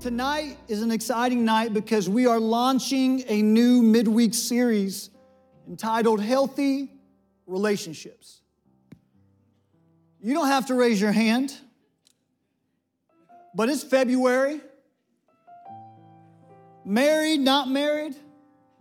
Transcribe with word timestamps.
Tonight 0.00 0.56
is 0.66 0.80
an 0.80 0.90
exciting 0.90 1.44
night 1.44 1.74
because 1.74 2.08
we 2.08 2.26
are 2.26 2.40
launching 2.40 3.22
a 3.28 3.42
new 3.42 3.82
midweek 3.82 4.32
series 4.32 5.10
entitled 5.68 6.22
Healthy 6.22 6.88
Relationships. 7.46 8.40
You 10.22 10.32
don't 10.32 10.46
have 10.46 10.64
to 10.68 10.74
raise 10.74 10.98
your 10.98 11.12
hand, 11.12 11.54
but 13.54 13.68
it's 13.68 13.84
February. 13.84 14.62
Married, 16.86 17.40
not 17.40 17.68
married, 17.68 18.16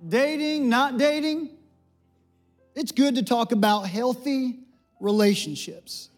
dating, 0.08 0.70
not 0.70 0.98
dating. 0.98 1.50
It's 2.76 2.94
good 2.94 3.16
to 3.16 3.24
talk 3.24 3.52
about 3.52 3.82
healthy 3.82 4.60
relationships. 5.02 6.12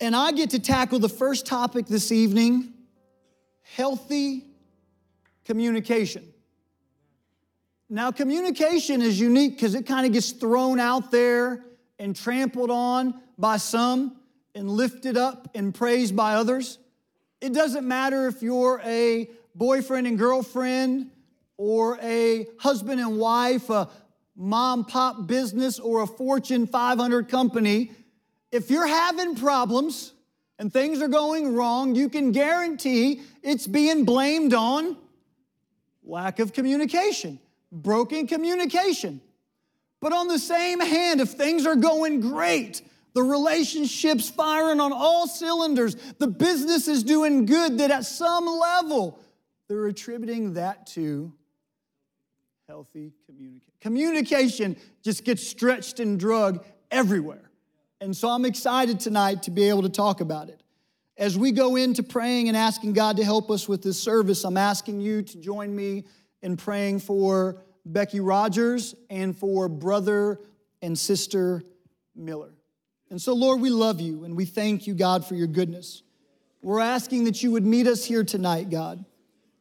And 0.00 0.16
I 0.16 0.32
get 0.32 0.50
to 0.50 0.58
tackle 0.58 0.98
the 0.98 1.08
first 1.08 1.46
topic 1.46 1.86
this 1.86 2.10
evening 2.10 2.71
healthy 3.74 4.44
communication. 5.44 6.32
Now, 7.88 8.10
communication 8.10 9.02
is 9.02 9.20
unique 9.20 9.56
because 9.56 9.74
it 9.74 9.86
kind 9.86 10.06
of 10.06 10.12
gets 10.12 10.32
thrown 10.32 10.80
out 10.80 11.10
there 11.10 11.64
and 11.98 12.16
trampled 12.16 12.70
on 12.70 13.20
by 13.38 13.58
some 13.58 14.16
and 14.54 14.70
lifted 14.70 15.16
up 15.16 15.50
and 15.54 15.74
praised 15.74 16.16
by 16.16 16.34
others. 16.34 16.78
It 17.40 17.52
doesn't 17.52 17.86
matter 17.86 18.28
if 18.28 18.42
you're 18.42 18.80
a 18.84 19.28
boyfriend 19.54 20.06
and 20.06 20.18
girlfriend 20.18 21.10
or 21.56 21.98
a 22.02 22.46
husband 22.58 23.00
and 23.00 23.18
wife, 23.18 23.68
a 23.68 23.88
mom 24.36 24.84
pop 24.84 25.26
business, 25.26 25.78
or 25.78 26.02
a 26.02 26.06
Fortune 26.06 26.66
500 26.66 27.28
company. 27.28 27.92
If 28.50 28.70
you're 28.70 28.86
having 28.86 29.34
problems, 29.34 30.12
and 30.62 30.72
things 30.72 31.02
are 31.02 31.08
going 31.08 31.56
wrong, 31.56 31.96
you 31.96 32.08
can 32.08 32.30
guarantee 32.30 33.20
it's 33.42 33.66
being 33.66 34.04
blamed 34.04 34.54
on 34.54 34.96
lack 36.04 36.38
of 36.38 36.52
communication, 36.52 37.40
broken 37.72 38.28
communication. 38.28 39.20
But 40.00 40.12
on 40.12 40.28
the 40.28 40.38
same 40.38 40.78
hand, 40.78 41.20
if 41.20 41.30
things 41.30 41.66
are 41.66 41.74
going 41.74 42.20
great, 42.20 42.80
the 43.12 43.24
relationship's 43.24 44.30
firing 44.30 44.78
on 44.78 44.92
all 44.92 45.26
cylinders, 45.26 45.96
the 46.20 46.28
business 46.28 46.86
is 46.86 47.02
doing 47.02 47.44
good, 47.44 47.78
that 47.78 47.90
at 47.90 48.04
some 48.04 48.46
level, 48.46 49.18
they're 49.66 49.86
attributing 49.86 50.54
that 50.54 50.86
to 50.88 51.32
healthy 52.68 53.10
communication. 53.26 53.72
Communication 53.80 54.76
just 55.02 55.24
gets 55.24 55.44
stretched 55.44 55.98
and 55.98 56.20
drug 56.20 56.64
everywhere. 56.92 57.50
And 58.02 58.16
so 58.16 58.28
I'm 58.28 58.44
excited 58.44 58.98
tonight 58.98 59.44
to 59.44 59.52
be 59.52 59.68
able 59.68 59.82
to 59.82 59.88
talk 59.88 60.20
about 60.20 60.48
it. 60.48 60.60
As 61.16 61.38
we 61.38 61.52
go 61.52 61.76
into 61.76 62.02
praying 62.02 62.48
and 62.48 62.56
asking 62.56 62.94
God 62.94 63.16
to 63.18 63.24
help 63.24 63.48
us 63.48 63.68
with 63.68 63.80
this 63.80 63.96
service, 63.96 64.42
I'm 64.42 64.56
asking 64.56 65.00
you 65.00 65.22
to 65.22 65.38
join 65.38 65.72
me 65.72 66.02
in 66.42 66.56
praying 66.56 66.98
for 66.98 67.62
Becky 67.86 68.18
Rogers 68.18 68.96
and 69.08 69.38
for 69.38 69.68
brother 69.68 70.40
and 70.82 70.98
sister 70.98 71.62
Miller. 72.16 72.50
And 73.08 73.22
so, 73.22 73.34
Lord, 73.34 73.60
we 73.60 73.70
love 73.70 74.00
you 74.00 74.24
and 74.24 74.36
we 74.36 74.46
thank 74.46 74.88
you, 74.88 74.94
God, 74.94 75.24
for 75.24 75.36
your 75.36 75.46
goodness. 75.46 76.02
We're 76.60 76.80
asking 76.80 77.22
that 77.24 77.40
you 77.40 77.52
would 77.52 77.64
meet 77.64 77.86
us 77.86 78.04
here 78.04 78.24
tonight, 78.24 78.68
God 78.68 79.04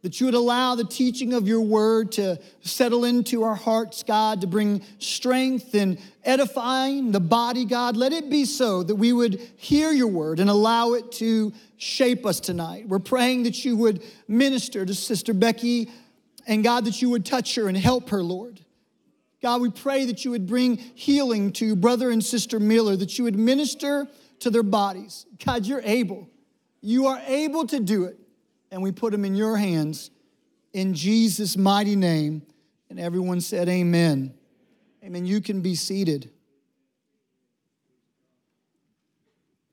that 0.02 0.20
you 0.20 0.26
would 0.26 0.36
allow 0.36 0.74
the 0.76 0.84
teaching 0.84 1.34
of 1.34 1.48
your 1.48 1.62
word 1.62 2.12
to 2.14 2.40
settle 2.62 3.06
into 3.06 3.44
our 3.44 3.56
hearts, 3.56 4.02
God, 4.04 4.42
to 4.42 4.48
bring 4.48 4.82
strength 4.98 5.76
and 5.76 6.00
edifying 6.24 7.12
the 7.12 7.20
body, 7.20 7.66
God. 7.66 7.96
Let 7.96 8.12
it 8.12 8.30
be 8.30 8.46
so 8.46 8.82
that 8.84 8.96
we 8.96 9.14
would 9.14 9.40
hear 9.58 9.92
your 9.92 10.08
word 10.08 10.40
and 10.40 10.50
allow 10.50 10.94
it 10.94 11.12
to 11.14 11.54
shape 11.78 12.26
us 12.26 12.40
tonight. 12.40 12.88
We're 12.88 13.00
praying 13.00 13.44
that 13.44 13.64
you 13.64 13.78
would 13.78 14.04
minister 14.28 14.86
to 14.86 14.94
Sister 14.94 15.34
Becky 15.34 15.90
and 16.48 16.64
God, 16.64 16.86
that 16.86 17.02
you 17.02 17.12
would 17.12 17.26
touch 17.26 17.54
her 17.56 17.68
and 17.68 17.78
help 17.78 18.10
her, 18.10 18.24
Lord. 18.24 18.60
God, 19.42 19.62
we 19.62 19.70
pray 19.70 20.06
that 20.06 20.24
you 20.26 20.32
would 20.32 20.48
bring 20.48 20.78
healing 20.78 21.52
to 21.54 21.76
brother 21.76 22.12
and 22.12 22.24
sister 22.24 22.60
Miller, 22.60 22.96
that 22.96 23.18
you 23.18 23.24
would 23.24 23.38
minister 23.38 24.08
to 24.40 24.50
their 24.50 24.64
bodies. 24.64 25.26
God, 25.44 25.66
you're 25.66 25.82
able. 25.84 26.30
You 26.82 27.08
are 27.08 27.22
able 27.26 27.66
to 27.68 27.80
do 27.80 28.06
it 28.06 28.20
and 28.72 28.82
we 28.82 28.92
put 28.92 29.12
them 29.12 29.26
in 29.26 29.36
your 29.36 29.58
hands 29.58 30.10
in 30.74 30.94
Jesus' 30.94 31.58
mighty 31.58 31.96
name. 31.96 32.42
And 32.90 33.00
everyone 33.00 33.42
said, 33.42 33.70
Amen. 33.70 34.34
Amen. 35.04 35.26
You 35.26 35.42
can 35.42 35.62
be 35.62 35.76
seated. 35.76 36.30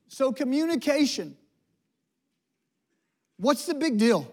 So, 0.07 0.31
communication. 0.31 1.35
What's 3.37 3.65
the 3.65 3.73
big 3.73 3.97
deal? 3.97 4.31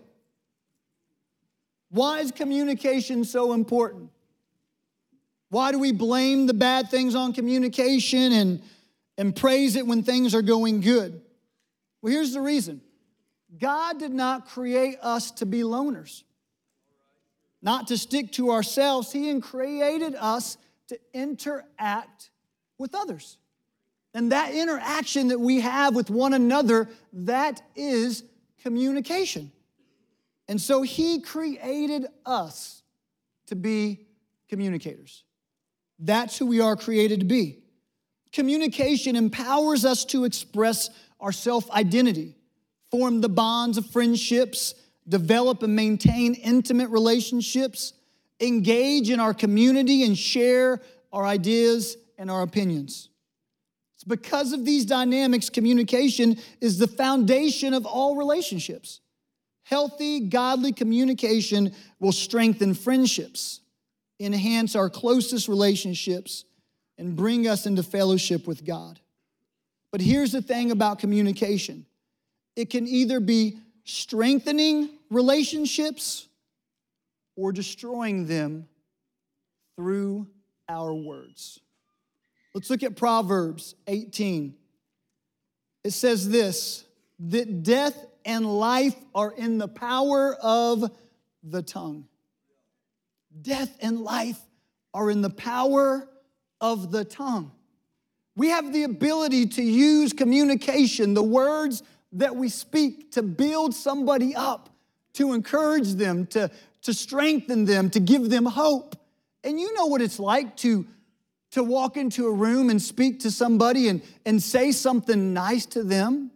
Why 1.91 2.21
is 2.21 2.33
communication 2.33 3.25
so 3.25 3.53
important? 3.53 4.11
Why 5.49 5.71
do 5.71 5.79
we 5.79 5.93
blame 5.93 6.47
the 6.47 6.55
bad 6.55 6.91
things 6.91 7.15
on 7.15 7.33
communication 7.33 8.33
and, 8.33 8.63
and 9.17 9.35
praise 9.35 9.77
it 9.77 9.87
when 9.87 10.03
things 10.03 10.35
are 10.35 10.43
going 10.43 10.81
good? 10.81 11.21
Well, 12.03 12.13
here's 12.13 12.33
the 12.33 12.41
reason 12.41 12.81
God 13.59 13.99
did 13.99 14.13
not 14.13 14.49
create 14.49 14.99
us 15.01 15.31
to 15.33 15.47
be 15.47 15.61
loners, 15.61 16.25
not 17.63 17.89
to 17.89 17.99
stick 17.99 18.33
to 18.33 18.51
ourselves. 18.51 19.13
He 19.13 19.41
created 19.41 20.15
us 20.15 20.59
to 20.89 20.99
interact 21.15 22.31
with 22.79 22.95
others. 22.95 23.39
And 24.15 24.33
that 24.33 24.55
interaction 24.55 25.29
that 25.29 25.39
we 25.39 25.61
have 25.61 25.95
with 25.95 26.11
one 26.11 26.33
another, 26.33 26.89
that 27.13 27.63
is 27.75 28.25
communication. 28.63 29.53
And 30.49 30.61
so 30.61 30.83
He 30.83 31.21
created 31.21 32.07
us 32.25 32.83
to 33.47 33.57
be 33.57 34.07
communicators. 34.49 35.25
That's 35.99 36.39
who 36.39 36.47
we 36.47 36.61
are 36.61 36.77
created 36.77 37.21
to 37.21 37.27
be. 37.27 37.59
Communication 38.33 39.17
empowers 39.17 39.85
us 39.85 40.05
to 40.07 40.25
express 40.25 40.91
our 41.21 41.33
self 41.33 41.71
identity 41.71 42.36
form 42.97 43.21
the 43.21 43.29
bonds 43.29 43.77
of 43.77 43.85
friendships, 43.91 44.75
develop 45.07 45.63
and 45.63 45.77
maintain 45.77 46.33
intimate 46.33 46.89
relationships, 46.89 47.93
engage 48.41 49.11
in 49.11 49.21
our 49.21 49.35
community, 49.35 50.03
and 50.05 50.17
share 50.17 50.81
our 51.13 51.27
ideas 51.27 51.99
and 52.17 52.31
our 52.31 52.41
opinions. 52.41 53.11
It's 53.97 54.05
because 54.05 54.55
of 54.55 54.65
these 54.65 54.87
dynamics, 54.87 55.51
communication 55.51 56.39
is 56.63 56.79
the 56.79 56.87
foundation 56.87 57.75
of 57.75 57.85
all 57.85 58.17
relationships. 58.17 59.01
Healthy, 59.65 60.29
godly 60.29 60.73
communication 60.73 61.75
will 62.01 62.13
strengthen 62.13 62.73
friendships, 62.73 63.61
enhance 64.19 64.75
our 64.75 64.89
closest 64.89 65.49
relationships, 65.49 66.47
and 66.97 67.15
bring 67.15 67.47
us 67.47 67.67
into 67.67 67.83
fellowship 67.83 68.47
with 68.47 68.65
God. 68.65 68.99
But 69.93 70.01
here's 70.01 70.33
the 70.33 70.41
thing 70.41 70.71
about 70.71 70.99
communication 70.99 71.85
it 72.57 72.71
can 72.71 72.89
either 72.89 73.21
be 73.21 73.59
strengthening 73.85 74.89
relationships 75.11 76.27
or 77.37 77.53
destroying 77.53 78.27
them 78.27 78.67
through 79.77 80.27
our 80.69 80.93
words. 80.93 81.61
Let's 82.55 82.71
look 82.71 82.83
at 82.83 82.97
Proverbs 82.97 83.75
18. 83.87 84.55
It 85.85 85.91
says 85.91 86.29
this 86.29 86.85
that 87.19 87.63
death 87.63 88.07
and 88.25 88.45
life 88.59 88.97
are 89.15 89.33
in 89.33 89.59
the 89.59 89.69
power 89.69 90.35
of 90.35 90.91
the 91.43 91.63
tongue. 91.63 92.07
Death 93.41 93.77
and 93.81 94.01
life 94.01 94.41
are 94.93 95.11
in 95.11 95.23
the 95.23 95.31
power 95.31 96.09
of 96.61 96.91
the 96.91 97.05
tongue. 97.05 97.53
We 98.35 98.49
have 98.49 98.73
the 98.73 98.85
ability 98.85 99.47
to 99.47 99.63
use 99.63 100.13
communication, 100.13 101.15
the 101.15 101.23
words 101.23 101.83
that 102.19 102.37
we 102.37 102.49
speak 102.49 103.13
to 103.13 103.23
build 103.23 103.75
somebody 103.75 104.35
up, 104.35 104.69
to 105.15 105.33
encourage 105.33 105.95
them, 105.95 106.27
to, 106.27 106.51
to 106.83 106.93
strengthen 106.93 107.65
them, 107.65 107.91
to 107.91 108.01
give 108.01 108.29
them 108.31 108.45
hope. 108.45 108.97
And 109.43 109.59
you 109.59 109.73
know 109.75 109.87
what 109.87 110.03
it's 110.03 110.19
like 110.19 110.57
to, 110.59 110.87
to 111.53 111.63
walk 111.63 111.97
into 111.97 112.27
a 112.27 112.33
room 112.33 112.71
and 112.71 112.81
speak 112.81 113.21
to 113.21 113.31
somebody 113.31 113.89
and, 113.89 114.03
and 114.25 114.43
say 114.43 114.73
something 114.73 115.33
nice 115.33 115.67
to 115.67 115.83
them. 115.83 116.31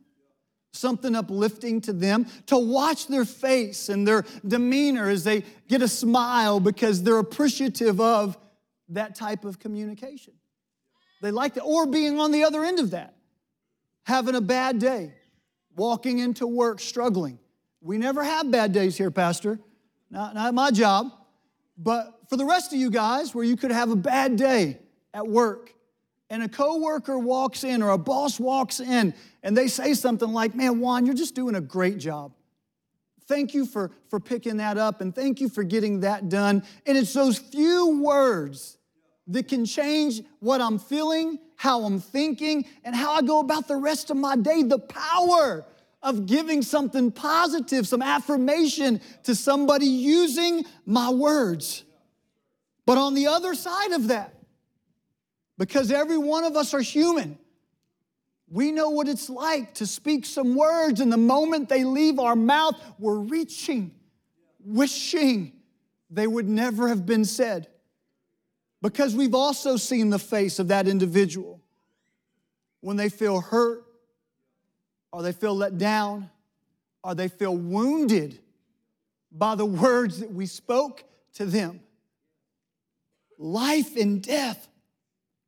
something 0.73 1.17
uplifting 1.17 1.81
to 1.83 1.93
them, 1.93 2.27
to 2.47 2.57
watch 2.57 3.09
their 3.09 3.25
face 3.25 3.89
and 3.89 4.07
their 4.07 4.25
demeanor 4.47 5.09
as 5.09 5.25
they 5.25 5.43
get 5.69 5.83
a 5.83 5.89
smile 5.89 6.61
because 6.61 7.03
they're 7.03 7.19
appreciative 7.19 8.01
of 8.01 8.39
that 8.89 9.15
type 9.15 9.45
of 9.45 9.59
communication. 9.59 10.35
They 11.23 11.31
like 11.31 11.55
that, 11.55 11.63
or 11.63 11.87
being 11.87 12.19
on 12.19 12.31
the 12.31 12.45
other 12.45 12.65
end 12.65 12.79
of 12.79 12.93
that, 12.93 13.15
having 14.05 14.35
a 14.35 14.41
bad 14.41 14.79
day, 14.79 15.13
walking 15.77 16.19
into 16.19 16.47
work 16.47 16.81
struggling. 16.81 17.39
We 17.81 17.99
never 17.99 18.23
have 18.23 18.51
bad 18.51 18.73
days 18.73 18.97
here, 18.97 19.11
Pastor. 19.11 19.59
Not, 20.11 20.35
not 20.35 20.55
my 20.55 20.71
job. 20.71 21.13
But 21.79 22.19
for 22.29 22.37
the 22.37 22.45
rest 22.45 22.73
of 22.73 22.79
you 22.79 22.91
guys, 22.91 23.35
where 23.35 23.45
you 23.45 23.57
could 23.57 23.71
have 23.71 23.91
a 23.91 23.97
bad 23.97 24.37
day 24.37 24.79
at 25.15 25.27
work, 25.27 25.75
and 26.31 26.45
a 26.45 26.49
coworker 26.49 27.19
walks 27.19 27.65
in 27.65 27.83
or 27.83 27.91
a 27.91 27.99
boss 27.99 28.39
walks 28.39 28.79
in 28.79 29.13
and 29.43 29.57
they 29.57 29.67
say 29.67 29.95
something 29.95 30.33
like, 30.33 30.55
Man, 30.55 30.79
Juan, 30.79 31.05
you're 31.05 31.15
just 31.15 31.35
doing 31.35 31.57
a 31.57 31.61
great 31.61 31.99
job. 31.99 32.33
Thank 33.27 33.53
you 33.53 33.67
for, 33.67 33.91
for 34.09 34.21
picking 34.21 34.57
that 34.59 34.79
up 34.79 35.01
and 35.01 35.15
thank 35.15 35.41
you 35.41 35.49
for 35.49 35.63
getting 35.63 36.01
that 36.01 36.29
done. 36.29 36.63
And 36.87 36.97
it's 36.97 37.13
those 37.13 37.39
few 37.39 38.01
words 38.01 38.79
that 39.31 39.49
can 39.49 39.65
change 39.65 40.23
what 40.41 40.61
I'm 40.61 40.79
feeling, 40.79 41.39
how 41.57 41.83
I'm 41.83 42.01
thinking, 42.01 42.67
and 42.85 42.95
how 42.95 43.13
I 43.13 43.23
go 43.23 43.41
about 43.41 43.69
the 43.69 43.77
rest 43.77 44.11
of 44.11 44.17
my 44.17 44.37
day. 44.37 44.63
The 44.63 44.79
power 44.79 45.65
of 46.03 46.27
giving 46.27 46.63
something 46.63 47.13
positive, 47.13 47.87
some 47.87 48.03
affirmation 48.03 49.01
to 49.25 49.35
somebody 49.35 49.87
using 49.87 50.65
my 50.87 51.11
words. 51.11 51.85
But 52.87 52.99
on 52.99 53.15
the 53.15 53.29
other 53.29 53.55
side 53.55 53.93
of 53.93 54.09
that, 54.09 54.35
because 55.59 55.93
every 55.93 56.19
one 56.19 56.45
of 56.45 56.57
us 56.57 56.73
are 56.73 56.81
human, 56.81 57.39
we 58.49 58.73
know 58.73 58.91
what 58.91 59.07
it's 59.07 59.31
like 59.31 59.75
to 59.75 59.87
speak 59.87 60.27
some 60.27 60.57
words, 60.57 61.01
and 61.01 61.13
the 61.13 61.17
moment 61.17 61.69
they 61.69 61.85
leave 61.85 62.19
our 62.19 62.35
mouth, 62.35 62.75
we're 62.99 63.19
reaching, 63.19 63.93
wishing 64.65 65.53
they 66.11 66.27
would 66.27 66.49
never 66.49 66.89
have 66.89 67.07
been 67.07 67.25
said. 67.25 67.69
Because 68.83 69.15
we've 69.15 69.35
also 69.35 69.77
seen 69.77 70.11
the 70.11 70.19
face 70.19 70.59
of 70.59 70.69
that 70.69 70.89
individual 70.89 71.61
when 72.81 72.97
they 72.97 73.09
feel 73.09 73.41
hurt, 73.41 73.85
or 75.13 75.23
they 75.23 75.33
feel 75.33 75.55
let 75.55 75.77
down, 75.77 76.31
or 77.03 77.15
they 77.15 77.29
feel 77.29 77.57
wounded 77.57 78.39
by 79.33 79.55
the 79.55 79.67
words 79.67 80.21
that 80.21 80.33
we 80.33 80.47
spoke 80.47 81.05
to 81.35 81.45
them. 81.45 81.81
Life 83.39 83.97
and 83.97 84.23
death. 84.23 84.69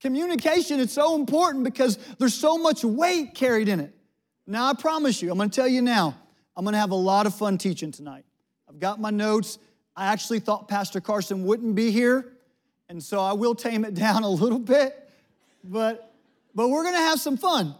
Communication 0.00 0.81
is 0.81 0.93
so 0.93 1.14
important 1.14 1.64
because 1.64 1.96
there's 2.19 2.34
so 2.34 2.58
much 2.58 2.84
weight 2.84 3.34
carried 3.34 3.69
in 3.69 3.81
it. 3.81 3.94
Now, 4.46 4.67
I 4.67 4.75
promise 4.75 5.23
you, 5.23 5.31
I'm 5.31 5.38
gonna 5.38 5.50
tell 5.50 5.69
you 5.69 5.81
now, 5.81 6.17
I'm 6.56 6.64
gonna 6.64 6.79
have 6.79 6.90
a 6.90 6.96
lot 6.96 7.26
of 7.26 7.34
fun 7.34 7.56
teaching 7.56 7.93
tonight. 7.93 8.25
I've 8.69 8.81
got 8.81 9.00
my 9.00 9.11
notes. 9.11 9.58
I 9.94 10.06
actually 10.06 10.40
thought 10.40 10.69
Pastor 10.69 11.00
Carson 11.00 11.44
wouldn't 11.44 11.75
be 11.75 11.90
here, 11.90 12.31
and 12.93 13.03
so 13.03 13.21
I 13.21 13.33
will 13.33 13.55
tame 13.55 13.87
it 13.87 13.94
down 13.94 14.23
a 14.23 14.29
little 14.29 14.59
bit, 14.59 15.11
but, 15.65 16.15
but 16.55 16.69
we're 16.69 16.85
gonna 16.85 16.99
have 16.99 17.19
some 17.19 17.39
fun. 17.39 17.75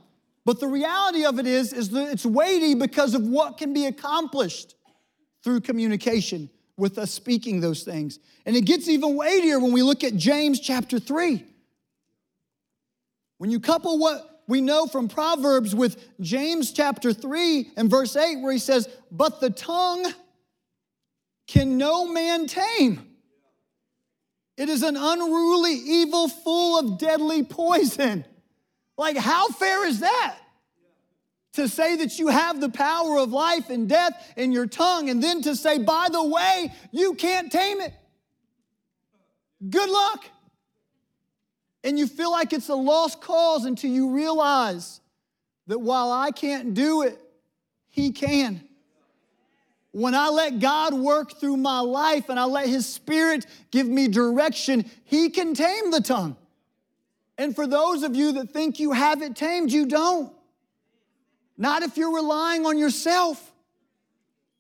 But 0.47 0.59
the 0.59 0.67
reality 0.67 1.27
of 1.27 1.39
it 1.39 1.47
is, 1.47 1.75
is 1.75 1.91
that 1.91 2.11
it's 2.11 2.25
weighty 2.25 2.75
because 2.75 3.15
of 3.15 3.21
what 3.21 3.59
can 3.59 3.75
be 3.75 3.85
accomplished 3.85 4.75
through 5.45 5.61
communication 5.61 6.49
with 6.79 6.97
us 6.97 7.11
speaking 7.11 7.61
those 7.61 7.83
things. 7.83 8.21
And 8.47 8.57
it 8.57 8.63
gets 8.63 8.89
even 8.89 9.15
weightier 9.15 9.61
when 9.61 9.73
we 9.73 9.83
look 9.83 10.03
at 10.03 10.17
James 10.17 10.59
chapter 10.59 10.99
3. 10.99 11.45
When 13.37 13.51
you 13.51 13.61
couple 13.61 13.99
what 13.99 14.45
we 14.49 14.63
know 14.63 14.87
from 14.87 15.09
Proverbs 15.09 15.75
with 15.75 16.03
James 16.23 16.73
chapter 16.73 17.13
3 17.13 17.73
and 17.77 17.91
verse 17.91 18.17
8, 18.17 18.37
where 18.37 18.53
he 18.53 18.59
says, 18.59 18.89
But 19.11 19.43
the 19.43 19.51
tongue 19.51 20.11
can 21.47 21.77
no 21.77 22.11
man 22.11 22.47
tame. 22.47 23.12
It 24.57 24.69
is 24.69 24.83
an 24.83 24.97
unruly 24.97 25.73
evil 25.73 26.29
full 26.29 26.79
of 26.79 26.99
deadly 26.99 27.43
poison. 27.43 28.25
Like, 28.99 29.17
how 29.17 29.49
fair 29.49 29.87
is 29.87 30.01
that? 30.01 30.37
To 31.55 31.69
say 31.69 31.97
that 31.97 32.19
you 32.19 32.29
have 32.29 32.61
the 32.61 32.69
power 32.69 33.19
of 33.19 33.33
life 33.33 33.71
and 33.71 33.89
death 33.89 34.33
in 34.37 34.53
your 34.53 34.67
tongue, 34.67 35.11
and 35.11 35.23
then 35.23 35.43
to 35.43 35.57
say, 35.57 35.79
by 35.79 36.09
the 36.11 36.23
way, 36.23 36.73
you 36.91 37.15
can't 37.15 37.51
tame 37.51 37.81
it. 37.81 37.93
Good 39.69 39.91
luck. 39.91 40.25
And 41.85 41.99
you 41.99 42.07
feel 42.07 42.31
like 42.31 42.53
it's 42.53 42.69
a 42.69 42.75
lost 42.75 43.21
cause 43.21 43.65
until 43.65 43.91
you 43.91 44.11
realize 44.11 45.01
that 45.67 45.79
while 45.79 46.11
I 46.11 46.31
can't 46.31 46.75
do 46.75 47.03
it, 47.03 47.19
He 47.89 48.13
can. 48.13 48.67
When 49.93 50.15
I 50.15 50.31
let 50.31 50.59
God 50.59 50.95
work 50.95 51.39
through 51.39 51.59
my 51.59 51.81
life 51.81 52.31
and 52.31 52.41
I 52.41 52.45
let 52.45 52.67
His 52.67 52.87
Spirit 52.87 53.47
give 53.71 53.87
me 53.87 54.09
direction, 54.09 54.91
He 55.05 55.29
can 55.29 55.55
tame 55.55 55.91
the 55.91 56.01
tongue. 56.01 56.37
And 57.39 57.55
for 57.55 57.67
those 57.67 58.03
of 58.03 58.17
you 58.17 58.33
that 58.33 58.51
think 58.51 58.81
you 58.81 58.93
have 58.93 59.23
it 59.23 59.37
tamed, 59.37 59.71
you 59.71 59.87
don't. 59.87 60.33
Not 61.59 61.83
if 61.83 61.97
you're 61.97 62.15
relying 62.15 62.67
on 62.67 62.79
yourself. 62.79 63.53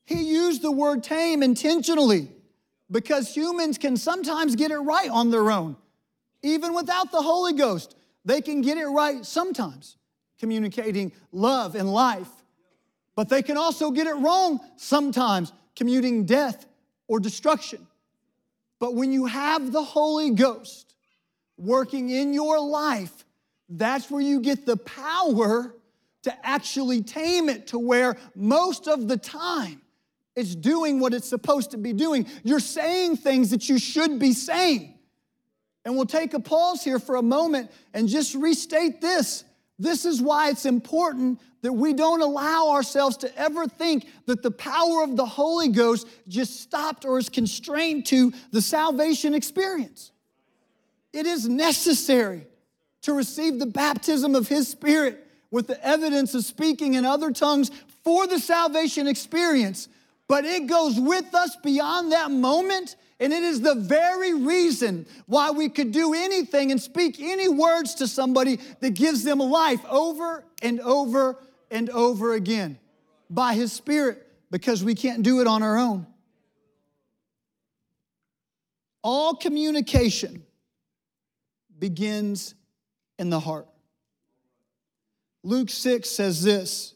He 0.04 0.22
used 0.22 0.62
the 0.62 0.70
word 0.70 1.02
tame 1.02 1.42
intentionally 1.42 2.28
because 2.90 3.34
humans 3.34 3.78
can 3.78 3.96
sometimes 3.96 4.54
get 4.54 4.70
it 4.70 4.78
right 4.78 5.08
on 5.08 5.30
their 5.30 5.50
own. 5.50 5.76
Even 6.42 6.74
without 6.74 7.10
the 7.10 7.22
Holy 7.22 7.54
Ghost, 7.54 7.96
they 8.24 8.40
can 8.40 8.60
get 8.60 8.76
it 8.76 8.86
right 8.86 9.24
sometimes, 9.24 9.96
communicating 10.38 11.12
love 11.30 11.74
and 11.74 11.90
life. 11.92 12.28
But 13.14 13.28
they 13.28 13.42
can 13.42 13.56
also 13.56 13.90
get 13.90 14.06
it 14.06 14.14
wrong 14.14 14.60
sometimes, 14.76 15.52
commuting 15.76 16.24
death 16.24 16.66
or 17.08 17.20
destruction. 17.20 17.86
But 18.78 18.94
when 18.94 19.12
you 19.12 19.26
have 19.26 19.70
the 19.70 19.82
Holy 19.82 20.30
Ghost, 20.30 20.94
working 21.56 22.10
in 22.10 22.32
your 22.32 22.58
life, 22.60 23.24
that's 23.68 24.10
where 24.10 24.20
you 24.20 24.40
get 24.40 24.66
the 24.66 24.76
power 24.76 25.74
to 26.22 26.46
actually 26.46 27.02
tame 27.02 27.48
it 27.48 27.68
to 27.68 27.78
where 27.78 28.16
most 28.34 28.88
of 28.88 29.08
the 29.08 29.16
time 29.16 29.80
it's 30.34 30.54
doing 30.54 30.98
what 30.98 31.12
it's 31.12 31.28
supposed 31.28 31.72
to 31.72 31.78
be 31.78 31.92
doing. 31.92 32.26
You're 32.42 32.60
saying 32.60 33.18
things 33.18 33.50
that 33.50 33.68
you 33.68 33.78
should 33.78 34.18
be 34.18 34.32
saying. 34.32 34.94
And 35.84 35.96
we'll 35.96 36.06
take 36.06 36.32
a 36.32 36.40
pause 36.40 36.82
here 36.82 36.98
for 36.98 37.16
a 37.16 37.22
moment 37.22 37.70
and 37.92 38.08
just 38.08 38.34
restate 38.34 39.00
this. 39.00 39.44
This 39.78 40.04
is 40.04 40.22
why 40.22 40.50
it's 40.50 40.64
important 40.64 41.40
that 41.62 41.72
we 41.72 41.92
don't 41.94 42.20
allow 42.20 42.70
ourselves 42.70 43.16
to 43.18 43.38
ever 43.38 43.66
think 43.66 44.06
that 44.26 44.42
the 44.42 44.50
power 44.50 45.02
of 45.02 45.16
the 45.16 45.24
Holy 45.24 45.68
Ghost 45.68 46.06
just 46.28 46.60
stopped 46.60 47.04
or 47.04 47.18
is 47.18 47.28
constrained 47.28 48.06
to 48.06 48.32
the 48.50 48.60
salvation 48.60 49.34
experience. 49.34 50.10
It 51.12 51.26
is 51.26 51.48
necessary 51.48 52.46
to 53.02 53.12
receive 53.12 53.58
the 53.58 53.66
baptism 53.66 54.34
of 54.34 54.48
His 54.48 54.68
Spirit 54.68 55.26
with 55.50 55.66
the 55.68 55.86
evidence 55.86 56.34
of 56.34 56.44
speaking 56.44 56.94
in 56.94 57.04
other 57.04 57.30
tongues 57.30 57.70
for 58.02 58.26
the 58.26 58.38
salvation 58.38 59.06
experience. 59.06 59.88
But 60.26 60.44
it 60.44 60.66
goes 60.66 60.98
with 60.98 61.34
us 61.34 61.56
beyond 61.56 62.12
that 62.12 62.30
moment. 62.30 62.96
And 63.20 63.32
it 63.32 63.44
is 63.44 63.60
the 63.60 63.76
very 63.76 64.34
reason 64.34 65.06
why 65.26 65.52
we 65.52 65.68
could 65.68 65.92
do 65.92 66.12
anything 66.12 66.72
and 66.72 66.80
speak 66.80 67.20
any 67.20 67.48
words 67.48 67.94
to 67.96 68.08
somebody 68.08 68.58
that 68.80 68.94
gives 68.94 69.22
them 69.22 69.38
life 69.38 69.84
over 69.88 70.44
and 70.60 70.80
over 70.80 71.38
and 71.72 71.90
over 71.90 72.34
again 72.34 72.78
by 73.28 73.54
His 73.54 73.72
Spirit 73.72 74.26
because 74.50 74.84
we 74.84 74.94
can't 74.94 75.22
do 75.22 75.40
it 75.40 75.46
on 75.46 75.62
our 75.62 75.78
own. 75.78 76.06
All 79.02 79.34
communication 79.34 80.44
begins 81.78 82.54
in 83.18 83.30
the 83.30 83.40
heart. 83.40 83.66
Luke 85.42 85.70
6 85.70 86.08
says 86.08 86.42
this 86.42 86.94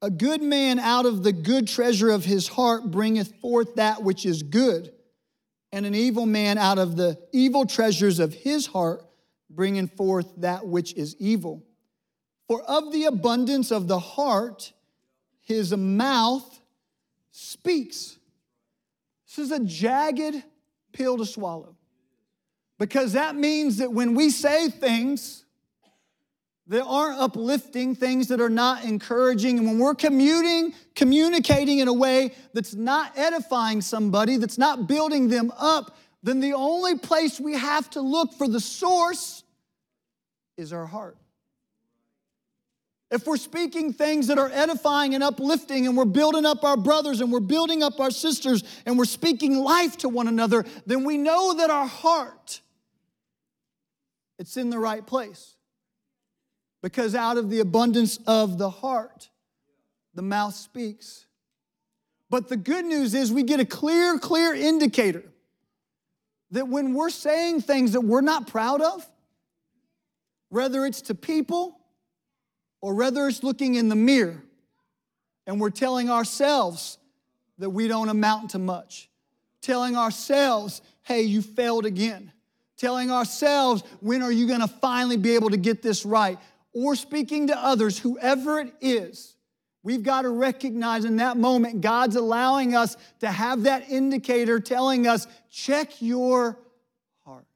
A 0.00 0.10
good 0.10 0.42
man 0.42 0.80
out 0.80 1.06
of 1.06 1.22
the 1.22 1.32
good 1.32 1.68
treasure 1.68 2.10
of 2.10 2.24
his 2.24 2.48
heart 2.48 2.90
bringeth 2.90 3.32
forth 3.40 3.76
that 3.76 4.02
which 4.02 4.26
is 4.26 4.42
good, 4.42 4.92
and 5.70 5.86
an 5.86 5.94
evil 5.94 6.26
man 6.26 6.58
out 6.58 6.78
of 6.78 6.96
the 6.96 7.18
evil 7.32 7.66
treasures 7.66 8.18
of 8.18 8.34
his 8.34 8.66
heart 8.66 9.04
bringing 9.48 9.86
forth 9.86 10.32
that 10.38 10.66
which 10.66 10.94
is 10.94 11.14
evil. 11.18 11.62
For 12.52 12.60
of 12.64 12.92
the 12.92 13.04
abundance 13.04 13.72
of 13.72 13.88
the 13.88 13.98
heart, 13.98 14.74
his 15.40 15.74
mouth 15.74 16.60
speaks. 17.30 18.18
This 19.26 19.38
is 19.38 19.52
a 19.52 19.60
jagged 19.60 20.44
pill 20.92 21.16
to 21.16 21.24
swallow. 21.24 21.76
Because 22.78 23.14
that 23.14 23.36
means 23.36 23.78
that 23.78 23.90
when 23.90 24.14
we 24.14 24.28
say 24.28 24.68
things 24.68 25.46
that 26.66 26.84
aren't 26.84 27.18
uplifting, 27.18 27.94
things 27.94 28.28
that 28.28 28.42
are 28.42 28.50
not 28.50 28.84
encouraging, 28.84 29.56
and 29.56 29.66
when 29.66 29.78
we're 29.78 29.94
commuting, 29.94 30.74
communicating 30.94 31.78
in 31.78 31.88
a 31.88 31.94
way 31.94 32.34
that's 32.52 32.74
not 32.74 33.16
edifying 33.16 33.80
somebody, 33.80 34.36
that's 34.36 34.58
not 34.58 34.86
building 34.86 35.28
them 35.28 35.50
up, 35.56 35.96
then 36.22 36.40
the 36.40 36.52
only 36.52 36.98
place 36.98 37.40
we 37.40 37.54
have 37.54 37.88
to 37.88 38.02
look 38.02 38.34
for 38.34 38.46
the 38.46 38.60
source 38.60 39.42
is 40.58 40.74
our 40.74 40.84
heart. 40.84 41.16
If 43.12 43.26
we're 43.26 43.36
speaking 43.36 43.92
things 43.92 44.26
that 44.28 44.38
are 44.38 44.50
edifying 44.52 45.14
and 45.14 45.22
uplifting, 45.22 45.86
and 45.86 45.96
we're 45.96 46.06
building 46.06 46.46
up 46.46 46.64
our 46.64 46.78
brothers 46.78 47.20
and 47.20 47.30
we're 47.30 47.40
building 47.40 47.82
up 47.82 48.00
our 48.00 48.10
sisters, 48.10 48.64
and 48.86 48.98
we're 48.98 49.04
speaking 49.04 49.58
life 49.58 49.98
to 49.98 50.08
one 50.08 50.26
another, 50.28 50.64
then 50.86 51.04
we 51.04 51.18
know 51.18 51.54
that 51.54 51.70
our 51.70 51.86
heart 51.86 52.62
it's 54.38 54.56
in 54.56 54.70
the 54.70 54.78
right 54.78 55.06
place. 55.06 55.54
Because 56.82 57.14
out 57.14 57.36
of 57.36 57.48
the 57.48 57.60
abundance 57.60 58.18
of 58.26 58.58
the 58.58 58.70
heart, 58.70 59.28
the 60.14 60.22
mouth 60.22 60.54
speaks. 60.54 61.26
But 62.28 62.48
the 62.48 62.56
good 62.56 62.84
news 62.84 63.14
is 63.14 63.30
we 63.30 63.44
get 63.44 63.60
a 63.60 63.64
clear, 63.64 64.18
clear 64.18 64.52
indicator 64.52 65.22
that 66.50 66.66
when 66.66 66.94
we're 66.94 67.10
saying 67.10 67.60
things 67.60 67.92
that 67.92 68.00
we're 68.00 68.20
not 68.20 68.48
proud 68.48 68.80
of, 68.80 69.06
whether 70.48 70.84
it's 70.86 71.02
to 71.02 71.14
people 71.14 71.78
or 72.82 72.94
whether 72.94 73.26
it's 73.26 73.42
looking 73.42 73.76
in 73.76 73.88
the 73.88 73.96
mirror 73.96 74.42
and 75.46 75.58
we're 75.58 75.70
telling 75.70 76.10
ourselves 76.10 76.98
that 77.58 77.70
we 77.70 77.88
don't 77.88 78.10
amount 78.10 78.50
to 78.50 78.58
much, 78.58 79.08
telling 79.62 79.96
ourselves, 79.96 80.82
hey, 81.04 81.22
you 81.22 81.40
failed 81.40 81.86
again, 81.86 82.32
telling 82.76 83.10
ourselves, 83.10 83.82
when 84.00 84.20
are 84.20 84.32
you 84.32 84.46
gonna 84.46 84.68
finally 84.68 85.16
be 85.16 85.34
able 85.34 85.50
to 85.50 85.56
get 85.56 85.80
this 85.80 86.04
right, 86.04 86.38
or 86.74 86.96
speaking 86.96 87.46
to 87.46 87.58
others, 87.58 87.98
whoever 87.98 88.60
it 88.60 88.74
is. 88.80 89.36
We've 89.84 90.02
got 90.02 90.22
to 90.22 90.30
recognize 90.30 91.04
in 91.04 91.16
that 91.16 91.36
moment, 91.36 91.80
God's 91.80 92.16
allowing 92.16 92.74
us 92.74 92.96
to 93.20 93.26
have 93.28 93.64
that 93.64 93.90
indicator 93.90 94.60
telling 94.60 95.06
us, 95.06 95.26
check 95.50 96.00
your 96.00 96.56
heart. 97.24 97.46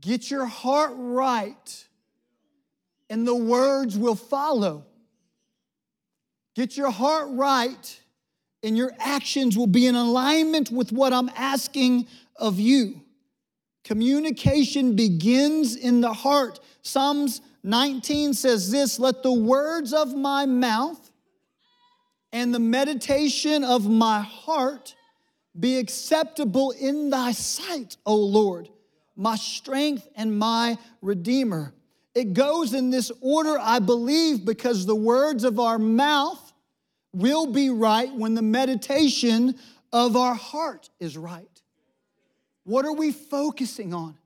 Get 0.00 0.30
your 0.30 0.46
heart 0.46 0.92
right 0.94 1.87
and 3.10 3.26
the 3.26 3.34
words 3.34 3.96
will 3.96 4.14
follow. 4.14 4.84
Get 6.54 6.76
your 6.76 6.90
heart 6.90 7.28
right, 7.30 8.00
and 8.62 8.76
your 8.76 8.92
actions 8.98 9.56
will 9.56 9.66
be 9.66 9.86
in 9.86 9.94
alignment 9.94 10.70
with 10.70 10.92
what 10.92 11.12
I'm 11.12 11.30
asking 11.36 12.08
of 12.36 12.58
you. 12.58 13.00
Communication 13.84 14.96
begins 14.96 15.76
in 15.76 16.00
the 16.00 16.12
heart. 16.12 16.60
Psalms 16.82 17.40
19 17.62 18.34
says 18.34 18.70
this 18.70 18.98
Let 18.98 19.22
the 19.22 19.32
words 19.32 19.92
of 19.92 20.14
my 20.14 20.46
mouth 20.46 21.10
and 22.32 22.54
the 22.54 22.58
meditation 22.58 23.64
of 23.64 23.88
my 23.88 24.20
heart 24.20 24.94
be 25.58 25.78
acceptable 25.78 26.72
in 26.72 27.10
thy 27.10 27.32
sight, 27.32 27.96
O 28.04 28.14
Lord, 28.14 28.68
my 29.16 29.36
strength 29.36 30.06
and 30.14 30.38
my 30.38 30.76
redeemer. 31.00 31.72
It 32.18 32.32
goes 32.32 32.74
in 32.74 32.90
this 32.90 33.12
order, 33.20 33.56
I 33.60 33.78
believe, 33.78 34.44
because 34.44 34.84
the 34.84 34.96
words 34.96 35.44
of 35.44 35.60
our 35.60 35.78
mouth 35.78 36.52
will 37.12 37.46
be 37.46 37.70
right 37.70 38.12
when 38.12 38.34
the 38.34 38.42
meditation 38.42 39.54
of 39.92 40.16
our 40.16 40.34
heart 40.34 40.90
is 40.98 41.16
right. 41.16 41.62
What 42.64 42.84
are 42.84 42.92
we 42.92 43.12
focusing 43.12 43.94
on? 43.94 44.18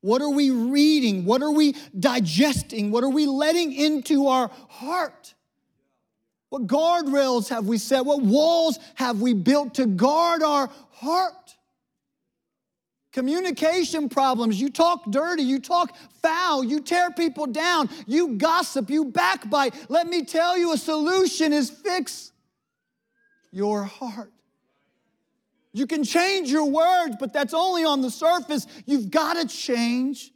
What 0.00 0.22
are 0.22 0.30
we 0.30 0.50
reading? 0.50 1.24
What 1.24 1.42
are 1.42 1.50
we 1.50 1.74
digesting? 1.98 2.92
What 2.92 3.02
are 3.02 3.10
we 3.10 3.26
letting 3.26 3.72
into 3.72 4.28
our 4.28 4.48
heart? 4.68 5.34
What 6.50 6.68
guardrails 6.68 7.48
have 7.48 7.66
we 7.66 7.78
set? 7.78 8.06
What 8.06 8.22
walls 8.22 8.78
have 8.94 9.20
we 9.20 9.34
built 9.34 9.74
to 9.74 9.86
guard 9.86 10.44
our 10.44 10.70
heart? 10.92 11.34
Communication 13.12 14.08
problems. 14.08 14.60
You 14.60 14.70
talk 14.70 15.10
dirty, 15.10 15.42
you 15.42 15.58
talk 15.58 15.96
foul, 16.22 16.62
you 16.62 16.80
tear 16.80 17.10
people 17.10 17.46
down, 17.46 17.88
you 18.06 18.36
gossip, 18.36 18.88
you 18.88 19.06
backbite. 19.06 19.74
Let 19.88 20.06
me 20.06 20.24
tell 20.24 20.56
you 20.56 20.72
a 20.72 20.78
solution 20.78 21.52
is 21.52 21.70
fix 21.70 22.30
your 23.50 23.82
heart. 23.82 24.32
You 25.72 25.86
can 25.86 26.04
change 26.04 26.50
your 26.50 26.68
words, 26.68 27.16
but 27.18 27.32
that's 27.32 27.54
only 27.54 27.84
on 27.84 28.00
the 28.00 28.10
surface. 28.10 28.66
You've 28.86 29.10
got 29.10 29.34
to 29.34 29.46
change 29.46 30.32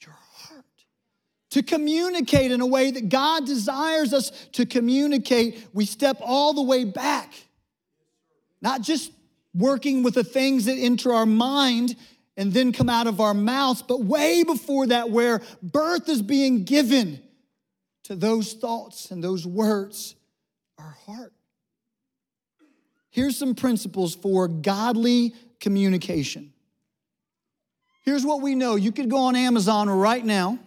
your 0.00 0.14
heart 0.14 0.64
to 1.50 1.62
communicate 1.62 2.52
in 2.52 2.62
a 2.62 2.66
way 2.66 2.90
that 2.90 3.10
God 3.10 3.44
desires 3.44 4.14
us 4.14 4.30
to 4.52 4.64
communicate. 4.64 5.66
We 5.74 5.84
step 5.84 6.18
all 6.20 6.54
the 6.54 6.62
way 6.62 6.84
back, 6.84 7.34
not 8.62 8.80
just 8.80 9.12
working 9.54 10.02
with 10.02 10.14
the 10.14 10.24
things 10.24 10.64
that 10.64 10.76
enter 10.76 11.12
our 11.12 11.26
mind 11.26 11.96
and 12.36 12.52
then 12.52 12.72
come 12.72 12.88
out 12.88 13.06
of 13.06 13.20
our 13.20 13.34
mouths, 13.34 13.82
but 13.82 14.00
way 14.00 14.42
before 14.42 14.88
that, 14.88 15.10
where 15.10 15.40
birth 15.62 16.08
is 16.08 16.22
being 16.22 16.64
given 16.64 17.20
to 18.04 18.14
those 18.14 18.52
thoughts 18.54 19.10
and 19.10 19.22
those 19.22 19.46
words, 19.46 20.14
our 20.78 20.96
heart. 21.06 21.32
Here's 23.10 23.36
some 23.36 23.54
principles 23.54 24.14
for 24.14 24.48
godly 24.48 25.34
communication. 25.60 26.52
Here's 28.04 28.26
what 28.26 28.42
we 28.42 28.54
know 28.54 28.74
you 28.74 28.92
could 28.92 29.08
go 29.08 29.18
on 29.18 29.36
Amazon 29.36 29.88
right 29.88 30.24
now 30.24 30.58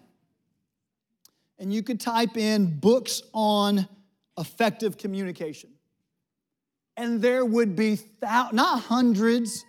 and 1.60 1.74
you 1.74 1.84
could 1.84 2.00
type 2.00 2.38
in 2.38 2.80
books 2.80 3.22
on 3.34 3.88
effective 4.38 4.98
communication. 4.98 5.72
And 6.96 7.22
there 7.22 7.46
would 7.46 7.76
be 7.76 8.00
thou- 8.20 8.50
not 8.54 8.82
hundreds, 8.82 9.66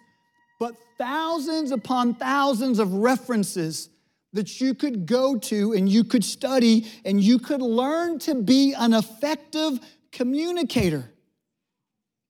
but 0.59 0.77
thousands 0.97 1.71
upon 1.71 2.15
thousands 2.15 2.79
of 2.79 2.93
references 2.95 3.89
that 4.33 4.61
you 4.61 4.75
could 4.75 5.07
go 5.07 5.39
to 5.39 5.73
and 5.73 5.89
you 5.89 6.05
could 6.05 6.25
study 6.25 6.87
and 7.05 7.21
you 7.23 7.39
could 7.39 7.63
learn 7.63 8.19
to 8.19 8.35
be 8.35 8.75
an 8.75 8.93
effective 8.93 9.79
communicator. 10.13 11.11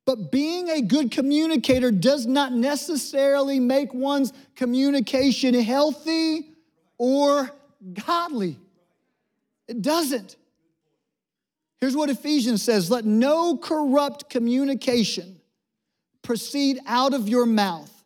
But 0.07 0.31
being 0.31 0.69
a 0.71 0.81
good 0.81 1.11
communicator 1.11 1.91
does 1.91 2.27
not 2.27 2.53
necessarily 2.53 3.61
make 3.61 3.93
one's 3.93 4.33
communication 4.55 5.55
healthy 5.55 6.51
or 6.97 7.51
godly. 8.07 8.57
It 9.67 9.83
doesn't. 9.83 10.37
Here's 11.81 11.97
what 11.97 12.11
Ephesians 12.11 12.63
says 12.63 12.91
let 12.91 13.05
no 13.05 13.57
corrupt 13.57 14.31
communication 14.31 15.41
proceed 16.23 16.79
out 16.87 17.15
of 17.15 17.29
your 17.29 17.47
mouth 17.47 17.98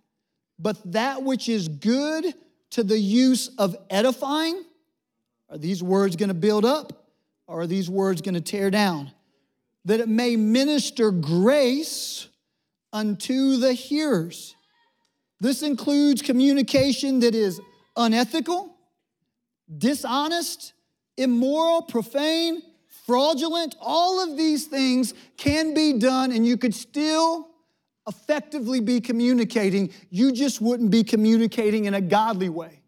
but 0.59 0.93
that 0.93 1.23
which 1.23 1.49
is 1.49 1.69
good 1.69 2.35
to 2.71 2.83
the 2.83 2.99
use 2.99 3.49
of 3.59 3.77
edifying. 3.91 4.65
Are 5.51 5.59
these 5.59 5.83
words 5.83 6.17
going 6.17 6.29
to 6.29 6.35
build 6.35 6.65
up 6.65 7.07
or 7.47 7.63
are 7.63 7.67
these 7.67 7.91
words 7.91 8.23
going 8.23 8.35
to 8.35 8.41
tear 8.41 8.71
down? 8.71 9.13
That 9.85 10.01
it 10.01 10.09
may 10.09 10.37
minister 10.37 11.11
grace 11.11 12.29
unto 12.93 13.57
the 13.57 13.73
hearers. 13.73 14.55
This 15.41 15.63
includes 15.63 16.23
communication 16.23 17.21
that 17.21 17.35
is 17.35 17.61
unethical, 17.97 18.77
dishonest, 19.77 20.73
immoral, 21.17 21.83
profane, 21.83 22.63
fraudulent. 23.07 23.75
All 23.81 24.23
of 24.23 24.37
these 24.37 24.67
things 24.67 25.15
can 25.37 25.75
be 25.75 25.99
done, 25.99 26.33
and 26.33 26.47
you 26.47 26.57
could 26.57 26.75
still 26.75 27.49
effectively 28.07 28.81
be 28.81 29.01
communicating, 29.01 29.93
you 30.11 30.33
just 30.33 30.61
wouldn't 30.61 30.91
be 30.91 31.05
communicating 31.05 31.85
in 31.85 31.95
a 31.95 32.01
godly 32.01 32.49
way. 32.49 32.81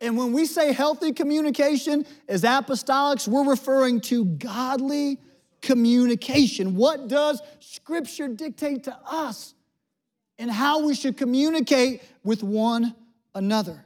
And 0.00 0.16
when 0.16 0.32
we 0.32 0.46
say 0.46 0.72
healthy 0.72 1.12
communication 1.12 2.06
as 2.28 2.42
apostolics, 2.42 3.26
we're 3.26 3.48
referring 3.48 4.00
to 4.02 4.24
godly 4.24 5.18
communication. 5.62 6.76
What 6.76 7.08
does 7.08 7.40
Scripture 7.60 8.28
dictate 8.28 8.84
to 8.84 8.96
us 9.06 9.54
and 10.38 10.50
how 10.50 10.86
we 10.86 10.94
should 10.94 11.16
communicate 11.16 12.02
with 12.22 12.42
one 12.42 12.94
another? 13.34 13.84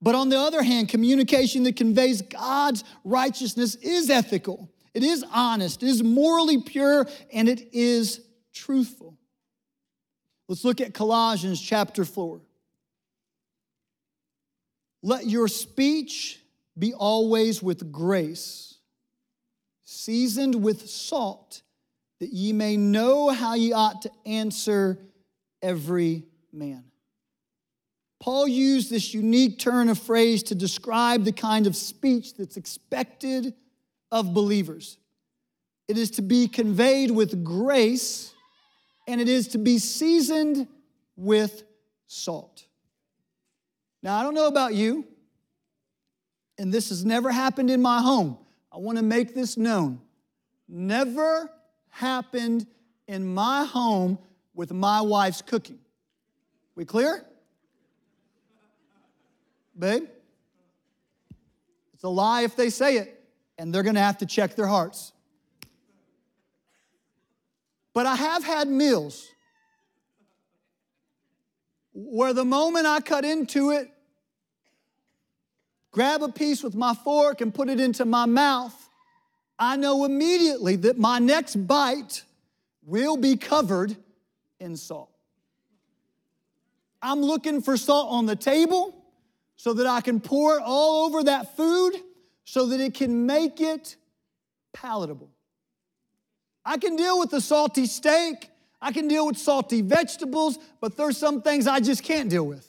But 0.00 0.14
on 0.14 0.28
the 0.28 0.38
other 0.38 0.62
hand, 0.62 0.88
communication 0.88 1.62
that 1.64 1.76
conveys 1.76 2.22
God's 2.22 2.82
righteousness 3.04 3.74
is 3.76 4.08
ethical, 4.10 4.68
it 4.94 5.02
is 5.02 5.24
honest, 5.32 5.82
it 5.82 5.88
is 5.88 6.02
morally 6.02 6.60
pure, 6.60 7.06
and 7.32 7.48
it 7.48 7.72
is 7.72 8.20
truthful. 8.52 9.16
Let's 10.48 10.64
look 10.64 10.80
at 10.80 10.94
Colossians 10.94 11.60
chapter 11.60 12.04
4. 12.04 12.40
Let 15.02 15.26
your 15.26 15.48
speech 15.48 16.40
be 16.78 16.94
always 16.94 17.62
with 17.62 17.92
grace, 17.92 18.74
seasoned 19.84 20.54
with 20.54 20.88
salt, 20.88 21.62
that 22.20 22.32
ye 22.32 22.52
may 22.52 22.76
know 22.76 23.30
how 23.30 23.54
ye 23.54 23.72
ought 23.72 24.02
to 24.02 24.10
answer 24.24 24.98
every 25.60 26.24
man. 26.52 26.84
Paul 28.20 28.46
used 28.46 28.88
this 28.88 29.12
unique 29.12 29.58
turn 29.58 29.88
of 29.88 29.98
phrase 29.98 30.44
to 30.44 30.54
describe 30.54 31.24
the 31.24 31.32
kind 31.32 31.66
of 31.66 31.74
speech 31.74 32.34
that's 32.34 32.56
expected 32.56 33.54
of 34.12 34.32
believers. 34.32 34.98
It 35.88 35.98
is 35.98 36.12
to 36.12 36.22
be 36.22 36.46
conveyed 36.46 37.10
with 37.10 37.42
grace 37.42 38.31
and 39.12 39.20
it 39.20 39.28
is 39.28 39.48
to 39.48 39.58
be 39.58 39.76
seasoned 39.76 40.66
with 41.16 41.64
salt. 42.06 42.64
Now, 44.02 44.18
I 44.18 44.22
don't 44.22 44.32
know 44.32 44.46
about 44.46 44.72
you, 44.72 45.06
and 46.56 46.72
this 46.72 46.88
has 46.88 47.04
never 47.04 47.30
happened 47.30 47.68
in 47.70 47.82
my 47.82 48.00
home. 48.00 48.38
I 48.72 48.78
want 48.78 48.96
to 48.96 49.04
make 49.04 49.34
this 49.34 49.58
known. 49.58 50.00
Never 50.66 51.50
happened 51.90 52.66
in 53.06 53.34
my 53.34 53.66
home 53.66 54.18
with 54.54 54.72
my 54.72 55.02
wife's 55.02 55.42
cooking. 55.42 55.78
We 56.74 56.86
clear? 56.86 57.22
Babe? 59.78 60.08
It's 61.92 62.02
a 62.02 62.08
lie 62.08 62.44
if 62.44 62.56
they 62.56 62.70
say 62.70 62.96
it, 62.96 63.22
and 63.58 63.74
they're 63.74 63.82
going 63.82 63.96
to 63.96 64.00
have 64.00 64.16
to 64.18 64.26
check 64.26 64.56
their 64.56 64.66
hearts. 64.66 65.12
But 67.94 68.06
I 68.06 68.16
have 68.16 68.44
had 68.44 68.68
meals 68.68 69.28
where 71.92 72.32
the 72.32 72.44
moment 72.44 72.86
I 72.86 73.00
cut 73.00 73.24
into 73.24 73.70
it, 73.70 73.90
grab 75.90 76.22
a 76.22 76.28
piece 76.28 76.62
with 76.62 76.74
my 76.74 76.94
fork 76.94 77.40
and 77.40 77.52
put 77.52 77.68
it 77.68 77.80
into 77.80 78.04
my 78.04 78.24
mouth, 78.24 78.74
I 79.58 79.76
know 79.76 80.04
immediately 80.04 80.76
that 80.76 80.98
my 80.98 81.18
next 81.18 81.56
bite 81.66 82.24
will 82.84 83.16
be 83.16 83.36
covered 83.36 83.96
in 84.58 84.76
salt. 84.76 85.10
I'm 87.02 87.20
looking 87.20 87.60
for 87.60 87.76
salt 87.76 88.10
on 88.10 88.26
the 88.26 88.36
table 88.36 88.94
so 89.56 89.74
that 89.74 89.86
I 89.86 90.00
can 90.00 90.20
pour 90.20 90.58
it 90.58 90.62
all 90.64 91.06
over 91.06 91.24
that 91.24 91.56
food 91.56 91.92
so 92.44 92.66
that 92.66 92.80
it 92.80 92.94
can 92.94 93.26
make 93.26 93.60
it 93.60 93.96
palatable. 94.72 95.31
I 96.64 96.78
can 96.78 96.96
deal 96.96 97.18
with 97.18 97.30
the 97.30 97.40
salty 97.40 97.86
steak, 97.86 98.50
I 98.80 98.92
can 98.92 99.08
deal 99.08 99.26
with 99.26 99.38
salty 99.38 99.82
vegetables, 99.82 100.58
but 100.80 100.96
there's 100.96 101.16
some 101.16 101.42
things 101.42 101.66
I 101.66 101.80
just 101.80 102.02
can't 102.02 102.28
deal 102.28 102.44
with. 102.44 102.68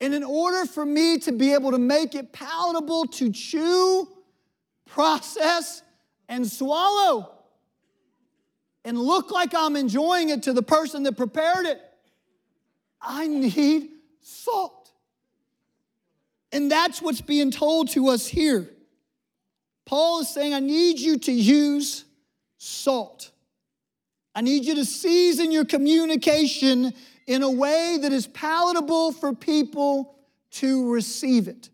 And 0.00 0.14
in 0.14 0.24
order 0.24 0.66
for 0.66 0.84
me 0.84 1.18
to 1.20 1.32
be 1.32 1.54
able 1.54 1.70
to 1.70 1.78
make 1.78 2.14
it 2.14 2.32
palatable 2.32 3.06
to 3.06 3.30
chew, 3.30 4.08
process, 4.86 5.82
and 6.28 6.46
swallow, 6.46 7.30
and 8.84 8.98
look 8.98 9.30
like 9.30 9.54
I'm 9.54 9.76
enjoying 9.76 10.28
it 10.28 10.42
to 10.44 10.52
the 10.52 10.62
person 10.62 11.04
that 11.04 11.16
prepared 11.16 11.66
it, 11.66 11.80
I 13.00 13.26
need 13.26 13.88
salt. 14.20 14.92
And 16.52 16.70
that's 16.70 17.00
what's 17.00 17.20
being 17.20 17.50
told 17.50 17.90
to 17.90 18.08
us 18.08 18.26
here. 18.26 18.70
Paul 19.86 20.20
is 20.20 20.28
saying, 20.28 20.54
I 20.54 20.60
need 20.60 20.98
you 20.98 21.18
to 21.18 21.32
use 21.32 22.04
salt. 22.64 23.30
I 24.34 24.40
need 24.40 24.64
you 24.64 24.74
to 24.76 24.84
season 24.84 25.52
your 25.52 25.64
communication 25.64 26.92
in 27.26 27.42
a 27.42 27.50
way 27.50 27.98
that 28.00 28.12
is 28.12 28.26
palatable 28.26 29.12
for 29.12 29.32
people 29.32 30.16
to 30.52 30.92
receive 30.92 31.48
it. 31.48 31.70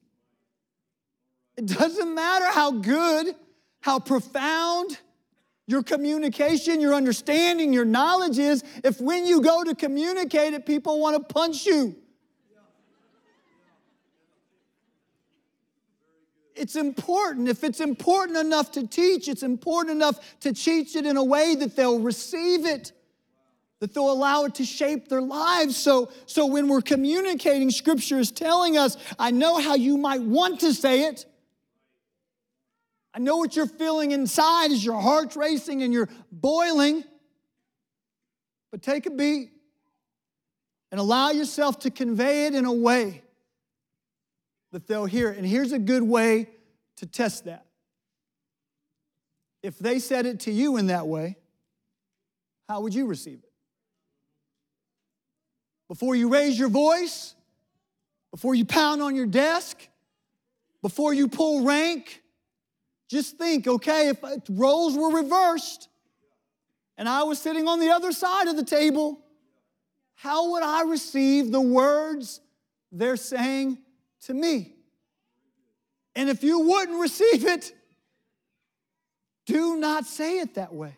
It 1.57 1.67
doesn't 1.67 2.15
matter 2.15 2.47
how 2.47 2.73
good, 2.73 3.35
how 3.81 3.99
profound 3.99 4.99
your 5.67 5.83
communication, 5.83 6.81
your 6.81 6.95
understanding, 6.95 7.73
your 7.73 7.85
knowledge 7.85 8.39
is, 8.39 8.65
if 8.83 9.01
when 9.01 9.27
you 9.27 9.41
go 9.41 9.63
to 9.63 9.75
communicate 9.75 10.53
it, 10.55 10.67
people 10.67 10.99
want 10.99 11.17
to 11.17 11.35
punch 11.35 11.65
you. 11.65 11.97
It's 16.61 16.76
important. 16.76 17.49
If 17.49 17.64
it's 17.64 17.81
important 17.81 18.37
enough 18.37 18.71
to 18.73 18.87
teach, 18.87 19.29
it's 19.29 19.43
important 19.43 19.97
enough 19.97 20.38
to 20.40 20.52
teach 20.52 20.95
it 20.95 21.07
in 21.07 21.17
a 21.17 21.25
way 21.25 21.55
that 21.55 21.75
they'll 21.75 22.00
receive 22.00 22.67
it, 22.67 22.93
that 23.79 23.95
they'll 23.95 24.12
allow 24.12 24.45
it 24.45 24.57
to 24.57 24.67
shape 24.67 25.09
their 25.09 25.23
lives. 25.23 25.75
So, 25.75 26.12
so 26.26 26.45
when 26.45 26.69
we're 26.69 26.83
communicating, 26.83 27.71
Scripture 27.71 28.19
is 28.19 28.31
telling 28.31 28.76
us, 28.76 28.99
I 29.19 29.31
know 29.31 29.59
how 29.59 29.75
you 29.75 29.97
might 29.97 30.21
want 30.21 30.61
to 30.61 30.75
say 30.75 31.05
it. 31.05 31.25
I 33.14 33.21
know 33.21 33.38
what 33.38 33.57
you're 33.57 33.67
feeling 33.67 34.11
inside 34.11 34.71
as 34.71 34.85
your 34.85 35.00
heart's 35.00 35.37
racing 35.37 35.83
and 35.83 35.95
you're 35.95 36.11
boiling. 36.31 37.05
But 38.71 38.83
take 38.83 39.07
a 39.07 39.11
beat 39.11 39.49
and 40.90 41.00
allow 41.00 41.31
yourself 41.31 41.79
to 41.81 41.90
convey 41.90 42.45
it 42.45 42.54
in 42.54 42.67
a 42.67 42.73
way 42.73 43.23
that 44.73 44.87
they'll 44.87 45.06
hear. 45.06 45.30
And 45.30 45.47
here's 45.47 45.73
a 45.73 45.78
good 45.78 46.02
way 46.02 46.49
to 46.97 47.06
test 47.06 47.45
that. 47.45 47.67
If 49.63 49.78
they 49.78 49.99
said 49.99 50.26
it 50.26 50.41
to 50.41 50.52
you 50.52 50.76
in 50.76 50.87
that 50.87 51.06
way, 51.06 51.37
how 52.69 52.80
would 52.83 52.95
you 52.95 53.06
receive 53.06 53.41
it? 53.43 53.52
Before 55.89 56.15
you 56.15 56.28
raise 56.28 56.59
your 56.59 56.69
voice, 56.69 57.35
before 58.30 58.54
you 58.54 58.65
pound 58.65 59.02
on 59.02 59.17
your 59.17 59.26
desk, 59.26 59.76
before 60.83 61.13
you 61.13 61.28
pull 61.28 61.65
rank, 61.65 62.23
just 63.11 63.37
think 63.37 63.67
okay, 63.67 64.09
if 64.09 64.19
roles 64.49 64.97
were 64.97 65.11
reversed 65.11 65.89
and 66.97 67.09
I 67.09 67.25
was 67.25 67.41
sitting 67.41 67.67
on 67.67 67.80
the 67.80 67.91
other 67.91 68.13
side 68.13 68.47
of 68.47 68.56
the 68.56 68.65
table, 68.65 69.21
how 70.15 70.52
would 70.52 70.63
I 70.63 70.83
receive 70.83 71.50
the 71.50 71.61
words 71.61 72.41
they're 72.93 73.17
saying 73.17 73.78
to 74.23 74.35
me. 74.35 74.75
And 76.15 76.28
if 76.28 76.43
you 76.43 76.61
wouldn't 76.61 77.00
receive 77.00 77.47
it, 77.47 77.73
do 79.47 79.76
not 79.76 80.06
say 80.06 80.39
it 80.39 80.54
that 80.54 80.73
way. 80.73 80.97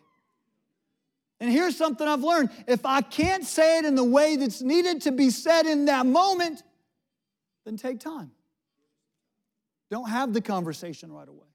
And 1.39 1.51
here's 1.51 1.75
something 1.75 2.07
I've 2.07 2.23
learned 2.23 2.51
if 2.67 2.85
I 2.85 3.01
can't 3.01 3.43
say 3.43 3.79
it 3.79 3.85
in 3.85 3.95
the 3.95 4.03
way 4.03 4.35
that's 4.35 4.61
needed 4.61 5.01
to 5.03 5.11
be 5.11 5.29
said 5.29 5.65
in 5.65 5.85
that 5.85 6.05
moment, 6.05 6.63
then 7.65 7.77
take 7.77 7.99
time. 7.99 8.31
Don't 9.91 10.09
have 10.09 10.33
the 10.33 10.41
conversation 10.41 11.11
right 11.11 11.27
away. 11.27 11.47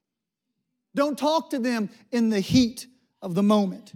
Don't 0.94 1.18
talk 1.18 1.50
to 1.50 1.58
them 1.58 1.90
in 2.12 2.30
the 2.30 2.40
heat 2.40 2.86
of 3.22 3.34
the 3.34 3.42
moment. 3.42 3.92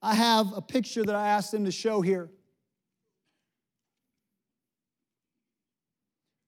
I 0.00 0.14
have 0.14 0.56
a 0.56 0.60
picture 0.60 1.04
that 1.04 1.14
I 1.14 1.28
asked 1.28 1.52
them 1.52 1.64
to 1.64 1.70
show 1.70 2.00
here. 2.00 2.30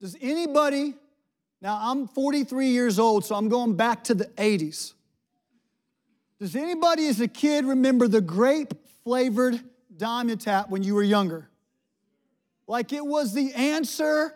Does 0.00 0.16
anybody, 0.20 0.94
now 1.60 1.78
I'm 1.80 2.08
43 2.08 2.68
years 2.68 2.98
old, 2.98 3.24
so 3.24 3.34
I'm 3.34 3.48
going 3.48 3.76
back 3.76 4.04
to 4.04 4.14
the 4.14 4.26
80s. 4.26 4.94
Does 6.38 6.56
anybody 6.56 7.06
as 7.08 7.20
a 7.20 7.28
kid 7.28 7.66
remember 7.66 8.08
the 8.08 8.22
grape 8.22 8.72
flavored 9.04 9.60
Dimetapp 9.94 10.70
when 10.70 10.82
you 10.82 10.94
were 10.94 11.02
younger? 11.02 11.50
Like 12.66 12.92
it 12.92 13.04
was 13.04 13.34
the 13.34 13.52
answer 13.52 14.34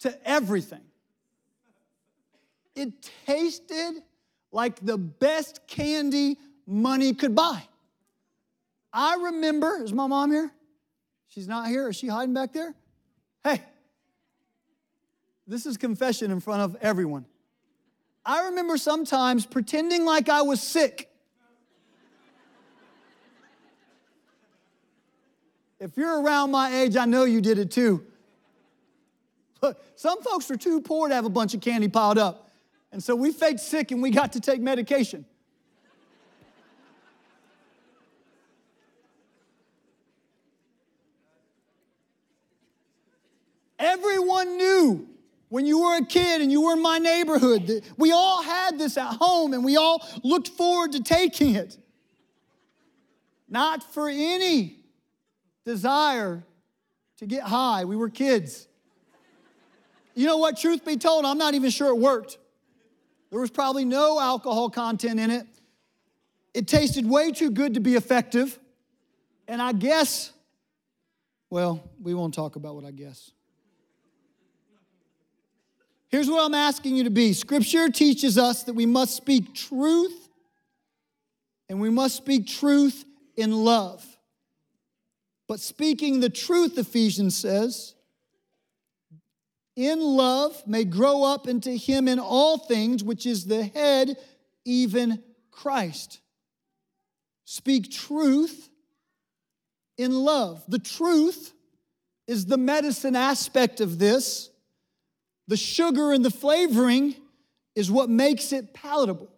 to 0.00 0.28
everything. 0.28 0.80
It 2.74 3.10
tasted 3.26 4.02
like 4.50 4.84
the 4.84 4.96
best 4.96 5.66
candy 5.66 6.38
money 6.66 7.12
could 7.12 7.34
buy. 7.34 7.62
I 8.92 9.16
remember, 9.16 9.82
is 9.82 9.92
my 9.92 10.06
mom 10.06 10.32
here? 10.32 10.50
She's 11.28 11.48
not 11.48 11.68
here. 11.68 11.90
Is 11.90 11.96
she 11.96 12.06
hiding 12.06 12.32
back 12.32 12.54
there? 12.54 12.74
Hey, 13.44 13.62
this 15.46 15.66
is 15.66 15.76
confession 15.76 16.30
in 16.30 16.40
front 16.40 16.62
of 16.62 16.76
everyone. 16.80 17.24
I 18.24 18.46
remember 18.46 18.76
sometimes 18.76 19.46
pretending 19.46 20.04
like 20.04 20.28
I 20.28 20.42
was 20.42 20.60
sick. 20.60 21.08
If 25.78 25.96
you're 25.96 26.22
around 26.22 26.50
my 26.50 26.74
age, 26.74 26.96
I 26.96 27.04
know 27.04 27.24
you 27.24 27.40
did 27.40 27.58
it 27.58 27.70
too. 27.70 28.04
Look, 29.62 29.82
some 29.94 30.22
folks 30.22 30.50
are 30.50 30.56
too 30.56 30.80
poor 30.80 31.08
to 31.08 31.14
have 31.14 31.24
a 31.24 31.30
bunch 31.30 31.54
of 31.54 31.60
candy 31.60 31.88
piled 31.88 32.18
up. 32.18 32.50
And 32.92 33.02
so 33.02 33.14
we 33.14 33.30
faked 33.30 33.60
sick 33.60 33.90
and 33.90 34.02
we 34.02 34.10
got 34.10 34.32
to 34.32 34.40
take 34.40 34.60
medication. 34.60 35.24
Everyone 43.78 44.56
knew 44.56 45.06
when 45.48 45.66
you 45.66 45.80
were 45.80 45.96
a 45.96 46.04
kid 46.04 46.40
and 46.40 46.50
you 46.50 46.62
were 46.62 46.72
in 46.72 46.82
my 46.82 46.98
neighborhood, 46.98 47.84
we 47.96 48.12
all 48.12 48.42
had 48.42 48.78
this 48.78 48.96
at 48.96 49.14
home 49.16 49.52
and 49.52 49.64
we 49.64 49.76
all 49.76 50.06
looked 50.22 50.48
forward 50.48 50.92
to 50.92 51.02
taking 51.02 51.54
it. 51.54 51.78
Not 53.48 53.82
for 53.94 54.08
any 54.08 54.76
desire 55.64 56.44
to 57.18 57.26
get 57.26 57.44
high. 57.44 57.84
We 57.84 57.96
were 57.96 58.10
kids. 58.10 58.66
You 60.14 60.26
know 60.26 60.38
what? 60.38 60.56
Truth 60.56 60.84
be 60.84 60.96
told, 60.96 61.24
I'm 61.24 61.38
not 61.38 61.54
even 61.54 61.70
sure 61.70 61.88
it 61.88 61.98
worked. 61.98 62.38
There 63.30 63.40
was 63.40 63.50
probably 63.50 63.84
no 63.84 64.18
alcohol 64.20 64.70
content 64.70 65.20
in 65.20 65.30
it. 65.30 65.46
It 66.54 66.66
tasted 66.66 67.08
way 67.08 67.32
too 67.32 67.50
good 67.50 67.74
to 67.74 67.80
be 67.80 67.94
effective. 67.94 68.58
And 69.46 69.60
I 69.60 69.72
guess, 69.72 70.32
well, 71.50 71.82
we 72.00 72.14
won't 72.14 72.34
talk 72.34 72.56
about 72.56 72.74
what 72.74 72.84
I 72.84 72.90
guess. 72.90 73.30
Here's 76.08 76.28
what 76.28 76.44
I'm 76.44 76.54
asking 76.54 76.96
you 76.96 77.04
to 77.04 77.10
be 77.10 77.32
Scripture 77.32 77.88
teaches 77.88 78.38
us 78.38 78.62
that 78.64 78.74
we 78.74 78.86
must 78.86 79.16
speak 79.16 79.54
truth, 79.54 80.28
and 81.68 81.80
we 81.80 81.90
must 81.90 82.16
speak 82.16 82.46
truth 82.46 83.04
in 83.36 83.52
love. 83.52 84.04
But 85.48 85.60
speaking 85.60 86.20
the 86.20 86.30
truth, 86.30 86.76
Ephesians 86.76 87.36
says, 87.36 87.94
in 89.76 90.00
love 90.00 90.66
may 90.66 90.84
grow 90.84 91.22
up 91.22 91.46
into 91.46 91.70
him 91.70 92.08
in 92.08 92.18
all 92.18 92.56
things, 92.56 93.04
which 93.04 93.26
is 93.26 93.44
the 93.44 93.64
head, 93.64 94.16
even 94.64 95.22
Christ. 95.50 96.20
Speak 97.44 97.92
truth 97.92 98.70
in 99.98 100.12
love. 100.12 100.64
The 100.66 100.78
truth 100.78 101.52
is 102.26 102.46
the 102.46 102.56
medicine 102.56 103.14
aspect 103.14 103.80
of 103.80 103.98
this. 103.98 104.50
The 105.48 105.56
sugar 105.56 106.12
and 106.12 106.24
the 106.24 106.30
flavoring 106.30 107.14
is 107.74 107.90
what 107.90 108.08
makes 108.08 108.52
it 108.52 108.74
palatable. 108.74 109.28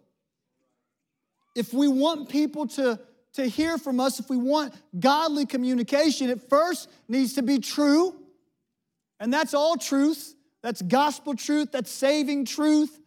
If 1.55 1.73
we 1.73 1.87
want 1.87 2.29
people 2.29 2.67
to, 2.67 2.99
to 3.33 3.45
hear 3.45 3.77
from 3.77 3.99
us, 3.99 4.19
if 4.19 4.29
we 4.29 4.37
want 4.37 4.73
godly 4.99 5.45
communication, 5.45 6.29
it 6.29 6.49
first 6.49 6.89
needs 7.07 7.33
to 7.33 7.41
be 7.41 7.59
true. 7.59 8.15
And 9.19 9.33
that's 9.33 9.53
all 9.53 9.75
truth. 9.75 10.35
That's 10.61 10.81
gospel 10.81 11.35
truth. 11.35 11.71
That's 11.71 11.91
saving 11.91 12.45
truth. 12.45 12.97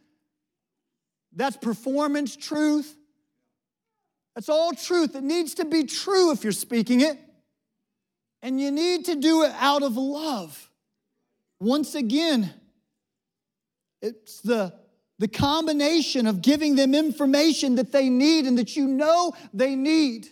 That's 1.34 1.56
performance 1.56 2.36
truth. 2.36 2.94
That's 4.34 4.48
all 4.48 4.72
truth. 4.72 5.14
It 5.14 5.24
needs 5.24 5.54
to 5.54 5.64
be 5.64 5.84
true 5.84 6.30
if 6.32 6.44
you're 6.44 6.52
speaking 6.52 7.00
it. 7.00 7.18
And 8.42 8.60
you 8.60 8.70
need 8.70 9.06
to 9.06 9.16
do 9.16 9.44
it 9.44 9.52
out 9.58 9.82
of 9.82 9.96
love. 9.96 10.70
Once 11.60 11.94
again, 11.94 12.52
it's 14.02 14.40
the, 14.40 14.74
the 15.18 15.28
combination 15.28 16.26
of 16.26 16.42
giving 16.42 16.74
them 16.74 16.94
information 16.94 17.76
that 17.76 17.92
they 17.92 18.10
need 18.10 18.46
and 18.46 18.58
that 18.58 18.76
you 18.76 18.86
know 18.86 19.32
they 19.54 19.76
need, 19.76 20.28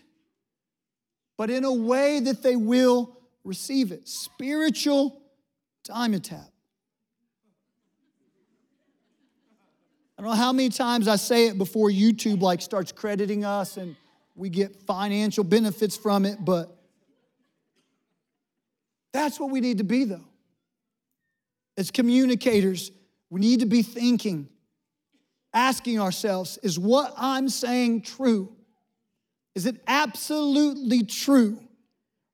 but 1.39 1.49
in 1.49 1.65
a 1.65 1.73
way 1.73 2.21
that 2.21 2.43
they 2.43 2.57
will 2.57 3.17
receive 3.45 3.93
it. 3.93 4.09
Spiritual 4.09 5.23
Dimetapp. 5.89 6.49
I 10.19 10.23
don't 10.23 10.33
know 10.33 10.37
how 10.37 10.53
many 10.53 10.69
times 10.69 11.09
I 11.09 11.17
say 11.17 11.47
it 11.47 11.57
before 11.57 11.89
YouTube 11.89 12.43
like 12.43 12.61
starts 12.61 12.93
crediting 12.93 13.45
us 13.45 13.79
and 13.79 13.97
we 14.35 14.51
get 14.51 14.77
financial 14.83 15.45
benefits 15.45 15.97
from 15.97 16.27
it, 16.27 16.45
but 16.45 16.77
that's 19.13 19.41
what 19.41 19.51
we 19.51 19.61
need 19.61 19.79
to 19.79 19.85
be 19.85 20.05
though. 20.05 20.27
As 21.79 21.91
communicators, 21.91 22.93
we 23.31 23.41
need 23.41 23.61
to 23.61 23.67
be 23.67 23.83
thinking, 23.83 24.49
asking 25.55 26.01
ourselves, 26.01 26.59
is 26.63 26.79
what 26.79 27.15
I'm 27.17 27.49
saying 27.49 28.03
true? 28.03 28.53
Is 29.55 29.67
it 29.67 29.77
absolutely 29.87 31.05
true? 31.05 31.61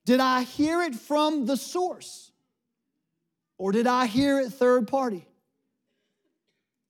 Did 0.06 0.20
I 0.20 0.42
hear 0.42 0.82
it 0.82 0.94
from 0.94 1.46
the 1.46 1.56
source? 1.56 2.30
Or 3.58 3.72
did 3.72 3.86
I 3.86 4.06
hear 4.06 4.40
it 4.40 4.52
third 4.52 4.88
party? 4.88 5.26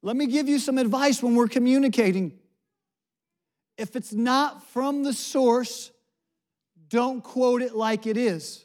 Let 0.02 0.16
me 0.16 0.26
give 0.26 0.48
you 0.48 0.58
some 0.58 0.78
advice 0.78 1.22
when 1.22 1.34
we're 1.34 1.48
communicating. 1.48 2.38
If 3.76 3.96
it's 3.96 4.12
not 4.12 4.66
from 4.68 5.02
the 5.02 5.12
source, 5.12 5.90
don't 6.88 7.22
quote 7.22 7.62
it 7.62 7.74
like 7.74 8.06
it 8.06 8.16
is. 8.16 8.64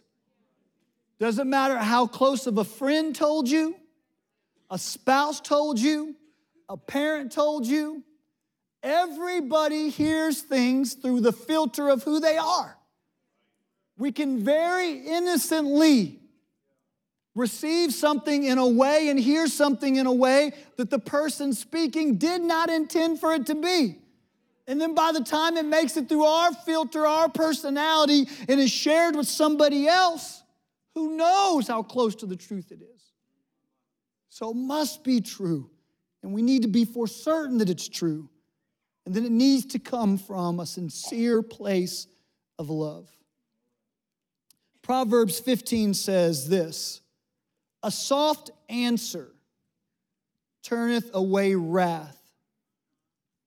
Doesn't 1.19 1.49
matter 1.49 1.77
how 1.77 2.07
close 2.07 2.47
of 2.47 2.57
a 2.57 2.63
friend 2.63 3.15
told 3.15 3.49
you, 3.49 3.75
a 4.71 4.79
spouse 4.79 5.41
told 5.41 5.77
you, 5.77 6.15
a 6.69 6.77
parent 6.77 7.33
told 7.33 7.67
you. 7.67 8.03
Everybody 8.81 9.89
hears 9.89 10.41
things 10.41 10.93
through 10.93 11.19
the 11.19 11.33
filter 11.33 11.89
of 11.89 12.03
who 12.03 12.19
they 12.19 12.37
are. 12.37 12.75
We 13.97 14.11
can 14.11 14.43
very 14.43 14.93
innocently 14.93 16.19
receive 17.35 17.93
something 17.93 18.43
in 18.43 18.57
a 18.57 18.67
way 18.67 19.09
and 19.09 19.19
hear 19.19 19.45
something 19.45 19.97
in 19.97 20.07
a 20.07 20.13
way 20.13 20.53
that 20.77 20.89
the 20.89 20.99
person 20.99 21.53
speaking 21.53 22.17
did 22.17 22.41
not 22.41 22.69
intend 22.69 23.19
for 23.19 23.33
it 23.33 23.45
to 23.47 23.55
be. 23.55 23.99
And 24.67 24.79
then 24.79 24.95
by 24.95 25.11
the 25.11 25.23
time 25.23 25.57
it 25.57 25.65
makes 25.65 25.97
it 25.97 26.07
through 26.07 26.23
our 26.23 26.53
filter, 26.53 27.05
our 27.05 27.29
personality, 27.29 28.27
and 28.47 28.59
is 28.59 28.71
shared 28.71 29.15
with 29.15 29.27
somebody 29.27 29.87
else, 29.87 30.41
who 30.95 31.15
knows 31.15 31.67
how 31.67 31.83
close 31.83 32.15
to 32.15 32.25
the 32.25 32.35
truth 32.35 32.71
it 32.71 32.81
is? 32.81 33.10
So 34.31 34.51
it 34.51 34.55
must 34.55 35.03
be 35.03 35.19
true. 35.19 35.69
And 36.23 36.33
we 36.33 36.41
need 36.41 36.61
to 36.61 36.69
be 36.69 36.85
for 36.85 37.05
certain 37.05 37.57
that 37.57 37.69
it's 37.69 37.89
true. 37.89 38.29
And 39.05 39.13
then 39.13 39.25
it 39.25 39.31
needs 39.31 39.65
to 39.67 39.79
come 39.79 40.17
from 40.17 40.61
a 40.61 40.65
sincere 40.65 41.41
place 41.43 42.07
of 42.57 42.69
love. 42.69 43.09
Proverbs 44.81 45.39
15 45.39 45.93
says 45.93 46.47
this 46.47 47.01
a 47.83 47.91
soft 47.91 48.51
answer 48.69 49.31
turneth 50.63 51.11
away 51.13 51.55
wrath, 51.55 52.17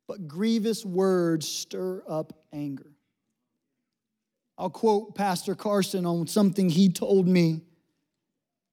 but 0.06 0.28
grievous 0.28 0.84
words 0.84 1.48
stir 1.48 2.02
up 2.06 2.34
anger. 2.52 2.92
I'll 4.58 4.70
quote 4.70 5.14
Pastor 5.14 5.54
Carson 5.54 6.04
on 6.04 6.26
something 6.26 6.68
he 6.68 6.90
told 6.90 7.26
me. 7.26 7.62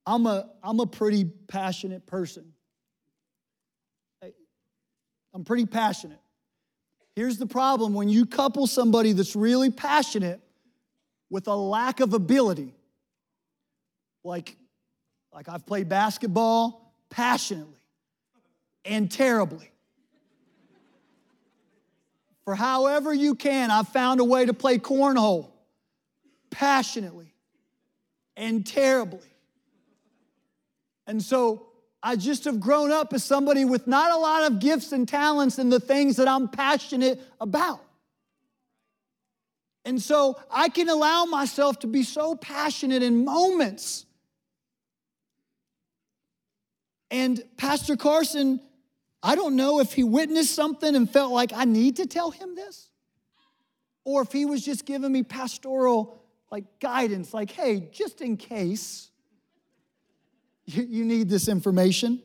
I'm 0.06 0.26
a, 0.26 0.50
I'm 0.64 0.80
a 0.80 0.88
pretty 0.88 1.26
passionate 1.26 2.06
person. 2.06 2.54
I'm 5.34 5.44
pretty 5.46 5.66
passionate. 5.66 6.20
Here's 7.16 7.38
the 7.38 7.46
problem 7.46 7.94
when 7.94 8.10
you 8.10 8.26
couple 8.26 8.68
somebody 8.68 9.14
that's 9.14 9.36
really 9.36 9.70
passionate 9.70 10.42
with 11.30 11.48
a 11.48 11.56
lack 11.56 12.00
of 12.00 12.14
ability, 12.14 12.74
like 14.24 14.58
like 15.34 15.48
I've 15.48 15.66
played 15.66 15.88
basketball 15.88 16.94
passionately 17.10 17.80
and 18.84 19.10
terribly. 19.10 19.72
For 22.44 22.56
however 22.56 23.14
you 23.14 23.36
can, 23.36 23.72
I've 23.72 23.88
found 23.88 24.20
a 24.20 24.26
way 24.26 24.46
to 24.46 24.54
play 24.54 24.78
cornhole 24.78 25.52
passionately 26.50 27.34
and 28.36 28.66
terribly. 28.66 29.31
And 31.12 31.21
so 31.21 31.67
I 32.02 32.15
just 32.15 32.45
have 32.45 32.62
grown 32.62 32.89
up 32.89 33.12
as 33.12 33.21
somebody 33.21 33.65
with 33.65 33.86
not 33.86 34.12
a 34.12 34.17
lot 34.17 34.50
of 34.50 34.62
gifts 34.62 34.93
and 34.93 35.06
talents 35.06 35.60
in 35.60 35.69
the 35.69 35.80
things 35.82 36.15
that 36.15 36.28
I'm 36.30 36.47
passionate 36.47 37.21
about. 37.41 37.82
And 39.84 40.02
so 40.02 40.39
I 40.50 40.69
can 40.69 40.88
allow 40.88 41.26
myself 41.26 41.80
to 41.80 41.88
be 41.88 42.04
so 42.04 42.36
passionate 42.36 43.04
in 43.04 43.26
moments 43.26 44.06
and 47.12 47.43
Pastor 47.58 47.97
Carson, 47.97 48.62
I 49.21 49.36
don't 49.36 49.58
know 49.58 49.82
if 49.82 49.91
he 49.91 50.06
witnessed 50.06 50.56
something 50.56 50.95
and 50.95 51.10
felt 51.10 51.34
like 51.34 51.52
I 51.54 51.65
need 51.65 51.97
to 51.97 52.06
tell 52.08 52.32
him 52.32 52.56
this, 52.56 52.89
or 54.06 54.21
if 54.21 54.32
he 54.32 54.45
was 54.45 54.63
just 54.63 54.86
giving 54.86 55.12
me 55.12 55.24
pastoral 55.24 56.24
like 56.50 56.63
guidance, 56.80 57.34
like, 57.34 57.52
hey, 57.52 57.89
just 57.91 58.21
in 58.21 58.38
case 58.38 59.11
you, 60.76 61.06
need 61.06 61.30
this 61.30 61.48
information. 61.48 62.22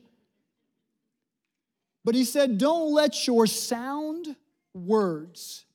But 2.03 2.15
he 2.15 2.23
said, 2.23 2.57
don't 2.57 2.93
let 2.93 3.27
your 3.27 3.47
sound 3.47 4.35
words 4.73 5.65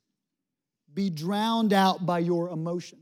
be 0.93 1.11
drowned 1.11 1.73
out 1.73 2.05
by 2.07 2.21
your 2.21 2.49
emotion. 2.49 2.99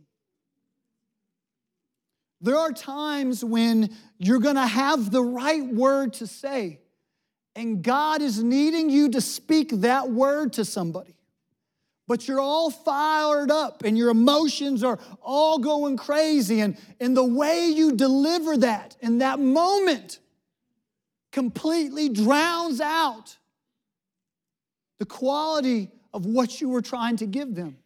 There 2.41 2.57
are 2.57 2.73
times 2.73 3.45
when 3.45 3.95
you're 4.19 4.39
gonna 4.39 4.67
have 4.67 5.11
the 5.11 5.23
right 5.23 5.67
word 5.67 6.15
to 6.15 6.27
say, 6.27 6.81
and 7.55 7.83
God 7.83 8.23
is 8.23 8.43
needing 8.43 8.89
you 8.89 9.11
to 9.11 9.21
speak 9.21 9.71
that 9.81 10.11
word 10.11 10.55
to 10.55 10.65
somebody. 10.65 11.15
But 12.11 12.27
you're 12.27 12.41
all 12.41 12.73
fired 12.73 13.53
up 13.53 13.85
and 13.85 13.97
your 13.97 14.11
emotions 14.11 14.83
are 14.83 14.99
all 15.23 15.61
going 15.61 15.97
crazy, 15.97 16.59
and, 16.59 16.77
and 16.99 17.17
the 17.17 17.23
way 17.23 17.69
you 17.69 17.93
deliver 17.93 18.57
that 18.57 18.97
in 19.01 19.19
that 19.19 19.39
moment 19.39 20.19
completely 21.31 22.09
drowns 22.09 22.81
out 22.81 23.37
the 24.99 25.07
quality 25.07 25.93
of 26.13 26.27
what 26.27 26.61
you 26.61 26.69
were 26.69 26.83
trying 26.83 27.17
to 27.19 27.27
give 27.27 27.55
them. 27.55 27.77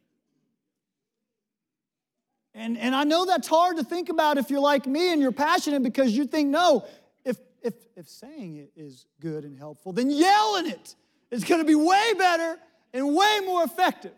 And, 2.54 2.78
and 2.78 2.94
I 2.94 3.04
know 3.04 3.26
that's 3.26 3.46
hard 3.46 3.76
to 3.76 3.84
think 3.84 4.08
about 4.08 4.38
if 4.38 4.48
you're 4.48 4.58
like 4.58 4.87
me 4.87 5.12
and 5.12 5.20
you're 5.20 5.32
passionate 5.32 5.82
because 5.82 6.16
you 6.16 6.24
think, 6.24 6.48
no, 6.48 6.87
if, 7.26 7.37
if, 7.62 7.74
if 7.94 8.08
saying 8.08 8.56
it 8.56 8.70
is 8.74 9.04
good 9.20 9.44
and 9.44 9.58
helpful, 9.58 9.92
then 9.92 10.08
yelling 10.08 10.68
it 10.68 10.94
is 11.30 11.44
going 11.44 11.60
to 11.60 11.66
be 11.66 11.74
way 11.74 12.14
better 12.16 12.58
and 12.94 13.14
way 13.14 13.40
more 13.44 13.62
effective. 13.62 14.14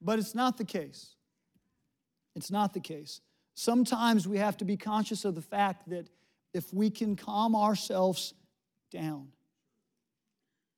But 0.00 0.18
it's 0.18 0.34
not 0.34 0.58
the 0.58 0.64
case. 0.64 1.14
It's 2.34 2.50
not 2.50 2.74
the 2.74 2.80
case. 2.80 3.20
Sometimes 3.54 4.26
we 4.26 4.38
have 4.38 4.56
to 4.56 4.64
be 4.64 4.76
conscious 4.76 5.24
of 5.24 5.36
the 5.36 5.42
fact 5.42 5.88
that 5.90 6.10
if 6.52 6.72
we 6.74 6.90
can 6.90 7.14
calm 7.14 7.54
ourselves 7.54 8.34
down, 8.90 9.28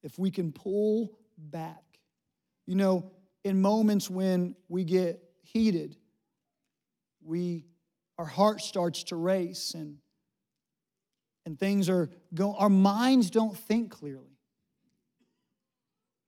if 0.03 0.19
we 0.19 0.31
can 0.31 0.53
pull 0.53 1.19
back, 1.39 1.83
you 2.67 2.75
know, 2.75 3.11
in 3.45 3.63
moments 3.63 4.11
when 4.11 4.55
we 4.69 4.85
get 4.85 5.23
heated, 5.43 5.97
we, 7.25 7.65
our 8.19 8.27
heart 8.27 8.61
starts 8.61 9.05
to 9.05 9.17
race 9.17 9.73
and 9.75 9.99
and 11.49 11.59
things 11.59 11.89
are 11.89 12.11
going, 12.35 12.55
our 12.59 12.69
minds 12.69 13.31
don't 13.31 13.57
think 13.57 13.91
clearly. 13.91 14.38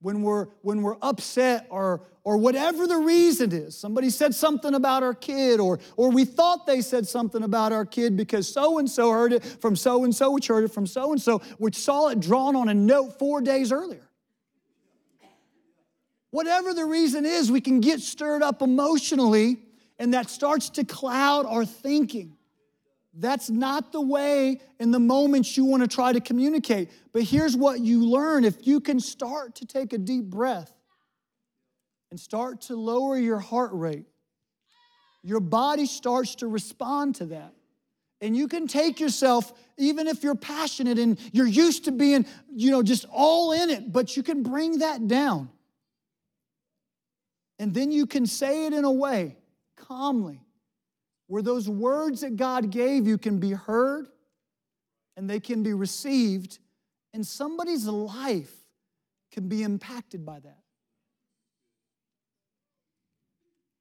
When 0.03 0.23
we're, 0.23 0.47
when 0.63 0.81
we're 0.81 0.97
upset 1.03 1.67
or, 1.69 2.03
or 2.25 2.39
whatever 2.39 2.87
the 2.87 2.97
reason 2.97 3.53
is, 3.53 3.77
somebody 3.77 4.09
said 4.09 4.35
something 4.35 4.75
about 4.75 5.03
our 5.03 5.13
kid, 5.13 5.61
or, 5.61 5.79
or 5.97 6.11
we 6.11 6.25
thought 6.25 6.67
they 6.67 6.81
said 6.81 7.07
something 7.07 7.43
about 7.43 7.73
our 7.73 7.85
kid 7.85 8.17
because 8.17 8.51
so 8.51 8.79
and 8.79 8.89
so 8.91 9.11
heard 9.11 9.35
it 9.35 9.45
from 9.45 9.77
so 9.77 10.05
and 10.05 10.15
so, 10.15 10.31
which 10.31 10.47
heard 10.47 10.65
it 10.65 10.73
from 10.73 10.87
so 10.87 11.13
and 11.13 11.21
so, 11.21 11.39
which 11.59 11.77
saw 11.77 12.09
it 12.09 12.21
drawn 12.21 12.57
on 12.57 12.69
a 12.71 12.75
note 12.75 13.19
four 13.19 13.43
days 13.43 13.73
earlier. 13.73 14.09
Whatever 16.31 16.73
the 16.73 16.85
reason 16.85 17.27
is, 17.27 17.51
we 17.51 17.61
can 17.61 17.81
get 17.81 18.01
stirred 18.01 18.43
up 18.43 18.63
emotionally, 18.63 19.59
and 19.99 20.15
that 20.15 20.31
starts 20.31 20.71
to 20.71 20.85
cloud 20.85 21.45
our 21.45 21.65
thinking. 21.65 22.37
That's 23.13 23.51
not 23.51 23.93
the 23.93 24.01
way 24.01 24.61
in 24.79 24.93
the 24.93 25.01
moments 25.01 25.57
you 25.57 25.65
want 25.65 25.83
to 25.83 25.89
try 25.89 26.13
to 26.13 26.21
communicate. 26.21 26.91
But 27.13 27.25
here's 27.25 27.57
what 27.57 27.81
you 27.81 28.05
learn 28.07 28.45
if 28.45 28.67
you 28.67 28.81
can 28.81 29.01
start 29.01 29.57
to 29.57 29.67
take 29.67 29.93
a 29.93 29.99
deep 29.99 30.27
breath 30.27 30.73
and 32.11 32.21
start 32.21 32.63
to 32.63 32.77
lower 32.77 33.19
your 33.19 33.41
heart 33.41 33.73
rate, 33.73 34.07
your 35.23 35.41
body 35.41 35.87
starts 35.87 36.37
to 36.37 36.47
respond 36.47 37.17
to 37.17 37.27
that. 37.27 37.53
And 38.21 38.37
you 38.37 38.49
can 38.49 38.69
take 38.69 39.01
yourself, 39.01 39.53
even 39.77 40.07
if 40.07 40.23
you're 40.23 40.35
passionate 40.35 40.99
and 40.99 41.19
you're 41.33 41.47
used 41.47 41.87
to 41.87 41.93
being, 41.93 42.27
you 42.55 42.71
know, 42.71 42.83
just 42.83 43.07
all 43.11 43.53
in 43.53 43.71
it, 43.71 43.93
but 43.93 44.17
you 44.17 44.23
can 44.23 44.43
bring 44.43 44.79
that 44.79 45.09
down. 45.09 45.51
And 47.59 47.75
then 47.75 47.91
you 47.91 48.07
can 48.07 48.27
say 48.27 48.67
it 48.67 48.73
in 48.73 48.85
a 48.85 48.93
way 48.93 49.37
calmly 49.77 50.41
where 51.31 51.43
those 51.43 51.69
words 51.69 52.23
that 52.23 52.35
God 52.35 52.73
gave 52.73 53.07
you 53.07 53.17
can 53.17 53.39
be 53.39 53.53
heard 53.53 54.09
and 55.17 55.31
they 55.31 55.39
can 55.39 55.63
be 55.63 55.73
received, 55.73 56.59
and 57.15 57.25
somebody's 57.25 57.87
life 57.87 58.53
can 59.31 59.47
be 59.47 59.63
impacted 59.63 60.27
by 60.27 60.41
that. 60.41 60.59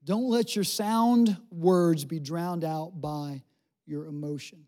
Don't 0.03 0.29
let 0.29 0.55
your 0.55 0.63
sound 0.63 1.37
words 1.49 2.05
be 2.05 2.19
drowned 2.19 2.63
out 2.63 3.01
by 3.01 3.41
your 3.87 4.05
emotion. 4.05 4.65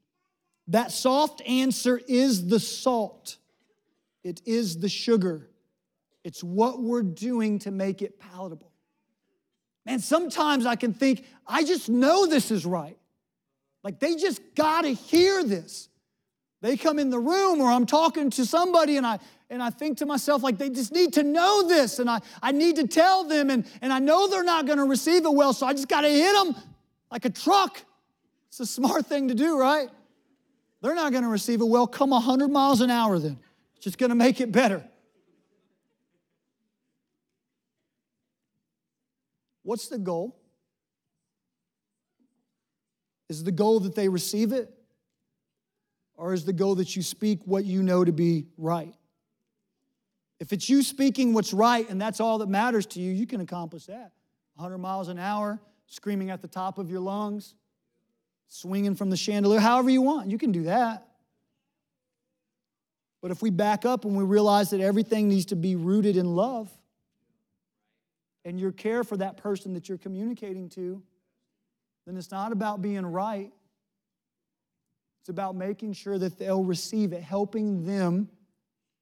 That 0.67 0.91
soft 0.91 1.43
answer 1.47 2.01
is 2.07 2.47
the 2.47 2.59
salt, 2.59 3.37
it 4.23 4.41
is 4.43 4.79
the 4.79 4.89
sugar. 4.89 5.51
It's 6.23 6.43
what 6.43 6.81
we're 6.81 7.03
doing 7.03 7.59
to 7.59 7.69
make 7.69 8.01
it 8.01 8.19
palatable. 8.19 8.70
Man, 9.85 9.99
sometimes 9.99 10.65
I 10.65 10.75
can 10.75 10.93
think, 10.93 11.25
I 11.47 11.63
just 11.63 11.89
know 11.89 12.25
this 12.25 12.51
is 12.51 12.65
right. 12.65 12.97
Like 13.83 13.99
they 13.99 14.15
just 14.15 14.41
got 14.55 14.81
to 14.83 14.89
hear 14.93 15.43
this. 15.43 15.89
They 16.61 16.77
come 16.77 16.99
in 16.99 17.09
the 17.09 17.19
room 17.19 17.59
or 17.59 17.71
I'm 17.71 17.87
talking 17.87 18.29
to 18.31 18.45
somebody 18.45 18.97
and 18.97 19.05
I 19.05 19.19
and 19.51 19.61
I 19.61 19.69
think 19.69 19.97
to 19.97 20.05
myself, 20.05 20.43
like 20.43 20.57
they 20.57 20.69
just 20.69 20.93
need 20.93 21.11
to 21.13 21.23
know 21.23 21.67
this, 21.67 21.99
and 21.99 22.09
I, 22.09 22.21
I 22.41 22.53
need 22.53 22.77
to 22.77 22.87
tell 22.87 23.25
them, 23.25 23.49
and, 23.49 23.65
and 23.81 23.91
I 23.91 23.99
know 23.99 24.29
they're 24.29 24.45
not 24.45 24.65
gonna 24.65 24.85
receive 24.85 25.25
it 25.25 25.33
well, 25.33 25.51
so 25.51 25.67
I 25.67 25.73
just 25.73 25.89
gotta 25.89 26.07
hit 26.07 26.31
them 26.33 26.55
like 27.11 27.25
a 27.25 27.29
truck. 27.29 27.83
It's 28.47 28.61
a 28.61 28.65
smart 28.65 29.07
thing 29.07 29.27
to 29.27 29.35
do, 29.35 29.59
right? 29.59 29.89
They're 30.81 30.95
not 30.95 31.11
gonna 31.11 31.27
receive 31.27 31.59
it 31.59 31.67
well. 31.67 31.85
Come 31.85 32.11
100 32.11 32.47
miles 32.47 32.79
an 32.79 32.89
hour 32.89 33.19
then. 33.19 33.37
It's 33.75 33.83
just 33.83 33.97
gonna 33.97 34.15
make 34.15 34.39
it 34.39 34.53
better. 34.53 34.85
What's 39.63 39.87
the 39.87 39.97
goal? 39.97 40.37
Is 43.29 43.43
the 43.43 43.51
goal 43.51 43.79
that 43.81 43.95
they 43.95 44.09
receive 44.09 44.51
it? 44.51 44.69
Or 46.15 46.33
is 46.33 46.45
the 46.45 46.53
goal 46.53 46.75
that 46.75 46.95
you 46.95 47.01
speak 47.01 47.39
what 47.45 47.65
you 47.65 47.81
know 47.81 48.03
to 48.03 48.11
be 48.11 48.47
right? 48.57 48.93
If 50.39 50.53
it's 50.53 50.69
you 50.69 50.83
speaking 50.83 51.33
what's 51.33 51.53
right 51.53 51.87
and 51.89 52.01
that's 52.01 52.19
all 52.19 52.39
that 52.39 52.49
matters 52.49 52.85
to 52.87 52.99
you, 52.99 53.11
you 53.11 53.27
can 53.27 53.41
accomplish 53.41 53.85
that. 53.85 54.11
100 54.55 54.77
miles 54.77 55.07
an 55.07 55.17
hour, 55.17 55.59
screaming 55.87 56.29
at 56.29 56.41
the 56.41 56.47
top 56.47 56.77
of 56.77 56.89
your 56.89 56.99
lungs, 56.99 57.55
swinging 58.47 58.95
from 58.95 59.09
the 59.09 59.17
chandelier, 59.17 59.59
however 59.59 59.89
you 59.89 60.01
want, 60.01 60.29
you 60.29 60.37
can 60.37 60.51
do 60.51 60.63
that. 60.63 61.07
But 63.21 63.31
if 63.31 63.41
we 63.41 63.49
back 63.49 63.85
up 63.85 64.03
and 64.03 64.17
we 64.17 64.23
realize 64.23 64.71
that 64.71 64.81
everything 64.81 65.29
needs 65.29 65.45
to 65.47 65.55
be 65.55 65.75
rooted 65.75 66.17
in 66.17 66.35
love, 66.35 66.69
and 68.45 68.59
your 68.59 68.71
care 68.71 69.03
for 69.03 69.17
that 69.17 69.37
person 69.37 69.73
that 69.73 69.87
you're 69.87 69.97
communicating 69.97 70.69
to, 70.69 71.01
then 72.05 72.17
it's 72.17 72.31
not 72.31 72.51
about 72.51 72.81
being 72.81 73.05
right. 73.05 73.51
It's 75.19 75.29
about 75.29 75.55
making 75.55 75.93
sure 75.93 76.17
that 76.17 76.39
they'll 76.39 76.63
receive 76.63 77.13
it, 77.13 77.21
helping 77.21 77.85
them 77.85 78.29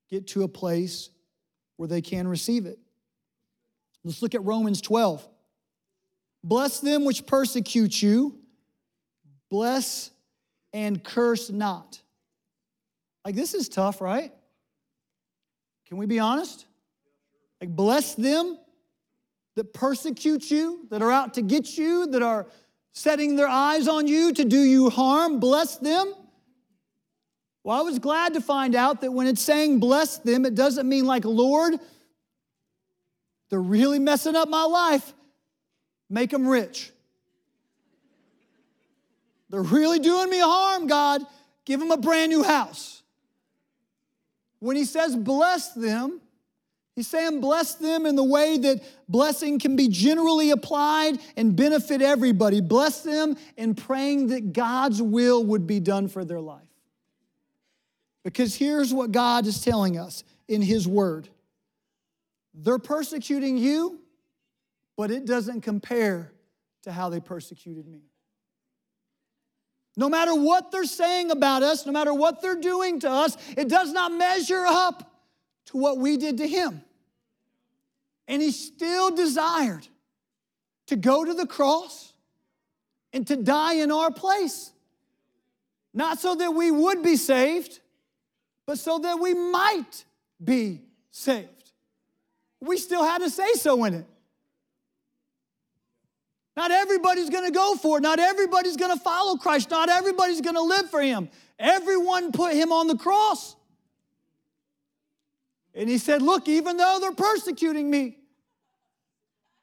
get 0.10 0.28
to 0.28 0.44
a 0.44 0.48
place 0.48 1.10
where 1.78 1.88
they 1.88 2.02
can 2.02 2.28
receive 2.28 2.66
it. 2.66 2.78
Let's 4.04 4.22
look 4.22 4.36
at 4.36 4.44
Romans 4.44 4.82
12. 4.82 5.26
Bless 6.44 6.80
them 6.80 7.06
which 7.06 7.26
persecute 7.26 8.02
you, 8.02 8.38
bless 9.50 10.12
and 10.74 11.04
curse 11.04 11.50
not. 11.50 12.02
Like, 13.26 13.36
this 13.36 13.54
is 13.54 13.68
tough, 13.70 14.02
right? 14.02 14.34
Can 15.88 15.98
we 15.98 16.06
be 16.06 16.20
honest? 16.20 16.66
Like, 17.60 17.70
bless 17.70 18.16
them 18.16 18.58
that 19.56 19.74
persecute 19.74 20.50
you, 20.50 20.86
that 20.90 21.02
are 21.02 21.12
out 21.12 21.34
to 21.36 21.42
get 21.42 21.78
you, 21.78 22.08
that 22.08 22.22
are 22.22 22.48
setting 22.94 23.36
their 23.36 23.48
eyes 23.48 23.88
on 23.88 24.08
you 24.08 24.34
to 24.34 24.46
do 24.46 24.60
you 24.60 24.90
harm, 24.90 25.40
bless 25.40 25.78
them. 25.78 26.14
Well, 27.64 27.78
I 27.78 27.82
was 27.82 28.00
glad 28.00 28.34
to 28.34 28.42
find 28.42 28.76
out 28.76 29.02
that 29.02 29.12
when 29.12 29.28
it's 29.28 29.42
saying 29.42 29.80
bless 29.80 30.18
them, 30.18 30.46
it 30.46 30.56
doesn't 30.56 30.88
mean 30.88 31.06
like, 31.06 31.26
Lord, 31.26 31.76
they're 33.50 33.62
really 33.62 34.00
messing 34.00 34.36
up 34.36 34.48
my 34.50 34.64
life, 34.64 35.14
make 36.10 36.30
them 36.30 36.48
rich. 36.48 36.92
They're 39.50 39.62
really 39.62 40.00
doing 40.00 40.30
me 40.30 40.40
harm, 40.40 40.88
God, 40.88 41.22
give 41.66 41.80
them 41.80 41.92
a 41.92 41.98
brand 41.98 42.32
new 42.32 42.44
house. 42.44 43.02
When 44.60 44.76
he 44.76 44.86
says 44.86 45.16
bless 45.16 45.74
them, 45.74 46.22
He's 47.00 47.08
saying 47.08 47.40
bless 47.40 47.76
them 47.76 48.06
in 48.06 48.18
the 48.18 48.26
way 48.26 48.58
that 48.58 48.84
blessing 49.08 49.58
can 49.58 49.78
be 49.78 49.88
generally 49.88 50.52
applied 50.52 51.18
and 51.38 51.56
benefit 51.56 52.02
everybody. 52.02 52.60
Bless 52.60 53.04
them 53.04 53.38
in 53.56 53.74
praying 53.74 54.28
that 54.28 54.52
God's 54.52 55.02
will 55.02 55.46
would 55.46 55.66
be 55.66 55.80
done 55.80 56.10
for 56.10 56.26
their 56.26 56.42
life. 56.42 56.68
Because 58.26 58.54
here's 58.54 58.94
what 58.94 59.14
God 59.14 59.48
is 59.48 59.62
telling 59.62 59.98
us 59.98 60.26
in 60.50 60.62
His 60.62 60.90
Word 60.90 61.30
they're 62.54 62.78
persecuting 62.78 63.58
you, 63.58 64.02
but 64.98 65.10
it 65.10 65.26
doesn't 65.26 65.62
compare 65.62 66.34
to 66.82 66.92
how 66.92 67.08
they 67.08 67.22
persecuted 67.22 67.88
me. 67.88 68.02
No 69.96 70.10
matter 70.10 70.36
what 70.36 70.74
they're 70.74 70.84
saying 70.84 71.32
about 71.32 71.64
us, 71.64 71.86
no 71.86 71.94
matter 71.94 72.14
what 72.14 72.42
they're 72.42 72.60
doing 72.60 73.00
to 73.00 73.10
us, 73.10 73.38
it 73.56 73.70
does 73.70 73.94
not 73.94 74.12
measure 74.12 74.66
up 74.68 75.10
to 75.68 75.78
what 75.78 75.98
we 75.98 76.18
did 76.18 76.40
to 76.40 76.48
him. 76.48 76.82
And 78.30 78.42
he 78.42 78.52
still 78.52 79.12
desired 79.12 79.86
to 80.86 80.96
go 80.96 81.26
to 81.26 81.34
the 81.34 81.48
cross 81.48 82.14
and 83.12 83.26
to 83.28 83.36
die 83.36 83.74
in 83.74 83.92
our 83.92 84.12
place. 84.12 84.72
Not 85.96 86.20
so 86.20 86.36
that 86.36 86.52
we 86.52 86.70
would 86.70 87.02
be 87.02 87.16
saved, 87.16 87.80
but 88.68 88.78
so 88.78 89.00
that 89.00 89.20
we 89.20 89.34
might 89.34 90.06
be 90.42 90.80
saved. 91.10 91.72
We 92.62 92.78
still 92.78 93.04
had 93.04 93.18
to 93.20 93.32
say 93.32 93.54
so 93.54 93.84
in 93.86 93.96
it. 93.96 94.06
Not 96.56 96.70
everybody's 96.70 97.32
gonna 97.32 97.50
go 97.50 97.76
for 97.76 97.98
it. 97.98 98.02
Not 98.02 98.20
everybody's 98.20 98.78
gonna 98.78 98.98
follow 98.98 99.38
Christ. 99.38 99.72
Not 99.72 99.90
everybody's 99.90 100.42
gonna 100.42 100.62
live 100.62 100.92
for 100.92 101.02
Him. 101.02 101.30
Everyone 101.58 102.32
put 102.32 102.54
Him 102.54 102.72
on 102.72 102.86
the 102.86 102.98
cross. 102.98 103.56
And 105.74 105.90
He 105.90 105.98
said, 105.98 106.22
Look, 106.22 106.48
even 106.48 106.78
though 106.78 107.00
they're 107.02 107.12
persecuting 107.12 107.90
me, 107.90 108.19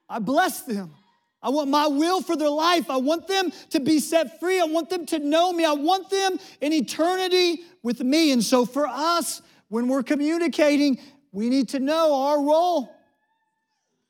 I 0.09 0.19
bless 0.19 0.63
them. 0.63 0.95
I 1.43 1.51
want 1.51 1.71
my 1.71 1.87
will 1.87 2.23
for 2.23 2.37
their 2.37 2.51
life. 2.51 2.91
I 2.91 2.97
want 2.97 3.29
them 3.29 3.53
to 3.71 3.81
be 3.81 3.99
set 4.01 4.41
free. 4.41 4.61
I 4.61 4.65
want 4.65 4.91
them 4.91 5.07
to 5.07 5.19
know 5.19 5.53
me. 5.53 5.65
I 5.65 5.73
want 5.73 6.11
them 6.11 6.39
in 6.61 6.73
eternity 6.73 7.63
with 7.83 8.01
me. 8.01 8.33
And 8.33 8.43
so, 8.43 8.65
for 8.65 8.87
us, 8.87 9.43
when 9.69 9.89
we're 9.89 10.03
communicating, 10.03 10.99
we 11.33 11.49
need 11.49 11.69
to 11.71 11.79
know 11.79 12.15
our 12.15 12.43
role. 12.43 12.95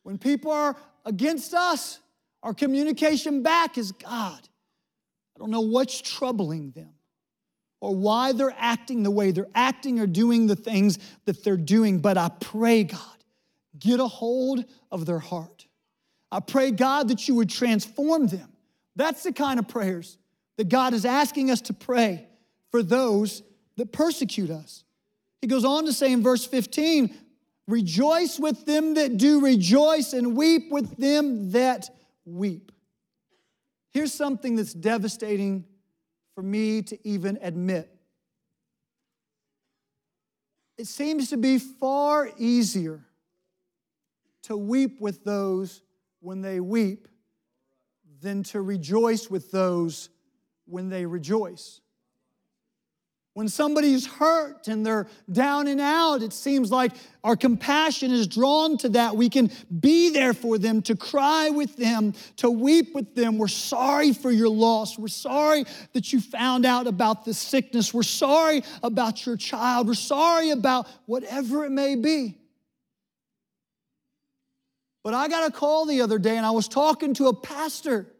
When 0.02 0.18
people 0.18 0.52
are 0.52 0.76
against 1.04 1.52
us, 1.54 1.98
our 2.42 2.54
communication 2.54 3.42
back 3.42 3.76
is 3.76 3.92
God. 3.92 4.40
I 5.36 5.38
don't 5.38 5.50
know 5.50 5.62
what's 5.62 6.00
troubling 6.00 6.70
them 6.70 6.90
or 7.80 7.94
why 7.94 8.32
they're 8.32 8.54
acting 8.56 9.02
the 9.02 9.10
way 9.10 9.30
they're 9.30 9.48
acting 9.54 9.98
or 10.00 10.06
doing 10.06 10.46
the 10.46 10.56
things 10.56 10.98
that 11.24 11.42
they're 11.42 11.56
doing, 11.56 11.98
but 11.98 12.16
I 12.16 12.28
pray, 12.40 12.84
God, 12.84 13.24
get 13.78 14.00
a 14.00 14.06
hold 14.06 14.64
of 14.90 15.06
their 15.06 15.18
heart. 15.18 15.55
I 16.36 16.40
pray, 16.40 16.70
God, 16.70 17.08
that 17.08 17.26
you 17.26 17.34
would 17.36 17.48
transform 17.48 18.26
them. 18.26 18.52
That's 18.94 19.22
the 19.22 19.32
kind 19.32 19.58
of 19.58 19.68
prayers 19.68 20.18
that 20.58 20.68
God 20.68 20.92
is 20.92 21.06
asking 21.06 21.50
us 21.50 21.62
to 21.62 21.72
pray 21.72 22.28
for 22.70 22.82
those 22.82 23.42
that 23.78 23.90
persecute 23.90 24.50
us. 24.50 24.84
He 25.40 25.46
goes 25.46 25.64
on 25.64 25.86
to 25.86 25.94
say 25.94 26.12
in 26.12 26.22
verse 26.22 26.44
15, 26.44 27.14
Rejoice 27.66 28.38
with 28.38 28.66
them 28.66 28.94
that 28.94 29.16
do 29.16 29.40
rejoice, 29.40 30.12
and 30.12 30.36
weep 30.36 30.70
with 30.70 30.98
them 30.98 31.52
that 31.52 31.88
weep. 32.26 32.70
Here's 33.92 34.12
something 34.12 34.56
that's 34.56 34.74
devastating 34.74 35.64
for 36.34 36.42
me 36.42 36.82
to 36.82 37.08
even 37.08 37.38
admit. 37.40 37.90
It 40.76 40.86
seems 40.86 41.30
to 41.30 41.38
be 41.38 41.58
far 41.58 42.28
easier 42.36 43.06
to 44.42 44.56
weep 44.58 45.00
with 45.00 45.24
those 45.24 45.80
when 46.20 46.40
they 46.40 46.60
weep 46.60 47.08
than 48.20 48.42
to 48.42 48.60
rejoice 48.60 49.30
with 49.30 49.50
those 49.50 50.08
when 50.66 50.88
they 50.88 51.06
rejoice. 51.06 51.80
When 53.34 53.48
somebody's 53.48 54.06
hurt 54.06 54.66
and 54.66 54.84
they're 54.84 55.06
down 55.30 55.66
and 55.66 55.78
out, 55.78 56.22
it 56.22 56.32
seems 56.32 56.70
like 56.70 56.92
our 57.22 57.36
compassion 57.36 58.10
is 58.10 58.26
drawn 58.26 58.78
to 58.78 58.88
that. 58.88 59.14
We 59.14 59.28
can 59.28 59.50
be 59.78 60.08
there 60.08 60.32
for 60.32 60.56
them, 60.56 60.80
to 60.82 60.96
cry 60.96 61.50
with 61.50 61.76
them, 61.76 62.14
to 62.36 62.50
weep 62.50 62.94
with 62.94 63.14
them. 63.14 63.36
We're 63.36 63.48
sorry 63.48 64.14
for 64.14 64.30
your 64.30 64.48
loss. 64.48 64.98
We're 64.98 65.08
sorry 65.08 65.66
that 65.92 66.14
you 66.14 66.20
found 66.22 66.64
out 66.64 66.86
about 66.86 67.26
this 67.26 67.36
sickness. 67.36 67.92
We're 67.92 68.04
sorry 68.04 68.62
about 68.82 69.26
your 69.26 69.36
child. 69.36 69.86
We're 69.86 69.94
sorry 69.94 70.48
about 70.48 70.88
whatever 71.04 71.66
it 71.66 71.70
may 71.72 71.94
be. 71.94 72.38
But 75.06 75.14
I 75.14 75.28
got 75.28 75.48
a 75.48 75.52
call 75.52 75.86
the 75.86 76.00
other 76.00 76.18
day 76.18 76.36
and 76.36 76.44
I 76.44 76.50
was 76.50 76.66
talking 76.66 77.14
to 77.14 77.28
a 77.28 77.32
pastor 77.32 78.12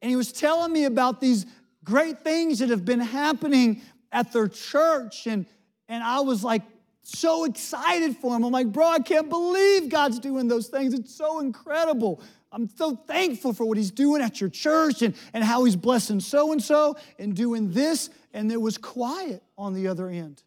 and 0.00 0.08
he 0.08 0.14
was 0.14 0.30
telling 0.30 0.72
me 0.72 0.84
about 0.84 1.20
these 1.20 1.44
great 1.82 2.20
things 2.20 2.60
that 2.60 2.68
have 2.68 2.84
been 2.84 3.00
happening 3.00 3.82
at 4.12 4.32
their 4.32 4.46
church. 4.46 5.26
And, 5.26 5.46
and 5.88 6.04
I 6.04 6.20
was 6.20 6.44
like 6.44 6.62
so 7.02 7.42
excited 7.42 8.16
for 8.18 8.36
him. 8.36 8.44
I'm 8.44 8.52
like, 8.52 8.68
bro, 8.68 8.86
I 8.86 9.00
can't 9.00 9.28
believe 9.28 9.88
God's 9.88 10.20
doing 10.20 10.46
those 10.46 10.68
things. 10.68 10.94
It's 10.94 11.12
so 11.12 11.40
incredible. 11.40 12.22
I'm 12.52 12.68
so 12.68 12.94
thankful 12.94 13.52
for 13.52 13.64
what 13.64 13.76
he's 13.76 13.90
doing 13.90 14.22
at 14.22 14.40
your 14.40 14.50
church 14.50 15.02
and, 15.02 15.16
and 15.32 15.42
how 15.42 15.64
he's 15.64 15.74
blessing 15.74 16.20
so 16.20 16.52
and 16.52 16.62
so 16.62 16.96
and 17.18 17.34
doing 17.34 17.72
this. 17.72 18.08
And 18.32 18.48
there 18.48 18.60
was 18.60 18.78
quiet 18.78 19.42
on 19.58 19.74
the 19.74 19.88
other 19.88 20.08
end. 20.08 20.44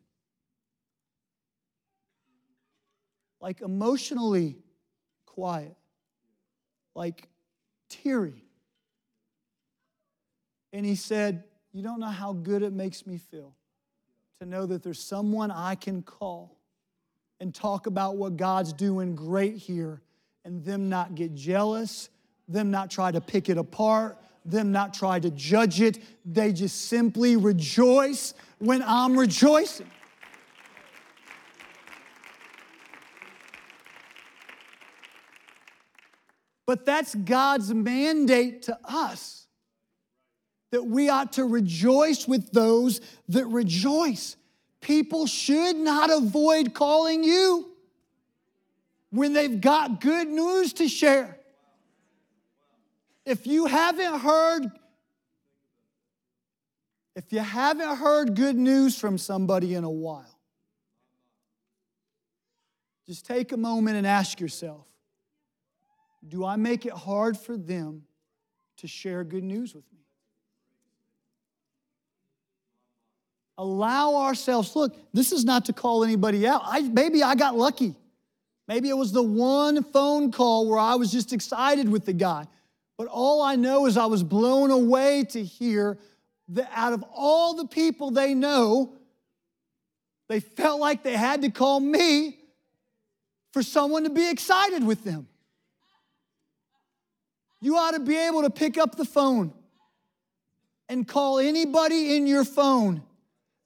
Like 3.42 3.60
emotionally 3.60 4.63
quiet, 5.34 5.76
like 6.96 7.28
teary. 7.90 8.44
And 10.72 10.86
he 10.86 10.96
said, 10.96 11.44
You 11.72 11.84
don't 11.84 12.00
know 12.00 12.08
how 12.08 12.34
good 12.34 12.62
it 12.62 12.74
makes 12.74 13.08
me 13.08 13.18
feel 13.18 13.54
to 14.40 14.46
know 14.46 14.66
that 14.66 14.84
there's 14.84 15.00
someone 15.00 15.52
I 15.52 15.76
can 15.76 16.02
call 16.02 16.58
and 17.40 17.54
talk 17.54 17.88
about 17.88 18.16
what 18.16 18.38
God's 18.38 18.74
doing 18.74 19.16
great 19.16 19.58
here 19.58 20.02
and 20.46 20.64
them 20.64 20.90
not 20.90 21.16
get 21.16 21.34
jealous, 21.34 22.10
them 22.48 22.70
not 22.70 22.92
try 22.92 23.12
to 23.12 23.22
pick 23.22 23.50
it 23.50 23.58
apart, 23.58 24.18
them 24.46 24.72
not 24.72 24.94
try 24.94 25.20
to 25.20 25.32
judge 25.32 25.82
it. 25.82 26.00
They 26.26 26.54
just 26.54 26.88
simply 26.90 27.38
rejoice 27.38 28.34
when 28.60 28.84
I'm 28.84 29.18
rejoicing. 29.18 29.90
But 36.74 36.88
that's 36.88 37.14
God's 37.14 37.72
mandate 37.72 38.64
to 38.64 38.80
us 38.84 39.46
that 40.72 40.84
we 40.84 41.08
ought 41.08 41.34
to 41.34 41.46
rejoice 41.46 42.28
with 42.28 42.52
those 42.52 43.00
that 43.30 43.46
rejoice. 43.46 44.38
People 44.82 45.28
should 45.28 45.76
not 45.76 46.10
avoid 46.12 46.74
calling 46.74 47.24
you 47.24 47.70
when 49.12 49.34
they've 49.34 49.62
got 49.62 50.02
good 50.02 50.28
news 50.28 50.74
to 50.74 50.88
share. 50.88 51.38
If 53.24 53.46
you 53.46 53.68
haven't 53.68 54.22
heard 54.22 54.64
if 57.16 57.32
you 57.32 57.42
haven't 57.42 57.98
heard 57.98 58.36
good 58.36 58.56
news 58.56 58.98
from 58.98 59.20
somebody 59.20 59.76
in 59.76 59.84
a 59.84 59.92
while, 59.92 60.40
just 63.06 63.28
take 63.28 63.52
a 63.52 63.58
moment 63.58 63.96
and 63.96 64.08
ask 64.08 64.40
yourself 64.40 64.88
Do 66.28 66.46
I 66.46 66.56
make 66.56 66.86
it 66.86 66.94
hard 66.94 67.38
for 67.38 67.58
them 67.58 68.04
to 68.78 68.88
share 68.88 69.24
good 69.24 69.44
news 69.44 69.74
with 69.74 69.84
me? 69.92 70.04
allow 73.58 74.16
ourselves 74.16 74.76
look 74.76 74.96
this 75.14 75.32
is 75.32 75.46
not 75.46 75.66
to 75.66 75.74
call 75.74 76.04
anybody 76.04 76.48
out. 76.48 76.62
I, 76.66 76.82
maybe 76.82 77.24
i 77.24 77.36
got 77.36 77.56
lucky. 77.56 77.96
Maybe 78.68 78.90
it 78.90 78.98
was 78.98 79.12
the 79.12 79.24
one 79.24 79.84
phone 79.84 80.32
call 80.32 80.68
where 80.68 80.80
i 80.80 80.96
was 80.96 81.12
just 81.12 81.34
excited 81.34 81.90
with 81.90 82.06
the 82.06 82.14
guy. 82.14 82.48
But 82.98 83.08
all 83.08 83.42
i 83.42 83.56
know 83.56 83.86
is 83.86 83.98
i 83.98 84.06
was 84.06 84.24
blown 84.24 84.72
away 84.72 85.26
to 85.32 85.44
hear 85.44 85.98
that 86.50 86.70
out 86.74 86.94
of 86.94 87.04
all 87.14 87.56
the 87.56 87.68
people 87.68 88.12
they 88.12 88.34
know 88.34 88.94
they 90.30 90.40
felt 90.40 90.80
like 90.80 91.04
they 91.04 91.16
had 91.16 91.42
to 91.44 91.50
call 91.50 91.80
me 91.80 92.40
for 93.52 93.62
someone 93.62 94.04
to 94.04 94.10
be 94.10 94.30
excited 94.30 94.84
with 94.84 95.04
them 95.04 95.28
you 97.64 97.78
ought 97.78 97.92
to 97.92 98.00
be 98.02 98.18
able 98.18 98.42
to 98.42 98.50
pick 98.50 98.78
up 98.78 98.96
the 98.96 99.06
phone 99.06 99.54
and 100.90 101.08
call 101.08 101.40
anybody 101.40 102.16
in 102.18 102.28
your 102.28 102.44
phone 102.44 103.02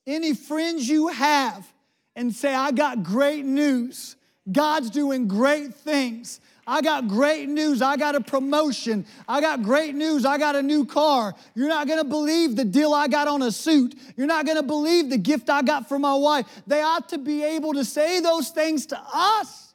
any 0.05 0.33
friends 0.33 0.87
you 0.87 1.07
have 1.09 1.67
and 2.15 2.33
say, 2.33 2.53
I 2.53 2.71
got 2.71 3.03
great 3.03 3.43
news. 3.43 4.15
God's 4.51 4.89
doing 4.89 5.27
great 5.27 5.73
things. 5.73 6.39
I 6.65 6.81
got 6.81 7.07
great 7.07 7.49
news. 7.49 7.81
I 7.81 7.97
got 7.97 8.15
a 8.15 8.21
promotion. 8.21 9.05
I 9.27 9.41
got 9.41 9.63
great 9.63 9.95
news. 9.95 10.25
I 10.25 10.37
got 10.37 10.55
a 10.55 10.61
new 10.61 10.85
car. 10.85 11.33
You're 11.55 11.67
not 11.67 11.87
going 11.87 11.99
to 11.99 12.05
believe 12.07 12.55
the 12.55 12.65
deal 12.65 12.93
I 12.93 13.07
got 13.07 13.27
on 13.27 13.41
a 13.41 13.51
suit. 13.51 13.95
You're 14.15 14.27
not 14.27 14.45
going 14.45 14.57
to 14.57 14.63
believe 14.63 15.09
the 15.09 15.17
gift 15.17 15.49
I 15.49 15.61
got 15.61 15.89
for 15.89 15.97
my 15.97 16.13
wife. 16.13 16.45
They 16.67 16.81
ought 16.81 17.09
to 17.09 17.17
be 17.17 17.43
able 17.43 17.73
to 17.73 17.83
say 17.83 18.19
those 18.19 18.49
things 18.49 18.85
to 18.87 19.01
us 19.13 19.73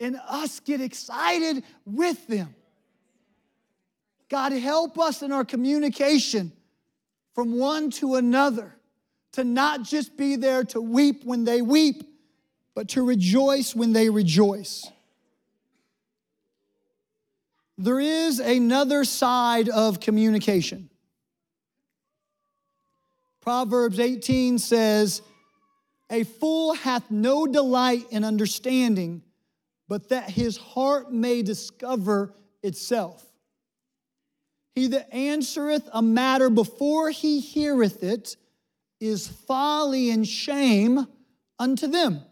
and 0.00 0.18
us 0.28 0.60
get 0.60 0.80
excited 0.80 1.62
with 1.84 2.26
them. 2.26 2.54
God, 4.30 4.52
help 4.52 4.98
us 4.98 5.22
in 5.22 5.32
our 5.32 5.44
communication 5.44 6.52
from 7.34 7.58
one 7.58 7.90
to 7.90 8.14
another 8.14 8.72
to 9.32 9.44
not 9.44 9.82
just 9.82 10.16
be 10.16 10.36
there 10.36 10.64
to 10.64 10.80
weep 10.80 11.24
when 11.24 11.44
they 11.44 11.60
weep, 11.60 12.02
but 12.74 12.88
to 12.90 13.04
rejoice 13.04 13.74
when 13.74 13.92
they 13.92 14.08
rejoice. 14.08 14.88
There 17.76 17.98
is 17.98 18.38
another 18.38 19.04
side 19.04 19.68
of 19.68 20.00
communication. 20.00 20.90
Proverbs 23.40 23.98
18 23.98 24.58
says, 24.58 25.22
A 26.10 26.24
fool 26.24 26.74
hath 26.74 27.10
no 27.10 27.46
delight 27.46 28.04
in 28.10 28.22
understanding, 28.22 29.22
but 29.88 30.10
that 30.10 30.30
his 30.30 30.56
heart 30.56 31.12
may 31.12 31.42
discover 31.42 32.34
itself. 32.62 33.29
He 34.74 34.86
that 34.88 35.12
answereth 35.12 35.88
a 35.92 36.02
matter 36.02 36.48
before 36.48 37.10
he 37.10 37.40
heareth 37.40 38.02
it 38.02 38.36
is 39.00 39.26
folly 39.26 40.10
and 40.10 40.26
shame 40.26 41.06
unto 41.58 41.86
them. 41.86 42.22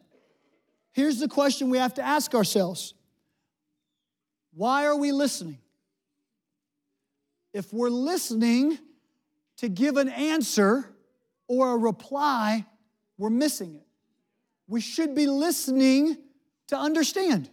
Here's 0.93 1.19
the 1.19 1.29
question 1.29 1.71
we 1.71 1.79
have 1.79 1.95
to 1.95 2.03
ask 2.03 2.35
ourselves 2.35 2.95
Why 4.55 4.87
are 4.87 4.97
we 4.97 5.13
listening? 5.13 5.59
If 7.53 7.73
we're 7.73 7.91
listening 7.91 8.79
to 9.59 9.69
give 9.69 9.97
an 9.97 10.09
answer 10.09 10.89
or 11.49 11.73
a 11.73 11.77
reply, 11.77 12.65
we're 13.17 13.31
missing 13.31 13.75
it. 13.75 13.87
We 14.69 14.81
should 14.81 15.15
be 15.15 15.27
listening 15.27 16.19
to 16.69 16.77
understand. 16.77 17.51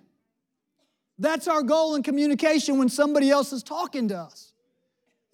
That's 1.18 1.48
our 1.48 1.64
goal 1.64 1.96
in 1.96 2.04
communication 2.04 2.78
when 2.78 2.90
somebody 2.90 3.30
else 3.30 3.54
is 3.54 3.64
talking 3.64 4.10
to 4.10 4.18
us, 4.18 4.54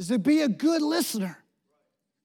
is 0.01 0.07
to 0.07 0.17
be 0.17 0.41
a 0.41 0.49
good 0.49 0.81
listener 0.81 1.37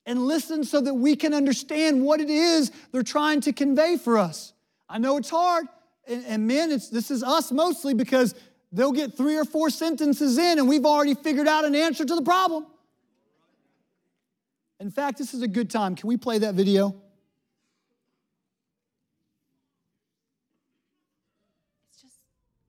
and 0.07 0.27
listen 0.27 0.65
so 0.65 0.81
that 0.81 0.95
we 0.95 1.15
can 1.15 1.35
understand 1.35 2.03
what 2.03 2.23
it 2.23 2.31
is 2.31 2.73
they're 2.91 3.03
trying 3.03 3.43
to 3.43 3.53
convey 3.53 3.99
for 3.99 4.17
us. 4.17 4.55
I 4.89 4.97
know 4.97 5.19
it's 5.19 5.29
hard, 5.29 5.67
and, 6.09 6.25
and 6.27 6.47
men, 6.47 6.71
this 6.71 7.11
is 7.11 7.23
us 7.23 7.53
mostly 7.53 7.93
because 7.93 8.35
they'll 8.73 8.93
get 8.93 9.15
three 9.15 9.37
or 9.37 9.45
four 9.45 9.69
sentences 9.69 10.39
in 10.39 10.59
and 10.59 10.67
we've 10.67 10.87
already 10.87 11.15
figured 11.15 11.47
out 11.47 11.67
an 11.67 11.75
answer 11.75 12.07
to 12.07 12.15
the 12.15 12.23
problem. 12.23 12.67
In 14.81 14.91
fact, 14.91 15.19
this 15.19 15.35
is 15.35 15.43
a 15.43 15.49
good 15.49 15.69
time. 15.69 15.97
Can 15.97 16.09
we 16.09 16.17
play 16.17 16.39
that 16.39 16.55
video? 16.55 16.95
It's 21.91 22.01
just, 22.01 22.15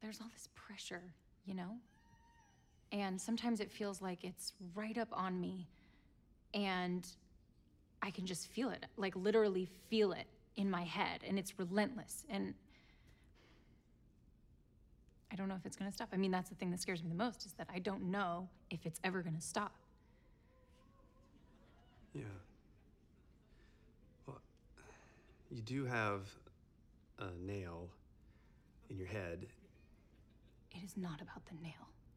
there's 0.01 0.19
all 0.19 0.29
this 0.33 0.49
pressure, 0.53 1.01
you 1.45 1.53
know? 1.53 1.77
And 2.91 3.19
sometimes 3.19 3.59
it 3.59 3.71
feels 3.71 4.01
like 4.01 4.23
it's 4.23 4.53
right 4.73 4.97
up 4.97 5.09
on 5.11 5.39
me. 5.39 5.67
And 6.53 7.05
I 8.01 8.11
can 8.11 8.25
just 8.25 8.47
feel 8.47 8.69
it, 8.69 8.85
like 8.95 9.15
literally 9.15 9.67
feel 9.89 10.11
it 10.13 10.27
in 10.55 10.69
my 10.69 10.83
head, 10.83 11.21
and 11.27 11.37
it's 11.37 11.59
relentless. 11.59 12.25
And 12.29 12.53
I 15.31 15.35
don't 15.35 15.49
know 15.49 15.55
if 15.55 15.65
it's 15.65 15.75
gonna 15.75 15.91
stop. 15.91 16.09
I 16.13 16.17
mean, 16.17 16.31
that's 16.31 16.49
the 16.49 16.55
thing 16.55 16.71
that 16.71 16.79
scares 16.79 17.03
me 17.03 17.09
the 17.09 17.15
most 17.15 17.45
is 17.45 17.53
that 17.53 17.67
I 17.73 17.79
don't 17.79 18.03
know 18.03 18.49
if 18.69 18.85
it's 18.85 18.99
ever 19.03 19.21
gonna 19.21 19.41
stop. 19.41 19.73
Yeah. 22.13 22.23
Well, 24.25 24.41
you 25.51 25.61
do 25.61 25.85
have 25.85 26.21
a 27.19 27.31
nail 27.45 27.89
in 28.89 28.97
your 28.97 29.07
head. 29.07 29.47
It 30.71 30.83
is 30.83 30.95
not 30.97 31.21
about 31.21 31.45
the 31.45 31.55
nail. 31.61 31.89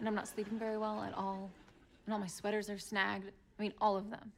And 0.00 0.08
I'm 0.08 0.14
not 0.14 0.26
sleeping 0.26 0.58
very 0.58 0.78
well 0.78 1.02
at 1.02 1.14
all. 1.14 1.50
And 2.06 2.14
all 2.14 2.18
my 2.18 2.26
sweaters 2.26 2.68
are 2.70 2.78
snagged. 2.78 3.30
I 3.58 3.62
mean, 3.62 3.74
all 3.80 3.96
of 3.96 4.10
them. 4.10 4.32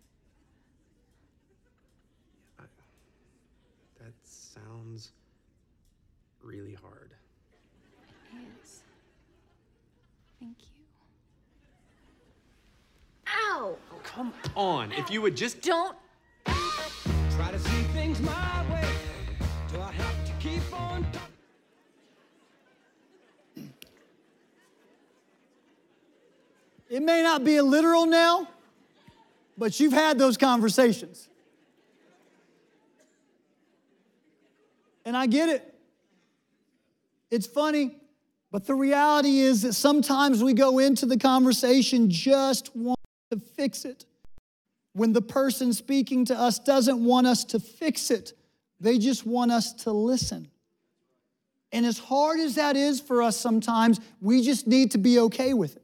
That 4.01 4.13
sounds 4.25 5.13
really 6.43 6.75
hard. 6.75 7.13
It 8.33 8.39
is. 8.63 8.81
Thank 10.41 10.57
you. 10.61 10.85
Ow! 13.29 13.77
Oh, 13.93 14.01
come 14.03 14.35
on. 14.57 14.91
If 14.93 15.09
you 15.09 15.23
would 15.23 15.37
just. 15.37 15.63
Don't 15.63 15.97
Try 16.45 17.51
to 17.53 17.59
see 17.59 17.83
things 17.95 18.21
my 18.21 18.65
way. 18.73 18.89
Do 19.73 19.81
I 19.81 19.93
have 19.93 20.25
to 20.27 20.33
keep 20.41 20.63
on 20.73 21.05
talking? 21.13 21.32
It 26.93 27.03
may 27.03 27.23
not 27.23 27.43
be 27.43 27.57
a 27.57 27.63
literal 27.63 28.05
nail, 28.05 28.47
but 29.57 29.81
you've 29.81 29.95
had 29.95 30.19
those 30.19 30.37
conversations. 30.37 31.27
And 35.07 35.17
I 35.17 35.27
get 35.27 35.49
it. 35.49 35.75
It's 37.31 37.47
funny, 37.47 37.97
but 38.51 38.67
the 38.67 38.75
reality 38.75 39.39
is 39.39 39.63
that 39.63 39.73
sometimes 39.73 40.45
we 40.45 40.53
go 40.53 40.81
into 40.81 41.07
the 41.07 41.17
conversation 41.17 42.11
just 42.11 42.77
want 42.77 43.01
to 43.31 43.41
fix 43.41 43.87
it. 43.87 44.05
When 44.93 45.15
the 45.15 45.23
person 45.23 45.73
speaking 45.73 46.27
to 46.27 46.39
us 46.39 46.59
doesn't 46.59 47.03
want 47.03 47.27
us 47.27 47.43
to 47.45 47.59
fix 47.59 48.11
it, 48.11 48.35
they 48.81 48.99
just 48.99 49.25
want 49.25 49.51
us 49.51 49.73
to 49.85 49.93
listen. 49.93 50.51
And 51.73 51.87
as 51.87 51.99
hard 51.99 52.39
as 52.39 52.57
that 52.57 52.77
is 52.77 53.01
for 53.01 53.23
us 53.23 53.39
sometimes, 53.39 53.99
we 54.21 54.43
just 54.43 54.67
need 54.67 54.91
to 54.91 54.99
be 54.99 55.19
okay 55.21 55.55
with 55.55 55.77
it. 55.77 55.82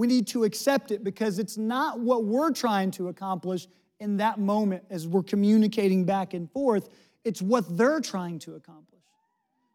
We 0.00 0.06
need 0.06 0.28
to 0.28 0.44
accept 0.44 0.92
it 0.92 1.04
because 1.04 1.38
it's 1.38 1.58
not 1.58 2.00
what 2.00 2.24
we're 2.24 2.52
trying 2.52 2.90
to 2.92 3.08
accomplish 3.08 3.68
in 3.98 4.16
that 4.16 4.38
moment 4.38 4.82
as 4.88 5.06
we're 5.06 5.22
communicating 5.22 6.06
back 6.06 6.32
and 6.32 6.50
forth. 6.50 6.88
It's 7.22 7.42
what 7.42 7.76
they're 7.76 8.00
trying 8.00 8.38
to 8.38 8.54
accomplish. 8.54 9.02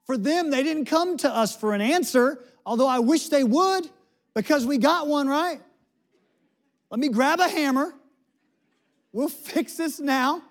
For 0.03 0.17
them, 0.17 0.49
they 0.49 0.63
didn't 0.63 0.85
come 0.85 1.15
to 1.17 1.29
us 1.29 1.55
for 1.55 1.75
an 1.75 1.81
answer, 1.81 2.43
although 2.65 2.87
I 2.87 2.97
wish 2.97 3.29
they 3.29 3.43
would 3.43 3.87
because 4.33 4.65
we 4.65 4.79
got 4.79 5.05
one 5.05 5.27
right. 5.27 5.61
Let 6.89 6.99
me 6.99 7.09
grab 7.09 7.39
a 7.39 7.47
hammer. 7.47 7.93
We'll 9.11 9.29
fix 9.53 9.75
this 9.75 9.99
now. 9.99 10.41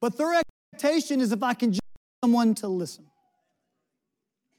But 0.00 0.18
their 0.18 0.34
expectation 0.34 1.20
is 1.20 1.30
if 1.30 1.44
I 1.44 1.54
can 1.54 1.70
just 1.70 1.82
get 1.94 2.24
someone 2.24 2.56
to 2.56 2.66
listen. 2.66 3.06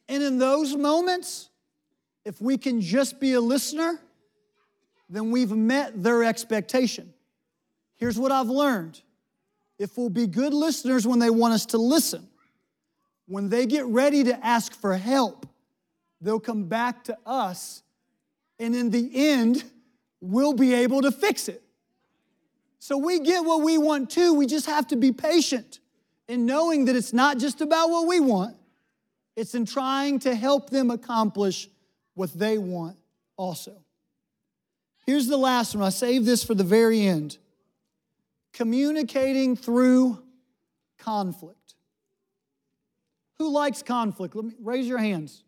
And 0.07 0.23
in 0.23 0.37
those 0.37 0.73
moments, 0.73 1.49
if 2.25 2.41
we 2.41 2.57
can 2.57 2.81
just 2.81 3.19
be 3.19 3.33
a 3.33 3.41
listener, 3.41 3.99
then 5.09 5.31
we've 5.31 5.51
met 5.51 6.01
their 6.01 6.23
expectation. 6.23 7.13
Here's 7.97 8.17
what 8.17 8.31
I've 8.31 8.49
learned 8.49 9.01
if 9.77 9.97
we'll 9.97 10.09
be 10.09 10.27
good 10.27 10.53
listeners 10.53 11.07
when 11.07 11.17
they 11.17 11.31
want 11.31 11.55
us 11.55 11.65
to 11.67 11.77
listen, 11.77 12.27
when 13.27 13.49
they 13.49 13.65
get 13.65 13.85
ready 13.85 14.23
to 14.23 14.45
ask 14.45 14.73
for 14.79 14.95
help, 14.95 15.47
they'll 16.21 16.39
come 16.39 16.65
back 16.65 17.03
to 17.05 17.17
us, 17.25 17.81
and 18.59 18.75
in 18.75 18.91
the 18.91 19.09
end, 19.13 19.63
we'll 20.19 20.53
be 20.53 20.75
able 20.75 21.01
to 21.01 21.11
fix 21.11 21.47
it. 21.47 21.63
So 22.77 22.97
we 22.97 23.19
get 23.19 23.43
what 23.43 23.63
we 23.63 23.79
want 23.79 24.11
too, 24.11 24.35
we 24.35 24.45
just 24.45 24.67
have 24.67 24.87
to 24.87 24.95
be 24.95 25.11
patient 25.11 25.79
in 26.27 26.45
knowing 26.45 26.85
that 26.85 26.95
it's 26.95 27.13
not 27.13 27.39
just 27.39 27.59
about 27.61 27.89
what 27.89 28.07
we 28.07 28.19
want, 28.19 28.55
it's 29.35 29.55
in 29.55 29.65
trying 29.65 30.19
to 30.19 30.35
help 30.35 30.69
them 30.69 30.91
accomplish 30.91 31.69
what 32.13 32.33
they 32.33 32.57
want 32.57 32.97
also. 33.37 33.83
Here's 35.05 35.27
the 35.27 35.37
last 35.37 35.75
one. 35.75 35.83
I 35.83 35.89
saved 35.89 36.25
this 36.25 36.43
for 36.43 36.53
the 36.53 36.63
very 36.63 37.01
end. 37.01 37.37
Communicating 38.53 39.55
through 39.55 40.21
conflict. 40.97 41.75
Who 43.39 43.51
likes 43.51 43.81
conflict? 43.81 44.35
Let 44.35 44.45
me 44.45 44.53
raise 44.61 44.87
your 44.87 44.99
hands. 44.99 45.43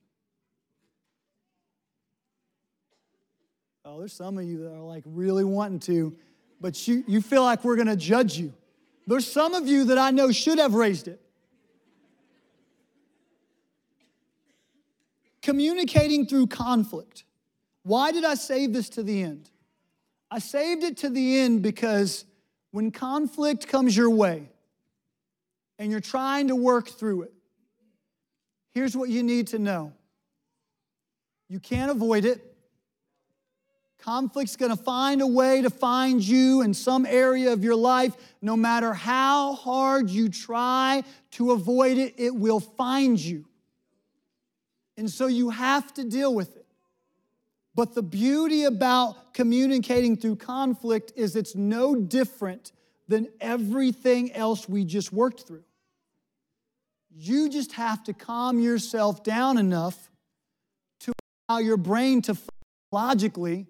Oh, 3.86 4.00
there's 4.00 4.14
some 4.14 4.38
of 4.38 4.46
you 4.46 4.64
that 4.64 4.74
are 4.74 4.82
like 4.82 5.04
really 5.06 5.44
wanting 5.44 5.80
to, 5.82 6.16
but 6.60 6.88
you, 6.88 7.04
you 7.06 7.22
feel 7.22 7.44
like 7.44 7.64
we're 7.64 7.76
gonna 7.76 7.96
judge 7.96 8.38
you. 8.38 8.54
There's 9.06 9.30
some 9.30 9.54
of 9.54 9.68
you 9.68 9.86
that 9.86 9.98
I 9.98 10.12
know 10.12 10.32
should 10.32 10.58
have 10.58 10.74
raised 10.74 11.08
it. 11.08 11.23
Communicating 15.44 16.26
through 16.26 16.48
conflict. 16.48 17.26
Why 17.84 18.14
did 18.14 18.24
I 18.24 18.36
save 18.36 18.72
this 18.72 18.88
to 18.90 19.04
the 19.04 19.22
end? 19.22 19.50
I 20.32 20.40
saved 20.40 20.84
it 20.84 20.98
to 20.98 21.10
the 21.10 21.40
end 21.40 21.62
because 21.62 22.24
when 22.72 22.92
conflict 22.92 23.68
comes 23.68 23.96
your 23.96 24.10
way 24.10 24.50
and 25.78 25.92
you're 25.92 26.00
trying 26.00 26.48
to 26.48 26.56
work 26.56 26.88
through 26.88 27.24
it, 27.24 27.34
here's 28.74 28.96
what 28.96 29.10
you 29.10 29.22
need 29.22 29.48
to 29.48 29.60
know 29.60 29.94
you 31.50 31.60
can't 31.60 31.92
avoid 31.92 32.24
it. 32.24 32.42
Conflict's 34.00 34.56
gonna 34.56 34.78
find 34.78 35.22
a 35.22 35.28
way 35.28 35.62
to 35.62 35.70
find 35.70 36.26
you 36.26 36.62
in 36.62 36.74
some 36.74 37.06
area 37.06 37.52
of 37.52 37.64
your 37.64 37.76
life. 37.76 38.16
No 38.42 38.56
matter 38.56 38.94
how 38.94 39.54
hard 39.54 40.10
you 40.10 40.30
try 40.30 41.04
to 41.32 41.52
avoid 41.52 41.98
it, 41.98 42.14
it 42.18 42.34
will 42.34 42.62
find 42.62 43.20
you. 43.20 43.46
And 44.98 45.10
so 45.10 45.28
you 45.28 45.50
have 45.50 45.94
to 45.96 46.04
deal 46.04 46.34
with 46.34 46.56
it. 46.56 46.66
But 47.76 47.96
the 47.96 48.04
beauty 48.04 48.66
about 48.66 49.34
communicating 49.34 50.16
through 50.16 50.36
conflict 50.36 51.14
is 51.16 51.36
it's 51.36 51.56
no 51.56 51.96
different 51.96 52.72
than 53.08 53.28
everything 53.42 54.32
else 54.34 54.70
we 54.70 54.86
just 54.86 55.12
worked 55.12 55.48
through. 55.48 55.64
You 57.16 57.50
just 57.50 57.74
have 57.74 58.04
to 58.06 58.14
calm 58.14 58.60
yourself 58.60 59.24
down 59.24 59.58
enough 59.58 60.12
to 61.02 61.14
allow 61.48 61.60
your 61.60 61.78
brain 61.78 62.22
to 62.24 62.38
logically 62.92 63.68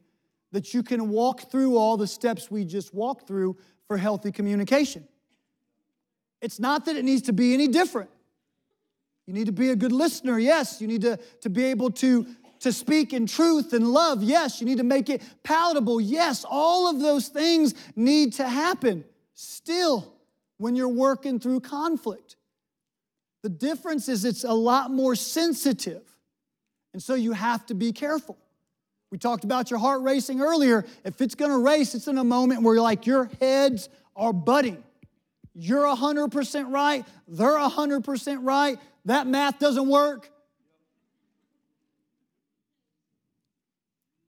that 0.51 0.73
you 0.73 0.83
can 0.83 1.09
walk 1.09 1.49
through 1.49 1.77
all 1.77 1.97
the 1.97 2.07
steps 2.07 2.51
we 2.51 2.63
just 2.63 2.93
walked 2.93 3.27
through 3.27 3.57
for 3.87 3.97
healthy 3.97 4.31
communication. 4.31 5.07
It's 6.41 6.59
not 6.59 6.85
that 6.85 6.95
it 6.95 7.05
needs 7.05 7.23
to 7.23 7.33
be 7.33 7.53
any 7.53 7.67
different. 7.67 8.09
You 9.25 9.33
need 9.33 9.45
to 9.45 9.51
be 9.51 9.69
a 9.69 9.75
good 9.75 9.91
listener, 9.91 10.37
yes. 10.37 10.81
You 10.81 10.87
need 10.87 11.01
to, 11.01 11.17
to 11.41 11.49
be 11.49 11.65
able 11.65 11.91
to, 11.91 12.25
to 12.59 12.73
speak 12.73 13.13
in 13.13 13.25
truth 13.25 13.73
and 13.73 13.87
love, 13.87 14.21
yes. 14.21 14.59
You 14.59 14.67
need 14.67 14.77
to 14.77 14.83
make 14.83 15.09
it 15.09 15.21
palatable, 15.43 16.01
yes. 16.01 16.45
All 16.49 16.89
of 16.89 16.99
those 16.99 17.29
things 17.29 17.73
need 17.95 18.33
to 18.33 18.47
happen 18.47 19.05
still 19.33 20.13
when 20.57 20.75
you're 20.75 20.89
working 20.89 21.39
through 21.39 21.61
conflict. 21.61 22.35
The 23.43 23.49
difference 23.49 24.07
is 24.07 24.23
it's 24.23 24.43
a 24.43 24.53
lot 24.53 24.91
more 24.91 25.15
sensitive, 25.15 26.03
and 26.93 27.03
so 27.03 27.13
you 27.13 27.33
have 27.33 27.65
to 27.65 27.73
be 27.73 27.91
careful. 27.91 28.37
We 29.11 29.17
talked 29.17 29.43
about 29.43 29.69
your 29.69 29.79
heart 29.79 30.01
racing 30.01 30.41
earlier. 30.41 30.85
If 31.03 31.21
it's 31.21 31.35
gonna 31.35 31.59
race, 31.59 31.93
it's 31.93 32.07
in 32.07 32.17
a 32.17 32.23
moment 32.23 32.63
where 32.63 32.75
you're 32.75 32.83
like 32.83 33.05
your 33.05 33.29
heads 33.39 33.89
are 34.15 34.33
butting. 34.33 34.81
You're 35.53 35.85
100% 35.85 36.71
right, 36.71 37.05
they're 37.27 37.59
100% 37.59 38.37
right. 38.41 38.79
That 39.05 39.27
math 39.27 39.59
doesn't 39.59 39.87
work. 39.87 40.29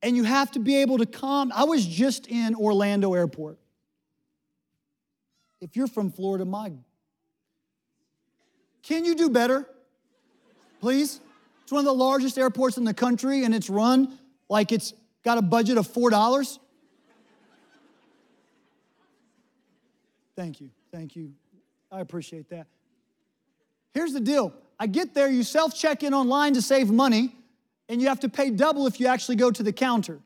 and 0.05 0.15
you 0.15 0.23
have 0.23 0.51
to 0.51 0.59
be 0.59 0.75
able 0.77 0.99
to 0.99 1.07
come. 1.07 1.51
I 1.53 1.63
was 1.63 1.83
just 1.83 2.27
in 2.27 2.53
Orlando 2.53 3.15
Airport. 3.15 3.57
If 5.61 5.75
you're 5.75 5.87
from 5.87 6.11
Florida, 6.11 6.45
my 6.45 6.71
can 8.83 9.03
you 9.03 9.15
do 9.15 9.31
better? 9.31 9.67
Please? 10.79 11.19
It's 11.63 11.71
one 11.71 11.79
of 11.79 11.85
the 11.85 11.93
largest 11.93 12.37
airports 12.37 12.77
in 12.77 12.83
the 12.83 12.93
country 12.93 13.45
and 13.45 13.55
it's 13.55 13.67
run 13.67 14.19
like 14.47 14.71
it's 14.71 14.93
got 15.23 15.39
a 15.39 15.41
budget 15.41 15.79
of 15.79 15.87
$4. 15.87 16.59
Thank 20.35 20.61
you. 20.61 20.69
Thank 20.91 21.15
you. 21.15 21.33
I 21.91 22.01
appreciate 22.01 22.47
that. 22.51 22.67
Here's 23.95 24.13
the 24.13 24.19
deal 24.19 24.53
I 24.79 24.87
get 24.87 25.13
there, 25.13 25.29
you 25.29 25.43
self 25.43 25.75
check 25.75 26.03
in 26.03 26.13
online 26.13 26.53
to 26.53 26.61
save 26.61 26.91
money, 26.91 27.35
and 27.89 28.01
you 28.01 28.07
have 28.07 28.19
to 28.21 28.29
pay 28.29 28.49
double 28.49 28.87
if 28.87 28.99
you 28.99 29.07
actually 29.07 29.35
go 29.35 29.51
to 29.51 29.63
the 29.63 29.73
counter. 29.73 30.19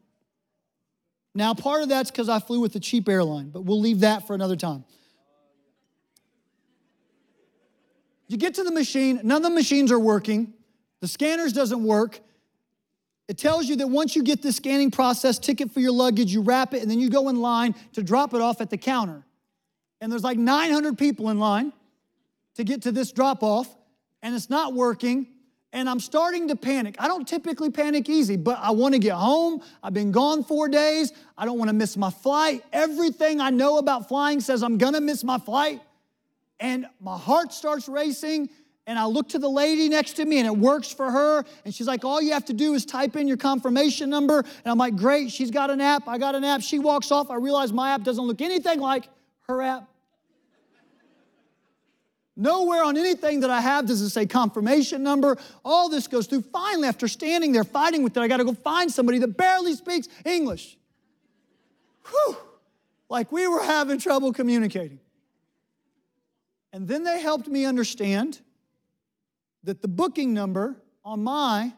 Now, 1.36 1.54
part 1.54 1.84
of 1.84 1.90
that's 1.90 2.10
because 2.10 2.30
I 2.30 2.40
flew 2.40 2.60
with 2.60 2.76
a 2.76 2.80
cheap 2.80 3.08
airline, 3.08 3.50
but 3.50 3.62
we'll 3.62 3.80
leave 3.80 4.00
that 4.00 4.26
for 4.26 4.34
another 4.34 4.56
time. 4.56 4.84
You 8.28 8.38
get 8.38 8.56
to 8.56 8.64
the 8.64 8.72
machine, 8.72 9.20
none 9.24 9.38
of 9.38 9.44
the 9.44 9.56
machines 9.56 9.92
are 9.92 10.00
working, 10.00 10.54
the 11.02 11.08
scanners 11.08 11.54
doesn't 11.54 11.84
work. 11.84 12.20
It 13.28 13.38
tells 13.38 13.68
you 13.68 13.76
that 13.78 13.88
once 13.88 14.16
you 14.16 14.24
get 14.24 14.42
the 14.42 14.52
scanning 14.52 14.92
process 14.92 15.38
ticket 15.38 15.72
for 15.72 15.80
your 15.80 15.92
luggage, 15.92 16.34
you 16.34 16.42
wrap 16.42 16.74
it 16.74 16.82
and 16.82 16.90
then 16.90 17.00
you 17.00 17.10
go 17.10 17.30
in 17.30 17.42
line 17.42 17.76
to 17.94 18.04
drop 18.04 18.34
it 18.34 18.42
off 18.42 18.60
at 18.60 18.70
the 18.70 18.78
counter. 18.78 19.24
And 20.02 20.12
there's 20.12 20.24
like 20.24 20.38
900 20.38 20.98
people 20.98 21.30
in 21.30 21.40
line 21.40 21.74
to 22.56 22.64
get 22.64 22.82
to 22.84 22.92
this 22.92 23.12
drop 23.12 23.44
off, 23.44 23.68
and 24.22 24.36
it's 24.36 24.50
not 24.50 24.74
working. 24.74 25.28
And 25.72 25.88
I'm 25.88 26.00
starting 26.00 26.48
to 26.48 26.56
panic. 26.56 26.96
I 26.98 27.08
don't 27.08 27.28
typically 27.28 27.70
panic 27.70 28.10
easy, 28.10 28.38
but 28.38 28.58
I 28.60 28.72
want 28.72 28.96
to 28.96 29.00
get 29.00 29.14
home. 29.14 29.62
I've 29.84 29.94
been 29.94 30.12
gone 30.12 30.44
four 30.44 30.68
days. 30.68 31.14
I 31.38 31.46
don't 31.46 31.60
want 31.60 31.70
to 31.70 31.76
miss 31.76 31.96
my 31.96 32.10
flight. 32.10 32.64
Everything 32.74 33.40
I 33.40 33.52
know 33.52 33.78
about 33.78 34.08
flying 34.08 34.40
says 34.40 34.64
I'm 34.64 34.80
going 34.80 34.94
to 34.94 35.02
miss 35.02 35.24
my 35.24 35.38
flight 35.38 35.82
and 36.60 36.88
my 37.00 37.18
heart 37.18 37.54
starts 37.54 37.88
racing. 37.88 38.50
And 38.88 38.98
I 38.98 39.06
look 39.06 39.30
to 39.30 39.40
the 39.40 39.50
lady 39.50 39.88
next 39.88 40.14
to 40.14 40.26
me 40.26 40.40
and 40.40 40.48
it 40.48 40.58
works 40.58 40.92
for 40.92 41.12
her. 41.12 41.46
And 41.64 41.76
she's 41.76 41.86
like, 41.86 42.04
All 42.04 42.20
you 42.20 42.34
have 42.34 42.46
to 42.46 42.54
do 42.54 42.74
is 42.74 42.86
type 42.86 43.16
in 43.16 43.28
your 43.28 43.38
confirmation 43.38 44.10
number. 44.10 44.40
And 44.40 44.66
I'm 44.66 44.80
like, 44.80 44.96
Great, 44.96 45.30
she's 45.32 45.52
got 45.52 45.70
an 45.70 45.80
app. 45.80 46.08
I 46.08 46.18
got 46.18 46.34
an 46.34 46.44
app. 46.44 46.62
She 46.62 46.80
walks 46.80 47.12
off. 47.12 47.30
I 47.30 47.36
realize 47.36 47.72
my 47.72 47.92
app 47.92 48.02
doesn't 48.02 48.26
look 48.26 48.42
anything 48.42 48.80
like 48.80 49.08
her 49.42 49.62
app. 49.62 49.89
Nowhere 52.40 52.86
on 52.86 52.96
anything 52.96 53.42
that 53.42 53.50
I 53.50 53.60
have 53.60 53.86
does 53.86 54.00
it 54.00 54.12
say 54.12 54.26
confirmation 54.26 55.04
number. 55.04 55.38
All 55.66 55.90
this 55.90 56.08
goes 56.08 56.26
through. 56.26 56.44
Finally, 56.44 56.88
after 56.88 57.10
standing 57.10 57.52
there 57.52 57.66
fighting 57.66 58.02
with 58.02 58.16
it, 58.16 58.22
I 58.22 58.30
got 58.30 58.38
to 58.38 58.46
go 58.46 58.54
find 58.54 58.90
somebody 58.90 59.20
that 59.20 59.36
barely 59.36 59.74
speaks 59.74 60.08
English. 60.24 60.78
Whew. 62.10 62.38
Like 63.10 63.34
we 63.34 63.46
were 63.46 63.62
having 63.62 64.00
trouble 64.00 64.32
communicating. 64.32 65.00
And 66.72 66.88
then 66.88 67.04
they 67.04 67.20
helped 67.22 67.50
me 67.50 67.66
understand 67.66 68.40
that 69.66 69.82
the 69.82 69.90
booking 69.90 70.34
number 70.34 70.78
on 71.04 71.22
my 71.22 71.74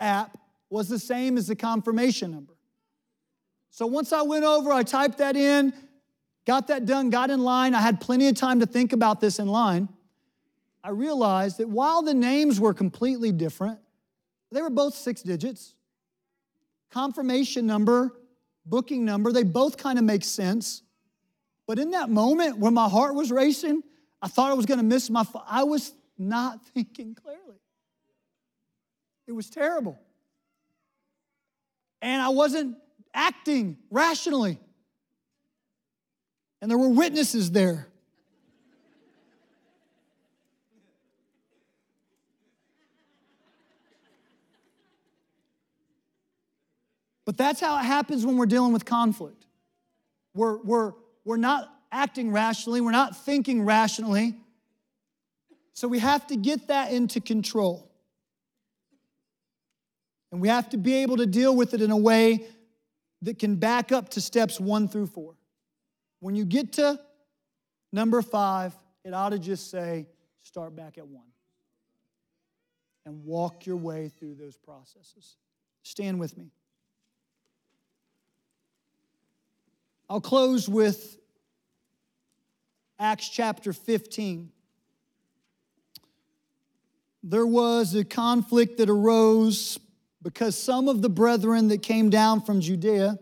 app 0.00 0.38
was 0.70 0.88
the 0.88 0.98
same 0.98 1.36
as 1.36 1.48
the 1.48 1.56
confirmation 1.56 2.30
number. 2.30 2.54
So 3.70 3.84
once 3.84 4.14
I 4.14 4.22
went 4.22 4.46
over, 4.46 4.72
I 4.72 4.82
typed 4.82 5.18
that 5.18 5.36
in, 5.36 5.74
got 6.46 6.68
that 6.68 6.86
done, 6.86 7.10
got 7.10 7.28
in 7.28 7.42
line. 7.44 7.74
I 7.74 7.82
had 7.82 8.00
plenty 8.00 8.28
of 8.28 8.34
time 8.34 8.60
to 8.60 8.66
think 8.66 8.94
about 8.94 9.20
this 9.20 9.38
in 9.38 9.48
line. 9.48 9.90
I 10.86 10.90
realized 10.90 11.58
that 11.58 11.68
while 11.68 12.02
the 12.02 12.14
names 12.14 12.60
were 12.60 12.72
completely 12.72 13.32
different, 13.32 13.80
they 14.52 14.62
were 14.62 14.70
both 14.70 14.94
six 14.94 15.20
digits. 15.20 15.74
Confirmation 16.92 17.66
number, 17.66 18.12
booking 18.64 19.04
number, 19.04 19.32
they 19.32 19.42
both 19.42 19.78
kind 19.78 19.98
of 19.98 20.04
make 20.04 20.22
sense. 20.22 20.82
But 21.66 21.80
in 21.80 21.90
that 21.90 22.08
moment 22.08 22.58
when 22.58 22.72
my 22.72 22.88
heart 22.88 23.16
was 23.16 23.32
racing, 23.32 23.82
I 24.22 24.28
thought 24.28 24.52
I 24.52 24.54
was 24.54 24.64
going 24.64 24.78
to 24.78 24.84
miss 24.84 25.10
my, 25.10 25.24
I 25.48 25.64
was 25.64 25.92
not 26.16 26.64
thinking 26.72 27.16
clearly. 27.16 27.58
It 29.26 29.32
was 29.32 29.50
terrible. 29.50 29.98
And 32.00 32.22
I 32.22 32.28
wasn't 32.28 32.76
acting 33.12 33.76
rationally. 33.90 34.60
And 36.62 36.70
there 36.70 36.78
were 36.78 36.90
witnesses 36.90 37.50
there. 37.50 37.88
But 47.26 47.36
that's 47.36 47.60
how 47.60 47.78
it 47.78 47.82
happens 47.84 48.24
when 48.24 48.38
we're 48.38 48.46
dealing 48.46 48.72
with 48.72 48.86
conflict. 48.86 49.44
We're, 50.32 50.56
we're, 50.62 50.92
we're 51.24 51.36
not 51.36 51.68
acting 51.92 52.32
rationally, 52.32 52.80
we're 52.80 52.92
not 52.92 53.16
thinking 53.16 53.64
rationally. 53.64 54.36
So 55.74 55.88
we 55.88 55.98
have 55.98 56.26
to 56.28 56.36
get 56.36 56.68
that 56.68 56.90
into 56.92 57.20
control. 57.20 57.90
And 60.32 60.40
we 60.40 60.48
have 60.48 60.70
to 60.70 60.78
be 60.78 60.94
able 60.94 61.18
to 61.18 61.26
deal 61.26 61.54
with 61.54 61.74
it 61.74 61.82
in 61.82 61.90
a 61.90 61.96
way 61.96 62.46
that 63.22 63.38
can 63.38 63.56
back 63.56 63.92
up 63.92 64.10
to 64.10 64.20
steps 64.20 64.60
one 64.60 64.88
through 64.88 65.08
four. 65.08 65.34
When 66.20 66.34
you 66.34 66.44
get 66.44 66.74
to 66.74 66.98
number 67.92 68.22
five, 68.22 68.74
it 69.04 69.12
ought 69.12 69.30
to 69.30 69.38
just 69.38 69.70
say, 69.70 70.06
start 70.42 70.74
back 70.76 70.98
at 70.98 71.06
one 71.06 71.26
and 73.04 73.24
walk 73.24 73.66
your 73.66 73.76
way 73.76 74.08
through 74.08 74.34
those 74.34 74.56
processes. 74.56 75.36
Stand 75.82 76.18
with 76.18 76.36
me. 76.36 76.50
I'll 80.08 80.20
close 80.20 80.68
with 80.68 81.18
Acts 82.98 83.28
chapter 83.28 83.72
15. 83.72 84.52
There 87.24 87.46
was 87.46 87.96
a 87.96 88.04
conflict 88.04 88.78
that 88.78 88.88
arose 88.88 89.80
because 90.22 90.56
some 90.56 90.88
of 90.88 91.02
the 91.02 91.08
brethren 91.08 91.68
that 91.68 91.82
came 91.82 92.08
down 92.08 92.40
from 92.40 92.60
Judea 92.60 93.18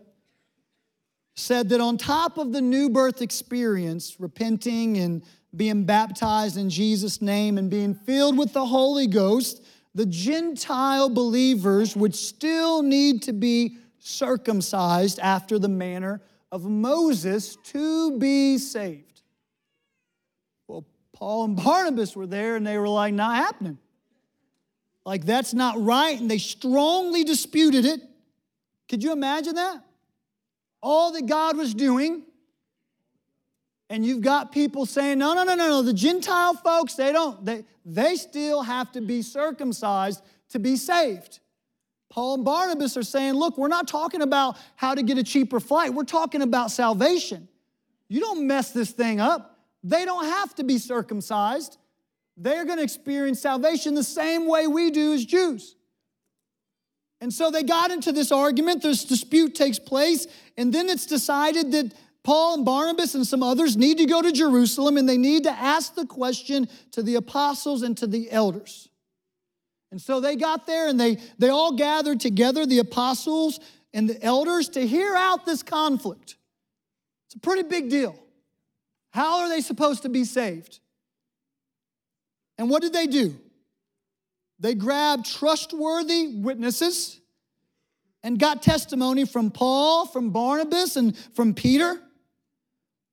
said 1.35 1.71
that 1.71 1.81
on 1.81 1.97
top 1.97 2.37
of 2.37 2.53
the 2.53 2.61
new 2.61 2.91
birth 2.91 3.23
experience, 3.23 4.17
repenting 4.21 4.99
and 4.99 5.25
being 5.57 5.85
baptized 5.85 6.59
in 6.59 6.69
Jesus' 6.69 7.23
name 7.23 7.57
and 7.57 7.71
being 7.71 7.95
filled 7.95 8.37
with 8.37 8.53
the 8.53 8.67
Holy 8.67 9.07
Ghost, 9.07 9.65
the 9.95 10.05
Gentile 10.05 11.09
believers 11.09 11.97
would 11.97 12.15
still 12.15 12.83
need 12.83 13.23
to 13.23 13.33
be 13.33 13.79
circumcised 13.99 15.19
after 15.21 15.59
the 15.59 15.69
manner 15.69 16.21
of 16.55 16.65
Moses 16.65 17.57
to 17.57 18.17
be 18.17 18.59
saved. 18.59 19.23
Well, 20.69 20.85
Paul 21.13 21.47
and 21.47 21.57
Barnabas 21.57 22.15
were 22.15 22.29
there 22.29 22.55
and 22.55 22.65
they 22.65 22.79
were 22.79 22.89
like, 22.89 23.13
not 23.13 23.35
happening. 23.35 23.77
Like, 25.05 25.25
that's 25.25 25.53
not 25.53 25.83
right. 25.83 26.19
And 26.19 26.31
they 26.31 26.39
strongly 26.39 27.25
disputed 27.25 27.85
it. 27.85 28.01
Could 28.89 29.03
you 29.03 29.11
imagine 29.11 29.57
that? 29.57 29.85
All 30.81 31.11
that 31.15 31.27
God 31.27 31.57
was 31.57 31.75
doing. 31.75 32.23
And 33.91 34.07
you've 34.07 34.23
got 34.23 34.53
people 34.53 34.87
saying, 34.87 35.19
no, 35.19 35.35
no, 35.35 35.43
no, 35.43 35.57
no, 35.57 35.69
no. 35.69 35.83
The 35.83 35.93
Gentile 35.93 36.55
folks, 36.55 36.95
they 36.95 37.11
don't, 37.11 37.45
they, 37.45 37.65
they 37.85 38.15
still 38.15 38.63
have 38.63 38.93
to 38.93 39.01
be 39.01 39.23
circumcised 39.23 40.23
to 40.51 40.61
be 40.61 40.77
saved. 40.77 41.41
Paul 42.15 42.35
and 42.35 42.45
Barnabas 42.45 42.97
are 42.97 43.03
saying, 43.03 43.33
look, 43.35 43.59
we're 43.59 43.67
not 43.67 43.89
talking 43.89 44.23
about 44.23 44.57
how 44.77 44.95
to 44.95 45.03
get 45.03 45.19
a 45.19 45.25
cheaper 45.25 45.59
flight. 45.59 45.93
We're 45.93 46.05
talking 46.05 46.43
about 46.43 46.71
salvation. 46.71 47.49
You 48.09 48.21
don't 48.21 48.47
mess 48.47 48.71
this 48.71 48.93
thing 48.93 49.19
up. 49.19 49.59
They 49.83 50.05
don't 50.05 50.25
have 50.25 50.55
to 50.55 50.63
be 50.63 50.79
circumcised. 50.79 51.77
They're 52.37 52.65
going 52.67 52.79
to 52.79 52.85
experience 52.85 53.41
salvation 53.41 53.97
the 53.97 54.05
same 54.05 54.47
way 54.47 54.69
we 54.69 54.93
do 54.93 55.13
as 55.13 55.25
Jews. 55.25 55.75
And 57.21 57.33
so 57.33 57.51
they 57.51 57.65
got 57.65 57.91
into 57.91 58.13
this 58.13 58.31
argument, 58.31 58.85
this 58.85 59.05
dispute 59.05 59.57
takes 59.57 59.81
place, 59.81 60.29
and 60.57 60.73
then 60.73 60.89
it's 60.89 61.07
decided 61.07 61.73
that 61.73 61.95
Paul 62.23 62.55
and 62.55 62.65
Barnabas 62.65 63.17
and 63.17 63.27
some 63.27 63.43
others 63.43 63.77
need 63.77 63.99
to 63.99 64.07
go 64.07 64.23
to 64.23 64.31
Jerusalem 64.31 64.99
and 64.99 65.09
they 65.09 65.19
need 65.19 65.43
to 65.45 65.51
ask 65.51 65.97
the 65.97 66.07
question 66.07 66.69
to 66.93 67.03
the 67.03 67.17
apostles 67.17 67.83
and 67.83 67.99
to 67.99 68.07
the 68.07 68.31
elders. 68.31 68.89
And 69.95 70.03
so 70.03 70.19
they 70.19 70.35
got 70.35 70.67
there 70.67 70.89
and 70.89 70.99
they, 70.99 71.19
they 71.39 71.51
all 71.51 71.77
gathered 71.77 72.19
together, 72.19 72.67
the 72.67 72.81
apostles 72.81 73.61
and 73.93 74.11
the 74.11 74.21
elders, 74.25 74.69
to 74.71 74.85
hear 74.85 75.15
out 75.15 75.47
this 75.47 75.63
conflict. 75.63 76.35
It's 77.27 77.37
a 77.37 77.39
pretty 77.39 77.63
big 77.63 77.91
deal. 77.91 78.19
How 79.11 79.43
are 79.43 79.49
they 79.49 79.61
supposed 79.61 80.03
to 80.03 80.09
be 80.09 80.25
saved? 80.25 80.81
And 82.59 82.69
what 82.69 82.83
did 82.83 82.93
they 82.93 83.07
do? 83.07 83.37
They 84.59 84.75
grabbed 84.75 85.27
trustworthy 85.27 86.39
witnesses 86.39 87.21
and 88.25 88.37
got 88.37 88.65
testimony 88.65 89.25
from 89.25 89.53
Paul, 89.53 90.07
from 90.07 90.31
Barnabas, 90.31 90.97
and 90.97 91.17
from 91.37 91.55
Peter. 91.55 92.01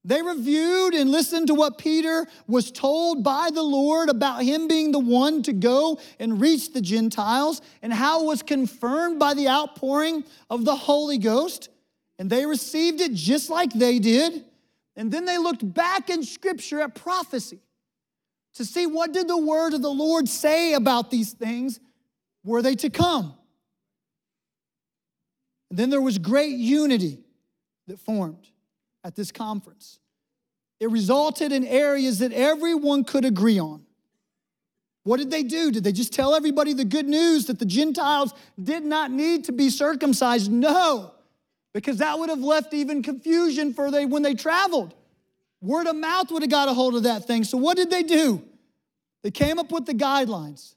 They 0.03 0.21
reviewed 0.21 0.95
and 0.95 1.11
listened 1.11 1.47
to 1.47 1.53
what 1.53 1.77
Peter 1.77 2.25
was 2.47 2.71
told 2.71 3.23
by 3.23 3.49
the 3.53 3.61
Lord 3.61 4.09
about 4.09 4.43
him 4.43 4.67
being 4.67 4.91
the 4.91 4.99
one 4.99 5.43
to 5.43 5.53
go 5.53 5.99
and 6.19 6.41
reach 6.41 6.73
the 6.73 6.81
Gentiles 6.81 7.61
and 7.83 7.93
how 7.93 8.23
it 8.23 8.25
was 8.25 8.41
confirmed 8.41 9.19
by 9.19 9.35
the 9.35 9.47
outpouring 9.47 10.23
of 10.49 10.65
the 10.65 10.75
Holy 10.75 11.19
Ghost. 11.19 11.69
And 12.17 12.29
they 12.29 12.47
received 12.47 12.99
it 12.99 13.13
just 13.13 13.51
like 13.51 13.73
they 13.73 13.99
did. 13.99 14.43
And 14.95 15.11
then 15.11 15.25
they 15.25 15.37
looked 15.37 15.71
back 15.71 16.09
in 16.09 16.23
Scripture 16.23 16.81
at 16.81 16.95
prophecy 16.95 17.59
to 18.55 18.65
see 18.65 18.87
what 18.87 19.13
did 19.13 19.27
the 19.27 19.37
word 19.37 19.73
of 19.73 19.83
the 19.83 19.91
Lord 19.91 20.27
say 20.27 20.73
about 20.73 21.11
these 21.11 21.33
things 21.33 21.79
were 22.43 22.63
they 22.63 22.75
to 22.75 22.89
come. 22.89 23.35
And 25.69 25.77
then 25.77 25.91
there 25.91 26.01
was 26.01 26.17
great 26.17 26.55
unity 26.55 27.19
that 27.87 27.99
formed 27.99 28.47
at 29.03 29.15
this 29.15 29.31
conference. 29.31 29.99
It 30.79 30.89
resulted 30.89 31.51
in 31.51 31.65
areas 31.65 32.19
that 32.19 32.33
everyone 32.33 33.03
could 33.03 33.25
agree 33.25 33.59
on. 33.59 33.85
What 35.03 35.17
did 35.17 35.31
they 35.31 35.43
do? 35.43 35.71
Did 35.71 35.83
they 35.83 35.91
just 35.91 36.13
tell 36.13 36.35
everybody 36.35 36.73
the 36.73 36.85
good 36.85 37.07
news 37.07 37.45
that 37.45 37.59
the 37.59 37.65
Gentiles 37.65 38.33
did 38.61 38.83
not 38.83 39.11
need 39.11 39.45
to 39.45 39.51
be 39.51 39.69
circumcised? 39.69 40.51
No, 40.51 41.13
because 41.73 41.97
that 41.97 42.19
would 42.19 42.29
have 42.29 42.39
left 42.39 42.73
even 42.73 43.01
confusion 43.01 43.73
for 43.73 43.89
they 43.89 44.05
when 44.05 44.21
they 44.23 44.35
traveled. 44.35 44.93
Word 45.61 45.87
of 45.87 45.95
mouth 45.95 46.31
would 46.31 46.43
have 46.43 46.51
got 46.51 46.67
a 46.67 46.73
hold 46.73 46.95
of 46.95 47.03
that 47.03 47.25
thing. 47.25 47.43
So 47.43 47.57
what 47.57 47.77
did 47.77 47.89
they 47.89 48.03
do? 48.03 48.43
They 49.23 49.31
came 49.31 49.59
up 49.59 49.71
with 49.71 49.85
the 49.85 49.93
guidelines. 49.93 50.75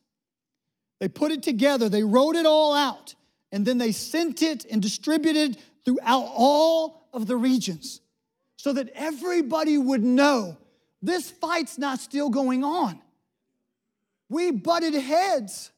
They 1.01 1.09
put 1.09 1.33
it 1.33 1.43
together, 1.43 1.89
they 1.89 2.03
wrote 2.03 2.37
it 2.37 2.47
all 2.47 2.75
out, 2.75 3.15
and 3.53 3.67
then 3.67 3.79
they 3.79 3.93
sent 3.93 4.43
it 4.43 4.65
and 4.71 4.81
distributed 4.81 5.59
throughout 5.85 6.31
all 6.35 7.09
of 7.13 7.27
the 7.27 7.37
regions 7.37 8.01
so 8.65 8.73
that 8.73 8.89
everybody 8.95 9.77
would 9.77 10.03
know 10.03 10.57
this 11.03 11.31
fight's 11.31 11.77
not 11.77 11.99
still 11.99 12.31
going 12.31 12.65
on. 12.65 12.99
We 14.31 14.53
butted 14.53 14.95
heads, 14.95 15.71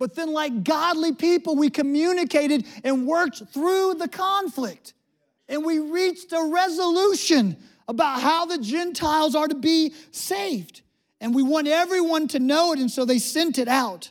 but 0.00 0.16
then, 0.16 0.32
like 0.32 0.64
godly 0.64 1.12
people, 1.12 1.54
we 1.54 1.70
communicated 1.70 2.66
and 2.82 3.06
worked 3.06 3.44
through 3.54 3.94
the 4.00 4.08
conflict. 4.08 4.94
And 5.48 5.64
we 5.64 5.78
reached 5.78 6.32
a 6.32 6.50
resolution 6.52 7.56
about 7.86 8.20
how 8.20 8.46
the 8.46 8.58
Gentiles 8.58 9.36
are 9.36 9.46
to 9.46 9.54
be 9.54 9.94
saved. 10.10 10.82
And 11.20 11.32
we 11.32 11.44
want 11.44 11.68
everyone 11.68 12.26
to 12.28 12.40
know 12.40 12.72
it, 12.72 12.80
and 12.80 12.90
so 12.90 13.04
they 13.04 13.20
sent 13.20 13.60
it 13.60 13.68
out. 13.68 14.10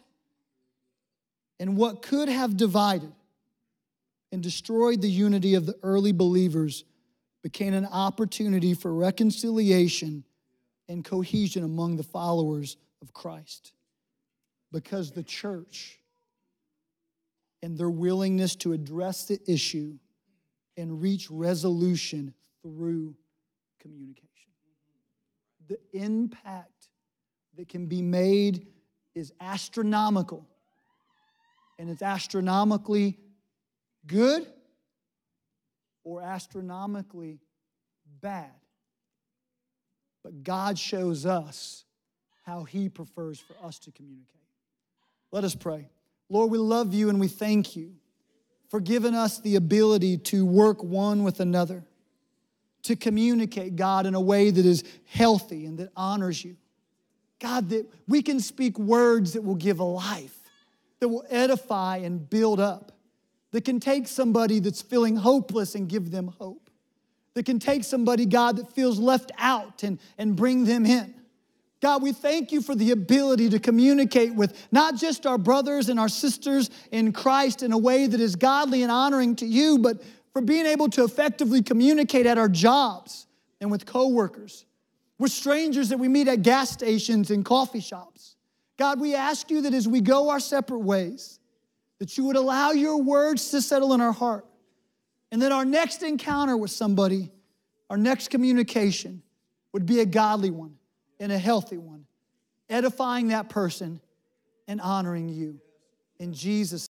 And 1.59 1.75
what 1.75 2.01
could 2.01 2.29
have 2.29 2.55
divided 2.55 3.11
and 4.31 4.41
destroyed 4.41 5.01
the 5.01 5.11
unity 5.11 5.55
of 5.55 5.65
the 5.65 5.77
early 5.83 6.13
believers 6.13 6.85
became 7.47 7.73
an 7.73 7.85
opportunity 7.85 8.73
for 8.73 8.93
reconciliation 8.93 10.21
and 10.89 11.05
cohesion 11.05 11.63
among 11.63 11.95
the 11.95 12.03
followers 12.03 12.75
of 13.01 13.13
Christ. 13.13 13.71
Because 14.73 15.11
the 15.11 15.23
church 15.23 15.97
and 17.63 17.77
their 17.77 17.89
willingness 17.89 18.57
to 18.57 18.73
address 18.73 19.27
the 19.27 19.39
issue 19.47 19.97
and 20.75 21.01
reach 21.01 21.31
resolution 21.31 22.33
through 22.63 23.15
communication. 23.79 24.51
The 25.69 25.79
impact 25.93 26.89
that 27.55 27.69
can 27.69 27.85
be 27.85 28.01
made 28.01 28.67
is 29.15 29.31
astronomical, 29.39 30.45
and 31.79 31.89
it's 31.89 32.01
astronomically 32.01 33.17
good 34.05 34.45
or 36.07 36.21
astronomically 36.21 37.37
bad. 38.21 38.49
But 40.23 40.41
God 40.41 40.79
shows 40.79 41.25
us 41.25 41.83
how 42.45 42.63
He 42.63 42.87
prefers 42.87 43.41
for 43.41 43.55
us 43.61 43.77
to 43.79 43.91
communicate. 43.91 44.25
Let 45.31 45.43
us 45.43 45.53
pray. 45.53 45.89
Lord, 46.29 46.49
we 46.49 46.59
love 46.59 46.93
you 46.93 47.09
and 47.09 47.19
we 47.19 47.27
thank 47.27 47.75
you 47.75 47.91
for 48.69 48.79
giving 48.79 49.15
us 49.15 49.39
the 49.39 49.57
ability 49.57 50.17
to 50.17 50.45
work 50.45 50.81
one 50.81 51.23
with 51.23 51.41
another, 51.41 51.83
to 52.83 52.95
communicate, 52.95 53.75
God, 53.75 54.05
in 54.05 54.15
a 54.15 54.21
way 54.21 54.49
that 54.49 54.65
is 54.65 54.85
healthy 55.07 55.65
and 55.65 55.77
that 55.79 55.89
honors 55.93 56.41
you. 56.41 56.55
God, 57.39 57.67
that 57.69 57.85
we 58.07 58.21
can 58.21 58.39
speak 58.39 58.79
words 58.79 59.33
that 59.33 59.41
will 59.41 59.55
give 59.55 59.81
a 59.81 59.83
life, 59.83 60.37
that 61.01 61.09
will 61.09 61.25
edify 61.29 61.97
and 61.97 62.29
build 62.29 62.61
up 62.61 62.93
that 63.51 63.65
can 63.65 63.79
take 63.79 64.07
somebody 64.07 64.59
that's 64.59 64.81
feeling 64.81 65.15
hopeless 65.15 65.75
and 65.75 65.87
give 65.87 66.11
them 66.11 66.33
hope, 66.39 66.69
that 67.33 67.45
can 67.45 67.59
take 67.59 67.83
somebody, 67.83 68.25
God, 68.25 68.57
that 68.57 68.71
feels 68.73 68.99
left 68.99 69.31
out 69.37 69.83
and, 69.83 69.99
and 70.17 70.35
bring 70.35 70.65
them 70.65 70.85
in. 70.85 71.13
God, 71.79 72.01
we 72.01 72.11
thank 72.11 72.51
you 72.51 72.61
for 72.61 72.73
the 72.73 72.91
ability 72.91 73.49
to 73.49 73.59
communicate 73.59 74.33
with 74.33 74.67
not 74.71 74.95
just 74.95 75.27
our 75.27 75.37
brothers 75.37 75.89
and 75.89 75.99
our 75.99 76.09
sisters 76.09 76.71
in 76.91 77.11
Christ 77.11 77.61
in 77.61 77.71
a 77.71 77.77
way 77.77 78.07
that 78.07 78.19
is 78.19 78.35
godly 78.35 78.81
and 78.81 78.91
honoring 78.91 79.35
to 79.37 79.45
you, 79.45 79.77
but 79.77 80.01
for 80.33 80.41
being 80.41 80.65
able 80.65 80.89
to 80.89 81.03
effectively 81.03 81.61
communicate 81.61 82.25
at 82.25 82.37
our 82.37 82.49
jobs 82.49 83.27
and 83.61 83.69
with 83.69 83.85
coworkers, 83.85 84.65
with 85.19 85.31
strangers 85.31 85.89
that 85.89 85.99
we 85.99 86.07
meet 86.07 86.27
at 86.27 86.41
gas 86.41 86.71
stations 86.71 87.29
and 87.29 87.45
coffee 87.45 87.79
shops. 87.79 88.35
God, 88.77 88.99
we 88.99 89.15
ask 89.15 89.49
you 89.51 89.61
that 89.61 89.73
as 89.73 89.87
we 89.87 90.01
go 90.01 90.29
our 90.29 90.39
separate 90.39 90.79
ways, 90.79 91.36
that 91.99 92.17
you 92.17 92.25
would 92.25 92.35
allow 92.35 92.71
your 92.71 93.01
words 93.01 93.49
to 93.51 93.61
settle 93.61 93.93
in 93.93 94.01
our 94.01 94.11
heart. 94.11 94.45
And 95.31 95.41
that 95.41 95.51
our 95.51 95.65
next 95.65 96.03
encounter 96.03 96.55
with 96.55 96.71
somebody, 96.71 97.31
our 97.89 97.97
next 97.97 98.29
communication, 98.29 99.21
would 99.73 99.85
be 99.85 99.99
a 99.99 100.05
godly 100.05 100.51
one 100.51 100.75
and 101.19 101.31
a 101.31 101.37
healthy 101.37 101.77
one, 101.77 102.05
edifying 102.69 103.27
that 103.29 103.49
person 103.49 103.99
and 104.67 104.79
honoring 104.79 105.27
you. 105.27 105.59
In 106.19 106.33
Jesus' 106.33 106.83